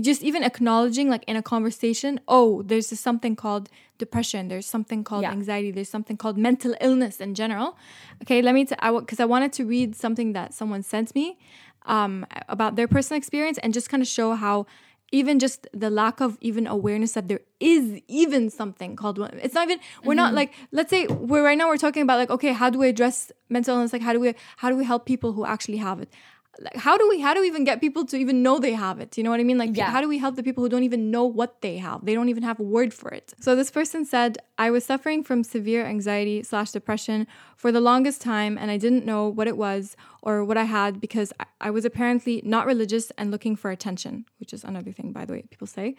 just 0.00 0.22
even 0.22 0.42
acknowledging 0.42 1.08
like 1.08 1.24
in 1.26 1.36
a 1.36 1.42
conversation, 1.42 2.20
oh, 2.28 2.62
there's 2.62 2.90
just 2.90 3.02
something 3.02 3.36
called 3.36 3.68
depression, 3.98 4.48
there's 4.48 4.66
something 4.66 5.04
called 5.04 5.22
Yeah. 5.22 5.32
anxiety, 5.32 5.70
there's 5.70 5.88
something 5.88 6.16
called 6.16 6.36
mental 6.36 6.74
illness 6.80 7.20
in 7.20 7.34
general. 7.34 7.76
Okay, 8.22 8.42
let 8.42 8.54
me 8.54 8.64
t- 8.64 8.74
I 8.78 8.90
because 8.98 9.20
I 9.20 9.24
wanted 9.24 9.52
to 9.54 9.64
read 9.64 9.96
something 9.96 10.32
that 10.34 10.52
someone 10.54 10.82
sent 10.82 11.14
me 11.14 11.38
um, 11.86 12.26
about 12.48 12.76
their 12.76 12.88
personal 12.88 13.16
experience 13.16 13.58
and 13.58 13.72
just 13.72 13.88
kind 13.88 14.02
of 14.02 14.08
show 14.08 14.34
how 14.34 14.66
even 15.12 15.38
just 15.38 15.68
the 15.72 15.88
lack 15.88 16.20
of 16.20 16.36
even 16.40 16.66
awareness 16.66 17.12
that 17.12 17.28
there 17.28 17.38
is 17.60 18.00
even 18.08 18.50
something 18.50 18.96
called 18.96 19.18
it's 19.40 19.54
not 19.54 19.68
even 19.68 19.78
we're 20.02 20.14
not 20.14 20.34
like 20.34 20.52
let's 20.72 20.90
say 20.90 21.06
we're 21.06 21.44
right 21.44 21.56
now 21.56 21.68
we're 21.68 21.76
talking 21.76 22.02
about 22.02 22.18
like 22.18 22.28
okay 22.28 22.52
how 22.52 22.68
do 22.68 22.76
we 22.76 22.88
address 22.88 23.30
mental 23.48 23.76
illness 23.76 23.92
like 23.92 24.02
how 24.02 24.12
do 24.12 24.18
we 24.18 24.34
how 24.56 24.68
do 24.68 24.76
we 24.76 24.84
help 24.84 25.06
people 25.06 25.32
who 25.32 25.46
actually 25.46 25.76
have 25.78 26.00
it 26.00 26.10
like 26.60 26.76
how 26.76 26.96
do 26.96 27.08
we 27.08 27.20
how 27.20 27.34
do 27.34 27.40
we 27.40 27.46
even 27.48 27.64
get 27.64 27.80
people 27.80 28.04
to 28.06 28.16
even 28.16 28.42
know 28.42 28.58
they 28.58 28.72
have 28.72 28.98
it? 29.00 29.16
You 29.18 29.24
know 29.24 29.30
what 29.30 29.40
i 29.40 29.44
mean? 29.44 29.58
Like 29.58 29.76
Yeah. 29.76 29.90
how 29.90 30.00
do 30.00 30.08
we 30.08 30.18
help 30.18 30.36
the 30.36 30.42
people 30.42 30.62
who 30.62 30.68
don't 30.68 30.84
even 30.84 31.10
know 31.10 31.24
what 31.24 31.60
they 31.60 31.76
have? 31.78 32.04
They 32.04 32.14
don't 32.14 32.28
even 32.28 32.42
have 32.42 32.58
a 32.60 32.62
word 32.62 32.92
for 32.94 33.10
it. 33.10 33.34
So 33.40 33.54
this 33.54 33.70
person 33.70 34.04
said 34.04 34.38
i 34.58 34.70
was 34.70 34.84
suffering 34.84 35.22
from 35.22 35.44
severe 35.44 35.84
anxiety 35.84 36.42
slash 36.42 36.70
depression 36.70 37.26
for 37.56 37.70
the 37.70 37.80
longest 37.80 38.20
time 38.22 38.56
and 38.56 38.70
i 38.70 38.76
didn't 38.76 39.04
know 39.04 39.28
what 39.28 39.46
it 39.46 39.56
was 39.56 39.96
or 40.26 40.44
what 40.44 40.58
i 40.58 40.64
had 40.64 41.00
because 41.00 41.32
I, 41.60 41.70
was 41.70 41.84
apparently 41.84 42.42
not 42.44 42.66
religious 42.66 43.10
and 43.16 43.30
looking 43.30 43.54
for 43.56 43.70
attention 43.70 44.26
which 44.40 44.52
is 44.52 44.64
another 44.64 44.92
thing 44.92 45.12
by 45.12 45.24
the 45.24 45.32
way 45.32 45.42
people 45.50 45.66
say. 45.66 45.94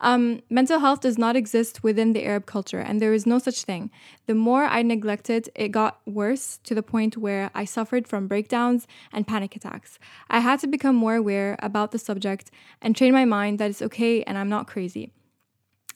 Um, 0.00 0.40
mental 0.48 0.78
health 0.78 1.00
does 1.00 1.18
not 1.18 1.36
exist 1.36 1.82
within 1.82 2.12
the 2.12 2.24
arab 2.24 2.46
culture 2.46 2.78
and 2.78 3.00
there 3.00 3.12
is 3.12 3.26
no 3.26 3.38
such 3.38 3.64
thing. 3.64 3.90
The 4.26 4.34
more 4.34 4.64
i 4.64 4.80
neglected 4.82 5.50
it 5.54 5.68
got 5.68 6.00
worse 6.06 6.58
to 6.64 6.74
the 6.74 6.82
point 6.82 7.16
where 7.16 7.50
i 7.54 7.64
suffered 7.64 8.06
from 8.06 8.28
breakdowns 8.28 8.86
and 9.12 9.26
panic 9.26 9.56
attacks. 9.56 9.98
I 10.30 10.38
had 10.38 10.60
to 10.60 10.68
become 10.68 10.96
more 10.96 11.16
aware 11.16 11.56
about 11.58 11.90
the 11.90 11.98
subject 11.98 12.50
and 12.80 12.96
train 12.96 13.12
my 13.12 13.24
mind 13.24 13.58
that 13.58 13.70
it's 13.70 13.82
okay 13.82 14.22
and 14.22 14.38
i'm 14.38 14.48
not 14.56 14.68
crazy 14.68 15.12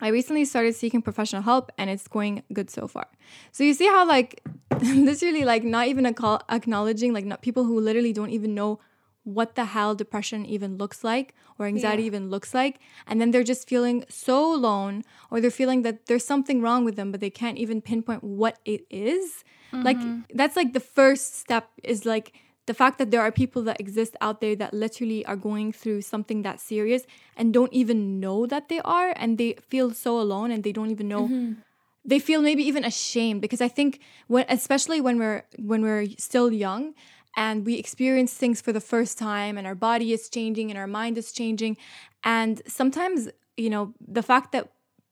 I 0.00 0.08
recently 0.08 0.44
started 0.44 0.74
seeking 0.74 1.02
professional 1.02 1.42
help 1.42 1.72
and 1.76 1.90
it's 1.90 2.06
going 2.08 2.42
good 2.52 2.70
so 2.70 2.86
far. 2.86 3.06
So 3.52 3.64
you 3.64 3.74
see 3.74 3.86
how 3.86 4.06
like 4.06 4.42
literally 4.82 5.44
like 5.44 5.64
not 5.64 5.88
even 5.88 6.04
acknow- 6.04 6.42
acknowledging 6.48 7.12
like 7.12 7.24
not 7.24 7.42
people 7.42 7.64
who 7.64 7.80
literally 7.80 8.12
don't 8.12 8.30
even 8.30 8.54
know 8.54 8.80
what 9.24 9.56
the 9.56 9.66
hell 9.66 9.94
depression 9.94 10.46
even 10.46 10.78
looks 10.78 11.04
like 11.04 11.34
or 11.58 11.66
anxiety 11.66 12.04
even 12.04 12.30
looks 12.30 12.54
like 12.54 12.80
and 13.06 13.20
then 13.20 13.30
they're 13.30 13.42
just 13.42 13.68
feeling 13.68 14.04
so 14.08 14.54
alone 14.54 15.02
or 15.30 15.40
they're 15.40 15.50
feeling 15.50 15.82
that 15.82 16.06
there's 16.06 16.24
something 16.24 16.62
wrong 16.62 16.84
with 16.84 16.96
them 16.96 17.10
but 17.12 17.20
they 17.20 17.28
can't 17.28 17.58
even 17.58 17.82
pinpoint 17.82 18.24
what 18.24 18.58
it 18.64 18.86
is. 18.88 19.44
Like 19.70 19.98
mm-hmm. 19.98 20.20
that's 20.34 20.56
like 20.56 20.72
the 20.72 20.80
first 20.80 21.38
step 21.38 21.68
is 21.82 22.06
like 22.06 22.32
the 22.68 22.74
fact 22.74 22.98
that 22.98 23.10
there 23.10 23.22
are 23.22 23.32
people 23.32 23.62
that 23.62 23.80
exist 23.80 24.14
out 24.20 24.40
there 24.42 24.54
that 24.54 24.72
literally 24.72 25.24
are 25.26 25.36
going 25.36 25.72
through 25.72 26.02
something 26.02 26.42
that 26.42 26.60
serious 26.60 27.02
and 27.36 27.52
don't 27.52 27.72
even 27.72 28.20
know 28.20 28.46
that 28.46 28.68
they 28.68 28.80
are 28.80 29.12
and 29.16 29.38
they 29.38 29.54
feel 29.72 29.90
so 29.92 30.20
alone 30.20 30.50
and 30.52 30.62
they 30.62 30.70
don't 30.70 30.90
even 30.90 31.08
know. 31.08 31.24
Mm-hmm. 31.24 31.52
They 32.04 32.18
feel 32.18 32.40
maybe 32.42 32.62
even 32.62 32.84
ashamed 32.84 33.40
because 33.42 33.60
i 33.60 33.68
think 33.68 34.00
when 34.28 34.44
especially 34.48 35.00
when 35.06 35.18
we're 35.18 35.42
when 35.70 35.82
we're 35.82 36.06
still 36.16 36.50
young 36.52 36.94
and 37.36 37.66
we 37.66 37.74
experience 37.74 38.32
things 38.32 38.62
for 38.62 38.72
the 38.72 38.80
first 38.92 39.18
time 39.18 39.58
and 39.58 39.66
our 39.66 39.74
body 39.74 40.08
is 40.16 40.30
changing 40.36 40.70
and 40.70 40.78
our 40.78 40.86
mind 40.86 41.18
is 41.18 41.32
changing 41.32 41.76
and 42.24 42.62
sometimes 42.66 43.28
you 43.58 43.70
know 43.74 43.92
the 44.00 44.22
fact 44.22 44.52
that 44.52 44.64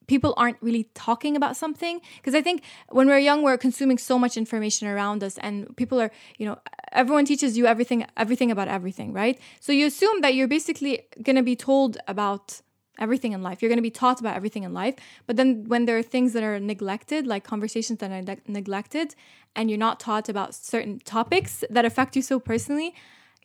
people 0.07 0.35
aren't 0.37 0.57
really 0.61 0.85
talking 0.95 1.37
about 1.37 1.57
something. 1.57 2.01
Because 2.17 2.35
i 2.35 2.43
think 2.43 2.63
when 2.91 3.07
we're 3.07 3.19
young 3.19 3.43
we're 3.43 3.59
consuming 3.59 3.99
so 3.99 4.19
much 4.19 4.37
information 4.37 4.89
around 4.89 5.23
us 5.23 5.39
and 5.39 5.77
people 5.77 6.01
are 6.01 6.11
you 6.39 6.47
know 6.47 6.59
everyone 6.93 7.25
teaches 7.25 7.57
you 7.59 7.67
everything 7.67 8.07
everything 8.17 8.51
about 8.51 8.69
everything 8.69 9.13
right? 9.13 9.39
So 9.61 9.73
you 9.73 9.87
assume 9.87 10.21
that 10.23 10.35
you're 10.35 10.49
basically 10.49 11.03
going 11.23 11.37
to 11.37 11.43
be 11.43 11.57
told 11.57 11.99
about 12.09 12.61
everything 12.99 13.33
in 13.33 13.43
life. 13.43 13.61
You're 13.61 13.69
going 13.69 13.79
to 13.79 13.83
be 13.83 13.91
taught 13.91 14.21
about 14.21 14.37
everything 14.37 14.63
in 14.63 14.73
life. 14.73 14.95
But 15.27 15.37
then 15.37 15.65
when 15.69 15.85
there 15.85 15.99
are 15.99 16.03
things 16.03 16.33
that 16.33 16.43
are 16.43 16.59
neglected 16.59 17.27
like 17.27 17.45
conversations 17.45 17.99
that 17.99 18.11
are 18.11 18.23
neg- 18.23 18.49
neglected 18.49 19.15
and 19.55 19.71
you're 19.71 19.79
not 19.79 20.01
taught 20.01 20.29
about 20.29 20.55
certain 20.55 20.99
topics 21.01 21.65
that 21.71 21.85
affect 21.85 22.17
you 22.17 22.23
so 22.23 22.39
personally 22.39 22.95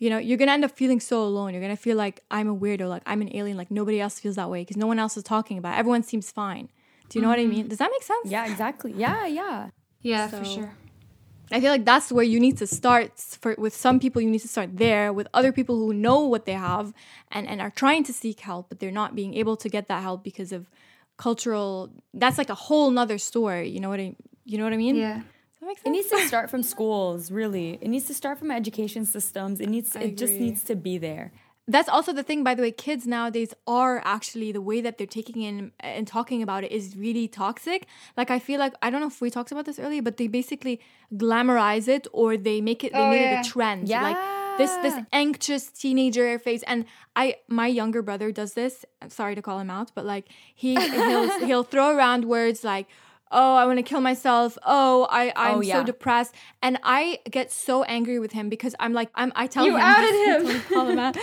you 0.01 0.09
know, 0.09 0.17
you're 0.17 0.39
gonna 0.39 0.51
end 0.51 0.65
up 0.65 0.71
feeling 0.71 0.99
so 0.99 1.21
alone. 1.21 1.53
You're 1.53 1.61
gonna 1.61 1.77
feel 1.77 1.95
like 1.95 2.23
I'm 2.31 2.47
a 2.49 2.55
weirdo, 2.55 2.89
like 2.89 3.03
I'm 3.05 3.21
an 3.21 3.35
alien, 3.35 3.55
like 3.55 3.69
nobody 3.69 4.01
else 4.01 4.19
feels 4.19 4.35
that 4.35 4.49
way 4.49 4.61
because 4.63 4.75
no 4.75 4.87
one 4.87 4.97
else 4.97 5.15
is 5.15 5.23
talking 5.23 5.59
about. 5.59 5.75
It. 5.75 5.77
Everyone 5.77 6.01
seems 6.01 6.31
fine. 6.31 6.69
Do 7.07 7.19
you 7.19 7.21
know 7.21 7.29
what 7.29 7.37
I 7.37 7.43
mm-hmm. 7.43 7.51
mean? 7.51 7.67
Does 7.67 7.77
that 7.77 7.91
make 7.91 8.01
sense? 8.01 8.25
Yeah, 8.25 8.49
exactly. 8.49 8.93
Yeah, 8.93 9.27
yeah. 9.27 9.69
Yeah, 10.01 10.27
for 10.27 10.43
sure. 10.43 10.73
I 11.51 11.59
feel 11.61 11.69
like 11.69 11.85
that's 11.85 12.11
where 12.11 12.23
you 12.23 12.39
need 12.39 12.57
to 12.57 12.65
start. 12.65 13.11
For 13.19 13.53
with 13.59 13.75
some 13.75 13.99
people, 13.99 14.23
you 14.23 14.31
need 14.31 14.39
to 14.39 14.47
start 14.47 14.75
there. 14.77 15.13
With 15.13 15.27
other 15.35 15.51
people 15.51 15.77
who 15.77 15.93
know 15.93 16.21
what 16.21 16.47
they 16.47 16.53
have 16.71 16.93
and 17.29 17.47
and 17.47 17.61
are 17.61 17.69
trying 17.69 18.03
to 18.05 18.13
seek 18.13 18.39
help, 18.39 18.69
but 18.69 18.79
they're 18.79 18.97
not 19.03 19.13
being 19.13 19.35
able 19.35 19.55
to 19.57 19.69
get 19.69 19.87
that 19.87 20.01
help 20.01 20.23
because 20.23 20.51
of 20.51 20.67
cultural 21.17 21.91
that's 22.15 22.39
like 22.39 22.49
a 22.49 22.55
whole 22.55 22.89
nother 22.89 23.19
story 23.19 23.69
you 23.69 23.79
know 23.79 23.89
what 23.89 23.99
i 23.99 24.15
you 24.43 24.57
know 24.57 24.63
what 24.63 24.73
i 24.73 24.77
mean 24.77 24.95
Yeah. 24.95 25.21
Does 25.61 25.67
that 25.67 25.67
make 25.67 25.85
It 25.85 25.89
needs 25.91 26.09
to 26.09 26.19
start 26.27 26.49
from 26.49 26.63
schools, 26.63 27.31
really. 27.31 27.77
It 27.81 27.87
needs 27.87 28.05
to 28.07 28.13
start 28.13 28.39
from 28.39 28.49
education 28.51 29.05
systems. 29.05 29.59
It 29.61 29.69
needs 29.69 29.95
I 29.95 30.01
it 30.01 30.17
just 30.17 30.33
needs 30.33 30.63
to 30.63 30.75
be 30.75 30.97
there. 30.97 31.31
that's 31.67 31.87
also 31.95 32.11
the 32.11 32.23
thing 32.29 32.43
by 32.43 32.53
the 32.57 32.63
way 32.65 32.71
kids 32.71 33.03
nowadays 33.05 33.51
are 33.79 34.01
actually 34.03 34.51
the 34.51 34.63
way 34.69 34.81
that 34.85 34.93
they're 34.97 35.15
taking 35.21 35.39
in 35.49 35.71
and 35.79 36.07
talking 36.07 36.41
about 36.45 36.61
it 36.67 36.71
is 36.79 36.85
really 37.05 37.27
toxic 37.27 37.85
like 38.19 38.29
i 38.37 38.39
feel 38.47 38.59
like 38.63 38.73
i 38.81 38.89
don't 38.89 38.99
know 39.03 39.11
if 39.15 39.21
we 39.25 39.29
talked 39.35 39.51
about 39.55 39.65
this 39.69 39.77
earlier 39.85 40.01
but 40.07 40.15
they 40.17 40.27
basically 40.39 40.75
glamorize 41.23 41.87
it 41.97 42.07
or 42.21 42.35
they 42.35 42.57
make 42.69 42.83
it 42.83 42.91
they 42.93 42.99
Oh, 43.07 43.09
made 43.09 43.29
yeah. 43.29 43.39
it 43.39 43.45
a 43.45 43.49
trend 43.49 43.87
Yeah. 43.87 44.01
like 44.09 44.19
this 44.61 44.71
this 44.85 44.95
anxious 45.13 45.63
teenager 45.83 46.27
phase 46.45 46.63
and 46.63 46.79
i 47.15 47.25
my 47.61 47.67
younger 47.67 48.01
brother 48.01 48.31
does 48.41 48.51
this 48.61 48.73
I'm 49.01 49.09
sorry 49.21 49.35
to 49.39 49.43
call 49.47 49.59
him 49.59 49.69
out 49.77 49.91
but 49.97 50.05
like 50.13 50.25
he 50.63 50.71
he'll 50.75 51.29
he'll 51.47 51.63
throw 51.73 51.87
around 51.95 52.21
words 52.25 52.63
like 52.73 52.87
oh 53.31 53.55
i 53.55 53.65
want 53.65 53.77
to 53.77 53.83
kill 53.83 54.01
myself 54.01 54.57
oh 54.65 55.07
i 55.09 55.31
i'm 55.35 55.57
Oh, 55.57 55.61
yeah. 55.61 55.79
so 55.79 55.83
depressed 55.85 56.33
and 56.61 56.77
i 56.83 57.19
get 57.29 57.51
so 57.51 57.83
angry 57.83 58.19
with 58.19 58.31
him 58.33 58.49
because 58.49 58.75
i'm 58.79 58.93
like 58.93 59.09
i'm 59.15 59.31
i 59.35 59.47
tell 59.47 59.65
You 59.65 59.75
him 59.77 59.81
outed 59.81 60.15
him. 60.51 60.61
Call 60.73 60.87
him 60.87 60.99
out. 60.99 61.17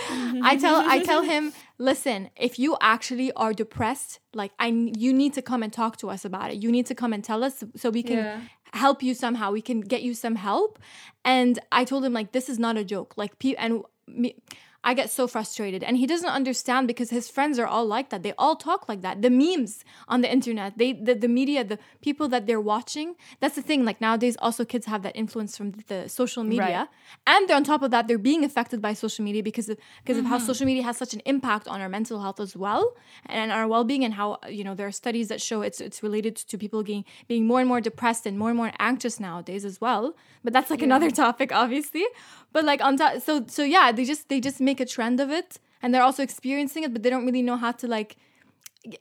i 0.51 0.57
tell 0.57 0.77
i 0.87 0.99
tell 1.03 1.21
him 1.23 1.53
listen 1.77 2.29
if 2.35 2.59
you 2.59 2.75
actually 2.81 3.31
are 3.33 3.53
depressed 3.53 4.19
like 4.33 4.51
i 4.59 4.67
you 4.67 5.13
need 5.13 5.33
to 5.33 5.41
come 5.41 5.61
and 5.63 5.71
talk 5.71 5.97
to 5.97 6.09
us 6.09 6.25
about 6.25 6.51
it 6.51 6.57
you 6.63 6.71
need 6.71 6.85
to 6.87 6.95
come 6.95 7.13
and 7.13 7.23
tell 7.23 7.43
us 7.43 7.63
so 7.75 7.89
we 7.89 8.03
can 8.03 8.17
Yeah. 8.17 8.41
help 8.73 9.01
you 9.03 9.13
somehow 9.13 9.51
we 9.51 9.61
can 9.61 9.79
get 9.81 10.01
you 10.03 10.13
some 10.13 10.35
help 10.35 10.79
and 11.23 11.59
i 11.71 11.83
told 11.85 12.03
him 12.05 12.13
like 12.13 12.31
this 12.33 12.49
is 12.49 12.59
not 12.59 12.77
a 12.77 12.83
joke 12.83 13.13
like 13.17 13.37
pe- 13.39 13.55
and 13.55 13.83
me 14.07 14.35
I 14.83 14.93
get 14.93 15.09
so 15.09 15.27
frustrated 15.27 15.83
and 15.83 15.97
he 15.97 16.07
doesn't 16.07 16.29
understand 16.29 16.87
because 16.87 17.09
his 17.09 17.29
friends 17.29 17.59
are 17.59 17.67
all 17.67 17.85
like 17.85 18.09
that. 18.09 18.23
They 18.23 18.33
all 18.37 18.55
talk 18.55 18.87
like 18.87 19.01
that. 19.01 19.21
The 19.21 19.29
memes 19.29 19.83
on 20.07 20.21
the 20.21 20.31
internet, 20.31 20.77
they 20.77 20.93
the, 20.93 21.15
the 21.15 21.27
media, 21.27 21.63
the 21.63 21.79
people 22.01 22.29
that 22.29 22.47
they're 22.47 22.61
watching. 22.61 23.15
That's 23.41 23.55
the 23.55 23.61
thing. 23.61 23.83
Like 23.83 23.99
nowadays 23.99 24.37
also 24.39 24.63
kids 24.63 24.85
have 24.85 25.03
that 25.03 25.15
influence 25.15 25.57
from 25.57 25.71
the 25.87 26.07
social 26.07 26.43
media. 26.43 26.89
And 27.27 27.47
they're 27.47 27.57
on 27.57 27.65
top 27.65 27.81
of 27.81 27.91
that, 27.91 28.07
they're 28.07 28.17
being 28.17 28.45
affected 28.45 28.81
by 28.81 28.93
social 28.93 29.25
media 29.25 29.43
because 29.43 29.67
of 29.67 29.77
because 30.03 30.17
of 30.17 30.25
how 30.25 30.37
mm-hmm. 30.37 30.45
social 30.45 30.65
media 30.65 30.83
has 30.83 30.97
such 30.97 31.13
an 31.13 31.21
impact 31.25 31.67
on 31.67 31.81
our 31.81 31.89
mental 31.89 32.21
health 32.21 32.39
as 32.39 32.55
well 32.55 32.95
and 33.25 33.51
our 33.51 33.67
well-being 33.67 34.05
and 34.05 34.13
how 34.13 34.37
you 34.49 34.63
know 34.63 34.75
there 34.75 34.87
are 34.87 34.91
studies 34.91 35.27
that 35.27 35.41
show 35.41 35.61
it's 35.61 35.81
it's 35.81 36.01
related 36.01 36.35
to 36.35 36.57
people 36.57 36.83
being 36.83 37.03
being 37.27 37.45
more 37.45 37.59
and 37.59 37.67
more 37.67 37.81
depressed 37.81 38.25
and 38.25 38.39
more 38.39 38.49
and 38.49 38.57
more 38.57 38.71
anxious 38.79 39.19
nowadays 39.19 39.65
as 39.65 39.81
well. 39.81 40.15
But 40.43 40.53
that's 40.53 40.69
like 40.69 40.81
another 40.81 41.11
topic, 41.25 41.51
obviously. 41.51 42.05
But 42.51 42.63
like 42.63 42.81
on 42.81 42.97
top, 42.97 43.21
so 43.21 43.45
so 43.47 43.63
yeah, 43.63 43.91
they 43.91 44.05
just 44.05 44.29
they 44.29 44.39
just 44.39 44.59
make 44.69 44.79
a 44.87 44.89
trend 44.95 45.17
of 45.25 45.29
it, 45.39 45.49
and 45.81 45.87
they're 45.91 46.07
also 46.09 46.21
experiencing 46.29 46.81
it, 46.85 46.89
but 46.93 46.99
they 47.03 47.11
don't 47.13 47.25
really 47.29 47.45
know 47.49 47.57
how 47.65 47.71
to 47.81 47.85
like, 47.97 48.11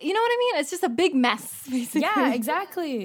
you 0.06 0.12
know 0.14 0.22
what 0.26 0.32
I 0.36 0.38
mean? 0.44 0.54
It's 0.60 0.70
just 0.76 0.82
a 0.92 0.94
big 1.02 1.12
mess, 1.26 1.44
basically. 1.76 2.02
Yeah, 2.06 2.32
exactly. 2.40 2.96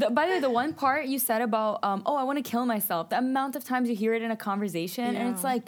The, 0.00 0.06
by 0.18 0.22
the 0.26 0.32
way, 0.34 0.40
the 0.48 0.54
one 0.62 0.72
part 0.84 1.00
you 1.12 1.18
said 1.28 1.40
about, 1.48 1.74
um, 1.88 1.98
oh, 2.08 2.16
I 2.22 2.24
want 2.28 2.38
to 2.42 2.46
kill 2.52 2.64
myself, 2.76 3.02
the 3.12 3.18
amount 3.26 3.52
of 3.58 3.62
times 3.72 3.84
you 3.90 3.96
hear 4.04 4.12
it 4.18 4.22
in 4.26 4.30
a 4.38 4.40
conversation, 4.50 5.08
and 5.18 5.24
it's 5.32 5.44
like, 5.52 5.64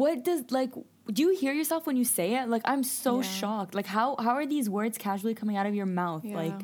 what 0.00 0.16
does, 0.28 0.40
like, 0.60 0.72
do 1.16 1.20
you 1.24 1.30
hear 1.42 1.52
yourself 1.60 1.82
when 1.88 1.96
you 2.02 2.04
say 2.18 2.28
it? 2.40 2.44
Like, 2.54 2.62
I'm 2.72 2.84
so 3.04 3.12
Yeah. 3.16 3.22
shocked. 3.40 3.72
Like, 3.78 3.86
how, 3.98 4.08
how 4.24 4.34
are 4.40 4.46
these 4.54 4.68
words 4.78 4.96
casually 5.06 5.34
coming 5.40 5.56
out 5.60 5.66
of 5.70 5.74
your 5.80 5.90
mouth? 6.02 6.24
Yeah. 6.24 6.36
Like, 6.44 6.60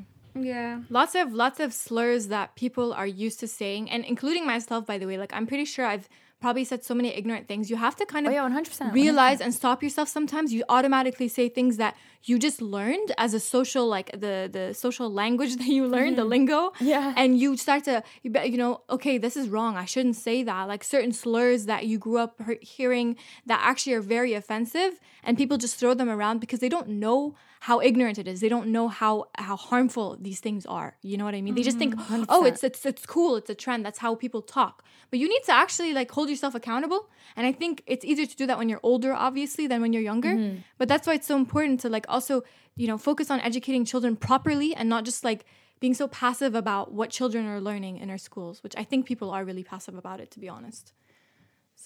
Yeah. 0.50 0.72
lots 0.98 1.14
of 1.20 1.26
lots 1.44 1.58
of 1.64 1.70
slurs 1.84 2.22
that 2.34 2.46
people 2.62 2.88
are 3.00 3.10
used 3.26 3.38
to 3.42 3.48
saying, 3.60 3.82
and 3.92 4.00
including 4.12 4.44
myself, 4.54 4.82
by 4.90 4.96
the 5.00 5.06
way. 5.08 5.16
Like 5.22 5.32
I'm 5.36 5.46
pretty 5.52 5.64
sure 5.74 5.84
I've 5.92 6.06
probably 6.40 6.64
said 6.64 6.84
so 6.84 6.94
many 6.94 7.08
ignorant 7.20 7.48
things. 7.48 7.68
You 7.70 7.76
have 7.76 7.96
to 7.96 8.06
kind 8.06 8.24
oh 8.26 8.30
of 8.30 8.34
yeah, 8.34 8.48
100%. 8.48 8.92
realize 8.92 9.40
and 9.40 9.52
stop 9.52 9.82
yourself 9.82 10.08
sometimes 10.08 10.52
you 10.52 10.62
automatically 10.68 11.28
say 11.28 11.48
things 11.48 11.76
that 11.78 11.96
you 12.24 12.38
just 12.38 12.60
learned 12.62 13.12
as 13.18 13.34
a 13.34 13.40
social 13.40 13.86
like 13.88 14.10
the 14.12 14.48
the 14.52 14.72
social 14.74 15.08
language 15.22 15.56
that 15.60 15.66
you 15.78 15.86
learned 15.86 16.16
the 16.16 16.24
lingo 16.24 16.72
Yeah. 16.80 17.12
and 17.16 17.38
you 17.38 17.56
start 17.56 17.84
to 17.84 18.02
you, 18.22 18.56
know 18.56 18.82
okay 18.90 19.18
this 19.18 19.36
is 19.36 19.48
wrong 19.48 19.76
i 19.76 19.84
shouldn't 19.92 20.16
say 20.16 20.42
that 20.42 20.62
like 20.72 20.82
certain 20.84 21.12
slurs 21.12 21.66
that 21.66 21.86
you 21.86 21.96
grew 21.98 22.18
up 22.18 22.40
hearing 22.76 23.16
that 23.46 23.60
actually 23.70 23.94
are 23.94 24.00
very 24.16 24.32
offensive 24.34 24.92
and 25.24 25.36
people 25.36 25.56
just 25.58 25.76
throw 25.80 25.94
them 25.94 26.08
around 26.16 26.38
because 26.44 26.60
they 26.60 26.68
don't 26.68 26.88
know 26.88 27.34
how 27.60 27.80
ignorant 27.80 28.18
it 28.18 28.28
is. 28.28 28.40
They 28.40 28.48
don't 28.48 28.68
know 28.68 28.88
how 28.88 29.26
how 29.36 29.56
harmful 29.56 30.16
these 30.20 30.40
things 30.40 30.66
are. 30.66 30.96
You 31.02 31.16
know 31.16 31.24
what 31.24 31.34
i 31.34 31.40
mean? 31.40 31.54
They 31.54 31.62
just 31.62 31.78
think 31.78 31.94
oh 32.28 32.44
it's 32.44 32.62
it's 32.64 32.84
it's 32.86 33.06
cool. 33.06 33.36
It's 33.36 33.50
a 33.50 33.54
trend. 33.54 33.84
That's 33.84 33.98
how 33.98 34.14
people 34.14 34.42
talk. 34.42 34.84
But 35.10 35.18
you 35.18 35.28
need 35.28 35.42
to 35.44 35.52
actually 35.52 35.92
like 35.92 36.10
hold 36.10 36.28
yourself 36.28 36.54
accountable. 36.54 37.08
And 37.36 37.46
i 37.46 37.52
think 37.52 37.82
it's 37.86 38.04
easier 38.04 38.26
to 38.26 38.36
do 38.36 38.46
that 38.46 38.58
when 38.58 38.68
you're 38.68 38.80
older 38.82 39.12
obviously 39.12 39.66
than 39.66 39.80
when 39.82 39.92
you're 39.92 40.02
younger. 40.02 40.34
But 40.78 40.88
that's 40.88 41.06
why 41.06 41.14
it's 41.14 41.26
so 41.26 41.36
important 41.36 41.80
to 41.80 41.88
like 41.88 42.06
also 42.08 42.42
you 42.76 42.86
know 42.86 42.96
focus 42.96 43.30
on 43.30 43.40
educating 43.40 43.84
children 43.84 44.16
properly 44.16 44.74
and 44.74 44.88
not 44.88 45.04
just 45.04 45.24
like 45.24 45.44
being 45.80 45.94
so 45.94 46.08
passive 46.08 46.54
about 46.54 46.92
what 46.92 47.10
children 47.10 47.46
are 47.46 47.60
learning 47.60 47.98
in 47.98 48.08
our 48.10 48.18
schools 48.18 48.62
which 48.62 48.74
i 48.76 48.84
think 48.84 49.04
people 49.04 49.30
are 49.30 49.44
really 49.44 49.64
passive 49.64 49.96
about 49.96 50.20
it 50.20 50.30
to 50.30 50.40
be 50.40 50.48
honest 50.48 50.92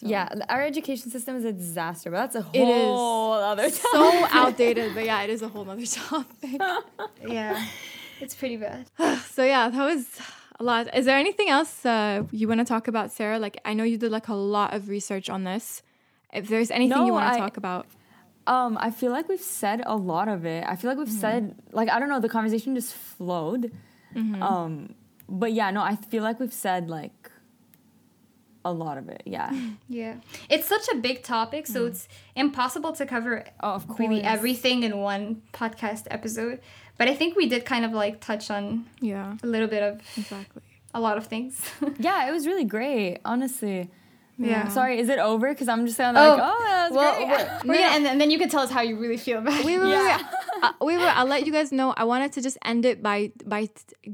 so. 0.03 0.09
Yeah, 0.09 0.29
our 0.49 0.63
education 0.63 1.11
system 1.11 1.37
is 1.37 1.45
a 1.45 1.53
disaster, 1.53 2.11
but 2.11 2.19
that's 2.33 2.37
a 2.37 2.45
It 2.53 2.69
is. 2.69 2.85
whole 2.85 3.33
other 3.35 3.69
time. 3.71 3.93
so 3.93 4.27
outdated 4.33 4.95
but 4.97 5.05
yeah 5.05 5.23
it 5.23 5.31
is 5.31 5.43
a 5.43 5.49
whole 5.49 5.65
nother 5.65 5.87
topic 5.87 6.61
Yeah. 7.27 7.65
It's 8.21 8.35
pretty 8.35 8.57
bad. 8.57 8.87
so 9.37 9.45
yeah 9.45 9.69
that 9.69 9.85
was 9.85 10.07
a 10.61 10.65
lot 10.65 10.95
is 10.95 11.05
there 11.07 11.17
anything 11.19 11.49
else 11.49 11.85
uh, 11.87 12.23
you 12.31 12.47
want 12.49 12.61
to 12.61 12.65
talk 12.75 12.87
about 12.89 13.11
sara 13.11 13.39
like 13.39 13.57
i 13.65 13.73
know 13.75 13.85
you 13.85 13.97
did 13.99 14.13
like 14.13 14.29
a 14.29 14.35
lot 14.35 14.75
of 14.75 14.89
research 14.89 15.29
on 15.31 15.45
this 15.45 15.83
if 16.33 16.49
there's 16.49 16.71
anything 16.71 17.07
you 17.07 17.13
want 17.13 17.33
to 17.33 17.39
talk 17.39 17.57
about 17.57 17.87
Um, 18.47 18.77
I 18.87 18.91
feel 18.91 19.13
like 19.17 19.29
we've 19.33 19.49
said 19.63 19.79
a 19.87 19.95
lot 20.13 20.27
of 20.27 20.41
it. 20.45 20.63
I 20.73 20.75
feel 20.79 20.89
like 20.91 20.99
we've 20.99 21.19
said 21.27 21.55
like 21.79 21.89
I 21.95 21.97
don't 22.01 22.09
know, 22.13 22.19
the 22.21 22.35
conversation 22.39 22.75
just 22.75 22.93
flowed. 22.93 23.71
Um, 24.17 24.95
but 25.29 25.53
yeah, 25.53 25.71
no, 25.71 25.81
I 25.81 25.95
feel 25.97 26.23
like 26.29 26.39
we've 26.43 26.53
said 26.67 26.91
like 26.91 27.31
a 28.65 28.73
lot 28.73 28.99
of 28.99 29.09
it. 29.09 29.23
Yeah. 29.27 29.51
Yeah. 29.89 30.15
It's 30.49 30.67
such 30.67 30.89
a 30.93 30.97
big 30.97 31.23
topic, 31.23 31.67
so 31.67 31.83
mm. 31.85 31.89
it's 31.89 32.09
impossible 32.35 32.93
to 32.93 33.05
cover 33.07 33.45
Oh, 33.61 33.73
of 33.75 33.87
course. 33.87 33.99
really 33.99 34.23
everything 34.23 34.83
in 34.85 34.99
one 34.99 35.43
podcast 35.53 36.05
episode. 36.11 36.61
But 36.99 37.09
I 37.09 37.15
think 37.15 37.37
we 37.37 37.49
did 37.49 37.65
kind 37.65 37.85
of 37.85 37.93
like 37.93 38.21
touch 38.21 38.51
on 38.51 38.87
yeah 39.01 39.37
a 39.43 39.47
little 39.47 39.69
bit 39.69 39.83
of 39.83 40.01
exactly 40.17 40.63
a 40.95 41.01
lot 41.01 41.17
of 41.19 41.27
things. 41.27 41.61
Yeah, 41.99 42.29
it 42.29 42.33
was 42.33 42.47
really 42.47 42.65
great, 42.65 43.19
honestly. 43.25 43.91
Yeah. 44.39 44.69
Sorry, 44.69 44.99
is 44.99 45.09
it 45.09 45.19
over? 45.19 45.49
Because 45.49 45.69
I'm 45.69 45.87
just 45.87 45.99
kind 45.99 46.17
Oh, 46.17 46.33
of 46.33 46.39
like, 46.39 46.53
oh, 46.53 46.65
that 46.65 46.91
was 46.91 46.97
well, 46.97 47.63
great. 47.67 47.79
yeah, 47.81 47.97
and, 47.97 48.07
and 48.07 48.21
then 48.21 48.31
you 48.31 48.39
can 48.39 48.49
tell 48.49 48.63
us 48.63 48.71
how 48.71 48.81
you 48.81 48.99
really 48.99 49.17
feel 49.19 49.39
about 49.39 49.61
it. 49.61 49.65
Wait, 49.67 49.79
wait, 49.79 49.89
Yeah. 49.91 50.17
wait. 50.17 50.27
Uh, 50.63 50.73
wait, 50.81 50.97
wait. 50.99 51.17
I'll 51.19 51.27
let 51.27 51.45
you 51.47 51.53
guys 51.53 51.73
know. 51.73 51.93
I 51.97 52.05
wanted 52.05 52.31
to 52.35 52.41
just 52.41 52.57
end 52.65 52.85
it 52.85 53.03
by 53.03 53.33
by 53.45 53.69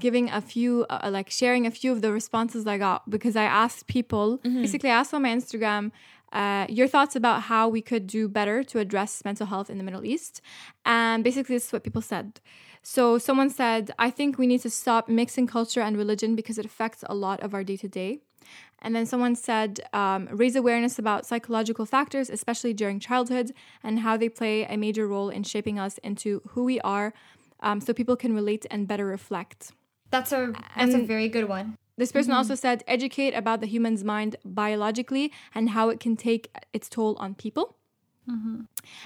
giving 0.05 0.31
a 0.31 0.41
few, 0.41 0.87
uh, 0.89 1.11
like 1.13 1.29
sharing 1.31 1.67
a 1.67 1.71
few 1.71 1.93
of 1.93 2.01
the 2.01 2.11
responses 2.13 2.67
I 2.67 2.79
got 2.79 3.09
because 3.11 3.37
I 3.37 3.45
asked 3.45 3.87
people. 3.87 4.41
Basically, 4.63 4.91
I 4.91 4.97
asked 5.01 5.13
on 5.15 5.23
my 5.23 5.29
Instagram. 5.31 5.93
Uh, 6.31 6.67
your 6.69 6.87
thoughts 6.87 7.17
about 7.17 7.39
how 7.45 7.69
we 7.71 7.81
could 7.81 8.07
do 8.07 8.29
better 8.29 8.63
to 8.63 8.79
address 8.79 9.25
mental 9.25 9.47
health 9.47 9.71
in 9.71 9.79
the 9.79 9.85
Middle 9.85 10.05
East. 10.05 10.43
And 10.85 11.25
basically, 11.25 11.57
this 11.57 11.67
is 11.69 11.73
what 11.73 11.85
people 11.85 12.03
said. 12.03 12.41
So, 12.83 13.17
someone 13.19 13.49
said, 13.51 13.93
I 13.99 14.11
think 14.11 14.37
we 14.39 14.47
need 14.47 14.61
to 14.61 14.71
stop 14.71 15.09
mixing 15.09 15.47
culture 15.47 15.81
and 15.81 15.97
religion 15.97 16.37
because 16.37 16.59
it 16.59 16.67
affects 16.67 17.03
a 17.09 17.15
lot 17.15 17.41
of 17.41 17.55
our 17.55 17.65
day 17.65 17.79
to 17.79 17.89
day. 17.89 18.21
And 18.81 18.95
then 18.95 19.07
someone 19.07 19.35
said, 19.35 19.81
um, 19.93 20.29
raise 20.31 20.55
awareness 20.55 20.99
about 20.99 21.27
psychological 21.27 21.85
factors, 21.85 22.31
especially 22.31 22.73
during 22.73 23.01
childhood, 23.01 23.53
and 23.83 24.01
how 24.01 24.17
they 24.17 24.29
play 24.29 24.65
a 24.65 24.77
major 24.77 25.09
role 25.09 25.31
in 25.31 25.43
shaping 25.43 25.79
us 25.79 25.99
into 25.99 26.43
who 26.51 26.63
we 26.65 26.81
are 26.81 27.13
um, 27.61 27.81
so 27.81 27.93
people 27.93 28.15
can 28.17 28.35
relate 28.35 28.67
and 28.71 28.87
better 28.87 29.05
reflect. 29.07 29.73
That's 30.11 30.33
a 30.33 30.53
that's 30.77 30.95
a 30.95 31.03
very 31.03 31.29
good 31.29 31.49
one. 31.49 31.77
This 31.97 32.13
person 32.13 32.33
also 32.33 32.55
said, 32.55 32.85
educate 32.87 33.35
about 33.35 33.61
the 33.61 33.67
human's 33.67 34.05
mind 34.05 34.37
biologically 34.45 35.33
and 35.55 35.71
how 35.71 35.89
it 35.89 35.99
can 35.99 36.17
take 36.17 36.49
its 36.73 36.89
toll 36.89 37.17
on 37.19 37.35
people. 37.35 37.75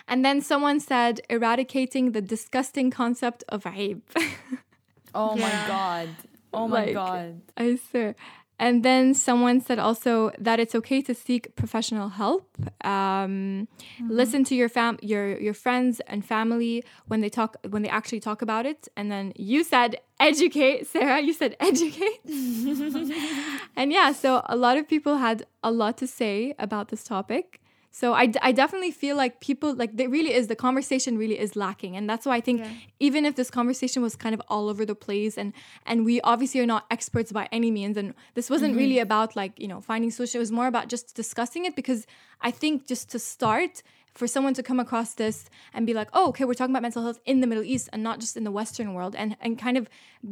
And 0.08 0.24
then 0.24 0.40
someone 0.42 0.80
said, 0.80 1.20
eradicating 1.30 2.10
the 2.12 2.20
disgusting 2.20 2.90
concept 2.90 3.44
of 3.48 3.62
aib. 3.64 4.02
oh 5.14 5.36
my 5.36 5.50
god. 5.66 6.08
Oh 6.52 6.68
my 6.68 6.84
Like- 6.86 6.94
god. 6.94 7.40
I 7.56 7.76
swear. 7.76 8.14
And 8.62 8.84
then 8.84 9.12
someone 9.12 9.60
said 9.60 9.80
also 9.80 10.30
that 10.38 10.60
it's 10.60 10.76
okay 10.76 11.02
to 11.02 11.14
seek 11.16 11.56
professional 11.56 12.10
help. 12.10 12.46
Um, 12.84 13.66
Listen 14.08 14.44
to 14.44 14.54
your 14.54 14.68
fam, 14.68 14.98
your 15.02 15.36
your 15.40 15.52
friends 15.52 16.00
and 16.06 16.24
family 16.24 16.84
when 17.08 17.22
they 17.22 17.28
talk 17.28 17.56
when 17.68 17.82
they 17.82 17.88
actually 17.88 18.20
talk 18.20 18.40
about 18.40 18.64
it. 18.64 18.86
And 18.96 19.10
then 19.10 19.32
you 19.34 19.64
said 19.64 19.96
educate, 20.20 20.86
Sara. 20.86 21.20
You 21.20 21.32
said 21.32 21.56
educate. 21.58 22.20
and 23.76 23.92
yeah, 23.92 24.12
so 24.12 24.42
a 24.46 24.54
lot 24.54 24.78
of 24.78 24.86
people 24.86 25.16
had 25.16 25.44
a 25.64 25.72
lot 25.72 25.98
to 25.98 26.06
say 26.06 26.54
about 26.56 26.86
this 26.90 27.02
topic. 27.02 27.61
So 27.94 28.14
I, 28.14 28.24
d- 28.26 28.38
I 28.42 28.52
definitely 28.52 28.90
feel 28.90 29.16
like 29.16 29.40
people 29.40 29.74
like 29.74 29.96
there 29.98 30.08
really 30.08 30.32
is 30.32 30.46
the 30.46 30.56
conversation 30.56 31.18
really 31.18 31.38
is 31.38 31.54
lacking. 31.54 31.94
And 31.96 32.08
that's 32.10 32.24
why 32.26 32.36
I 32.36 32.40
think 32.40 32.60
Yeah. 32.60 32.72
even 33.08 33.26
if 33.26 33.34
this 33.36 33.50
conversation 33.50 34.00
was 34.02 34.16
kind 34.16 34.34
of 34.34 34.40
all 34.48 34.68
over 34.70 34.84
the 34.86 34.94
place 35.06 35.36
and 35.36 35.52
and 35.84 36.04
we 36.04 36.14
obviously 36.22 36.58
are 36.62 36.66
not 36.74 36.82
experts 36.90 37.30
by 37.32 37.44
any 37.52 37.70
means 37.70 37.96
and 38.00 38.14
this 38.34 38.48
wasn't 38.54 38.74
really 38.82 38.98
about 39.08 39.36
like 39.36 39.52
you 39.60 39.68
know 39.68 39.80
finding 39.80 40.10
solution 40.10 40.38
it 40.38 40.44
was 40.46 40.52
more 40.60 40.68
about 40.74 40.88
just 40.88 41.14
discussing 41.22 41.62
it 41.68 41.74
because 41.76 42.06
I 42.40 42.50
think 42.50 42.86
just 42.92 43.04
to 43.10 43.18
start 43.18 43.82
for 44.14 44.26
someone 44.26 44.54
to 44.54 44.62
come 44.62 44.80
across 44.86 45.10
this 45.14 45.36
and 45.74 45.86
be 45.86 45.94
like 46.00 46.08
oh 46.18 46.28
okay 46.30 46.44
we're 46.46 46.54
talking 46.60 46.74
about 46.74 46.82
mental 46.88 47.02
health 47.02 47.20
in 47.26 47.40
the 47.42 47.46
Middle 47.46 47.64
East 47.74 47.86
and 47.92 48.02
not 48.02 48.16
just 48.20 48.36
in 48.38 48.44
the 48.48 48.54
Western 48.60 48.88
world 48.94 49.14
and 49.20 49.36
and 49.44 49.58
kind 49.66 49.76
of 49.76 49.84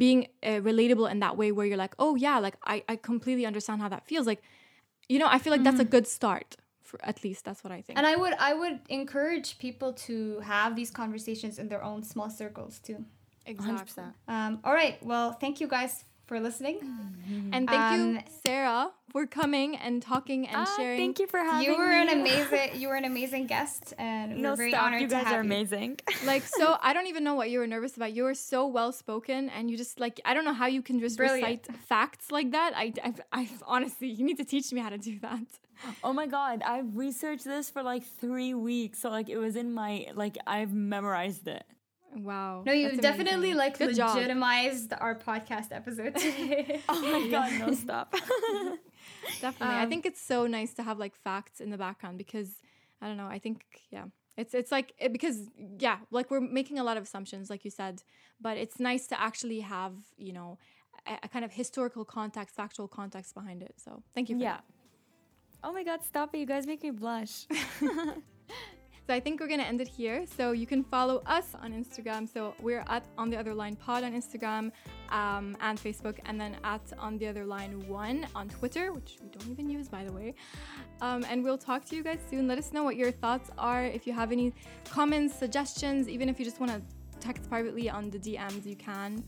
being 0.04 0.20
uh, 0.42 0.60
relatable 0.70 1.10
in 1.10 1.18
that 1.20 1.36
way 1.36 1.48
where 1.52 1.66
you're 1.66 1.82
like 1.86 1.94
oh 1.98 2.12
yeah 2.26 2.38
like 2.38 2.56
I, 2.64 2.76
I 2.92 2.96
completely 2.96 3.44
understand 3.44 3.80
how 3.82 3.88
that 3.94 4.06
feels. 4.06 4.26
Like 4.26 4.40
you 5.12 5.18
know 5.18 5.28
I 5.28 5.38
feel 5.38 5.52
like 5.54 5.64
that's 5.64 5.80
a 5.80 5.90
good 5.96 6.06
start 6.06 6.56
for 6.90 6.98
at 7.12 7.18
least 7.26 7.40
that's 7.46 7.62
what 7.64 7.72
I 7.78 7.80
think 7.84 7.94
And 7.98 8.06
I 8.12 8.14
would 8.22 8.34
I 8.50 8.52
would 8.60 8.76
encourage 9.00 9.48
people 9.66 9.90
to 10.06 10.14
have 10.54 10.70
these 10.80 10.90
conversations 11.02 11.54
in 11.62 11.66
their 11.72 11.82
own 11.90 12.00
small 12.12 12.30
circles 12.42 12.74
too. 12.86 12.98
exactly 13.46 14.02
100%. 14.02 14.34
Um, 14.34 14.52
all 14.64 14.74
right. 14.82 14.96
Well, 15.10 15.26
thank 15.42 15.54
you 15.62 15.68
guys 15.76 15.92
for 16.30 16.38
listening. 16.38 16.76
and 17.52 17.68
thank 17.68 17.90
you 17.94 18.00
Um, 18.00 18.20
Sara 18.42 18.78
for 19.12 19.26
coming 19.26 19.70
and 19.86 19.94
talking 20.00 20.40
and 20.46 20.58
Ah, 20.62 20.74
sharing 20.76 21.00
thank 21.02 21.18
you 21.22 21.26
for 21.26 21.40
having 21.40 21.64
You 21.66 21.76
were 21.80 21.90
me. 21.90 22.02
an 22.04 22.10
amazing 22.20 22.68
you 22.80 22.86
were 22.90 22.98
an 23.04 23.08
amazing 23.14 23.44
guest, 23.54 23.84
and 23.98 24.26
No, 24.44 24.50
we're 24.50 24.56
very 24.62 24.70
stop. 24.74 24.84
honored 24.84 25.02
You 25.02 25.08
to 25.08 25.14
guys 25.16 25.26
have 25.26 25.38
are 25.38 25.42
you. 25.42 25.50
amazing. 25.52 25.90
like 26.32 26.44
so 26.60 26.66
i 26.88 26.90
don't 26.94 27.08
even 27.12 27.22
know 27.28 27.34
what 27.40 27.48
you 27.52 27.58
were 27.62 27.66
nervous 27.76 27.94
about 27.98 28.12
you 28.18 28.22
were 28.28 28.38
so 28.52 28.60
well 28.76 28.92
spoken 29.02 29.40
and 29.56 29.62
you 29.70 29.76
just 29.84 29.94
like 30.04 30.16
i 30.28 30.30
don't 30.34 30.46
know 30.50 30.58
how 30.62 30.68
you 30.76 30.82
can 30.88 30.96
just 31.06 31.16
Brilliant. 31.16 31.66
recite 31.66 31.80
facts 31.94 32.26
like 32.38 32.48
that 32.58 32.70
I, 32.84 32.86
I 33.08 33.10
i 33.40 33.42
honestly 33.76 34.08
you 34.16 34.22
need 34.28 34.38
to 34.44 34.48
teach 34.54 34.68
me 34.74 34.80
how 34.86 34.90
to 34.98 35.02
do 35.10 35.14
that 35.28 35.48
Oh 36.08 36.12
my 36.20 36.26
god, 36.38 36.56
I've 36.74 36.90
researched 37.04 37.46
this 37.54 37.66
for 37.74 37.82
like 37.92 38.04
three 38.22 38.52
weeks, 38.52 38.96
so 39.02 39.06
like 39.18 39.28
it 39.36 39.38
was 39.46 39.54
in 39.62 39.68
my 39.82 39.92
like 40.22 40.36
I've 40.56 40.74
memorized 40.74 41.46
it. 41.58 41.64
Wow 42.16 42.62
No, 42.66 42.72
you 42.72 42.96
definitely 42.96 43.52
amazing. 43.52 43.56
like 43.56 43.78
Good 43.78 43.96
job. 43.96 44.16
legitimized 44.16 44.92
our 44.98 45.14
podcast 45.14 45.68
episode 45.70 46.14
today. 46.24 46.80
Oh 46.88 47.00
my 47.00 47.28
god, 47.30 47.52
no 47.58 47.72
stop. 47.74 48.14
definitely 49.40 49.76
i 49.76 49.82
Um, 49.84 49.88
think 49.90 50.04
it's 50.06 50.20
so 50.20 50.46
nice 50.46 50.72
to 50.74 50.82
have 50.82 50.98
like 50.98 51.14
facts 51.14 51.60
in 51.60 51.70
the 51.70 51.78
background 51.78 52.18
because 52.18 52.48
i 53.00 53.06
don't 53.06 53.16
know 53.16 53.26
i 53.26 53.38
think 53.38 53.64
yeah 53.90 54.04
it's 54.36 54.54
it's 54.54 54.72
like 54.72 54.92
it, 54.98 55.12
because 55.12 55.38
yeah 55.78 55.98
like 56.10 56.30
we're 56.30 56.40
making 56.60 56.78
a 56.78 56.84
lot 56.84 56.96
of 56.96 57.02
assumptions 57.04 57.48
like 57.50 57.64
you 57.64 57.70
said 57.70 58.02
but 58.40 58.56
it's 58.56 58.78
nice 58.80 59.06
to 59.06 59.20
actually 59.20 59.60
have 59.60 59.94
you 60.16 60.32
know 60.32 60.58
a, 61.06 61.18
a 61.24 61.28
kind 61.28 61.44
of 61.44 61.52
historical 61.52 62.04
context 62.04 62.54
factual 62.54 62.88
context 62.88 63.34
behind 63.34 63.62
it 63.62 63.74
so 63.84 64.02
thank 64.14 64.28
you 64.30 64.36
for 64.36 64.42
yeah. 64.42 64.60
Oh 65.62 65.72
my 65.74 65.84
god, 65.84 66.02
stop 66.02 66.34
it. 66.34 66.38
You 66.38 66.46
guys 66.46 66.66
make 66.66 66.82
me 66.82 66.90
blush. 66.90 67.46
So 69.10 69.16
I 69.16 69.18
think 69.18 69.40
we're 69.40 69.48
gonna 69.48 69.64
end 69.64 69.80
it 69.80 69.88
here. 69.88 70.24
So 70.24 70.52
you 70.52 70.68
can 70.68 70.84
follow 70.84 71.20
us 71.26 71.56
on 71.60 71.72
Instagram. 71.72 72.32
So 72.32 72.54
we're 72.60 72.84
at 72.86 73.04
on 73.18 73.28
the 73.28 73.36
other 73.36 73.52
line 73.52 73.74
pod 73.74 74.04
on 74.04 74.12
Instagram 74.12 74.70
um, 75.08 75.56
and 75.60 75.76
Facebook, 75.76 76.20
and 76.26 76.40
then 76.40 76.56
at 76.62 76.80
on 76.96 77.18
the 77.18 77.26
other 77.26 77.44
line 77.44 77.72
one 77.88 78.28
on 78.36 78.48
Twitter, 78.48 78.92
which 78.92 79.18
we 79.20 79.28
don't 79.30 79.50
even 79.50 79.68
use 79.68 79.88
by 79.88 80.04
the 80.04 80.12
way. 80.12 80.36
Um, 81.00 81.26
and 81.28 81.42
we'll 81.42 81.58
talk 81.58 81.84
to 81.86 81.96
you 81.96 82.04
guys 82.04 82.20
soon. 82.30 82.46
Let 82.46 82.56
us 82.56 82.72
know 82.72 82.84
what 82.84 82.94
your 82.94 83.10
thoughts 83.10 83.50
are. 83.58 83.82
If 83.82 84.06
you 84.06 84.12
have 84.12 84.30
any 84.30 84.54
comments, 84.88 85.34
suggestions, 85.36 86.08
even 86.08 86.28
if 86.28 86.38
you 86.38 86.44
just 86.44 86.60
want 86.60 86.70
to 86.70 86.80
text 87.18 87.48
privately 87.48 87.90
on 87.90 88.10
the 88.10 88.18
DMs, 88.20 88.64
you 88.64 88.76
can. 88.76 89.24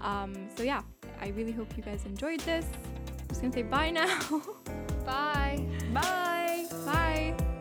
Um, 0.00 0.48
so 0.56 0.62
yeah, 0.62 0.80
I 1.20 1.28
really 1.36 1.52
hope 1.52 1.76
you 1.76 1.82
guys 1.82 2.06
enjoyed 2.06 2.40
this. 2.40 2.64
I'm 3.20 3.28
just 3.28 3.42
gonna 3.42 3.52
say 3.52 3.64
bye 3.64 3.90
now. 3.90 4.18
Bye. 5.04 5.62
Bye. 5.92 6.64
Bye. 6.86 7.55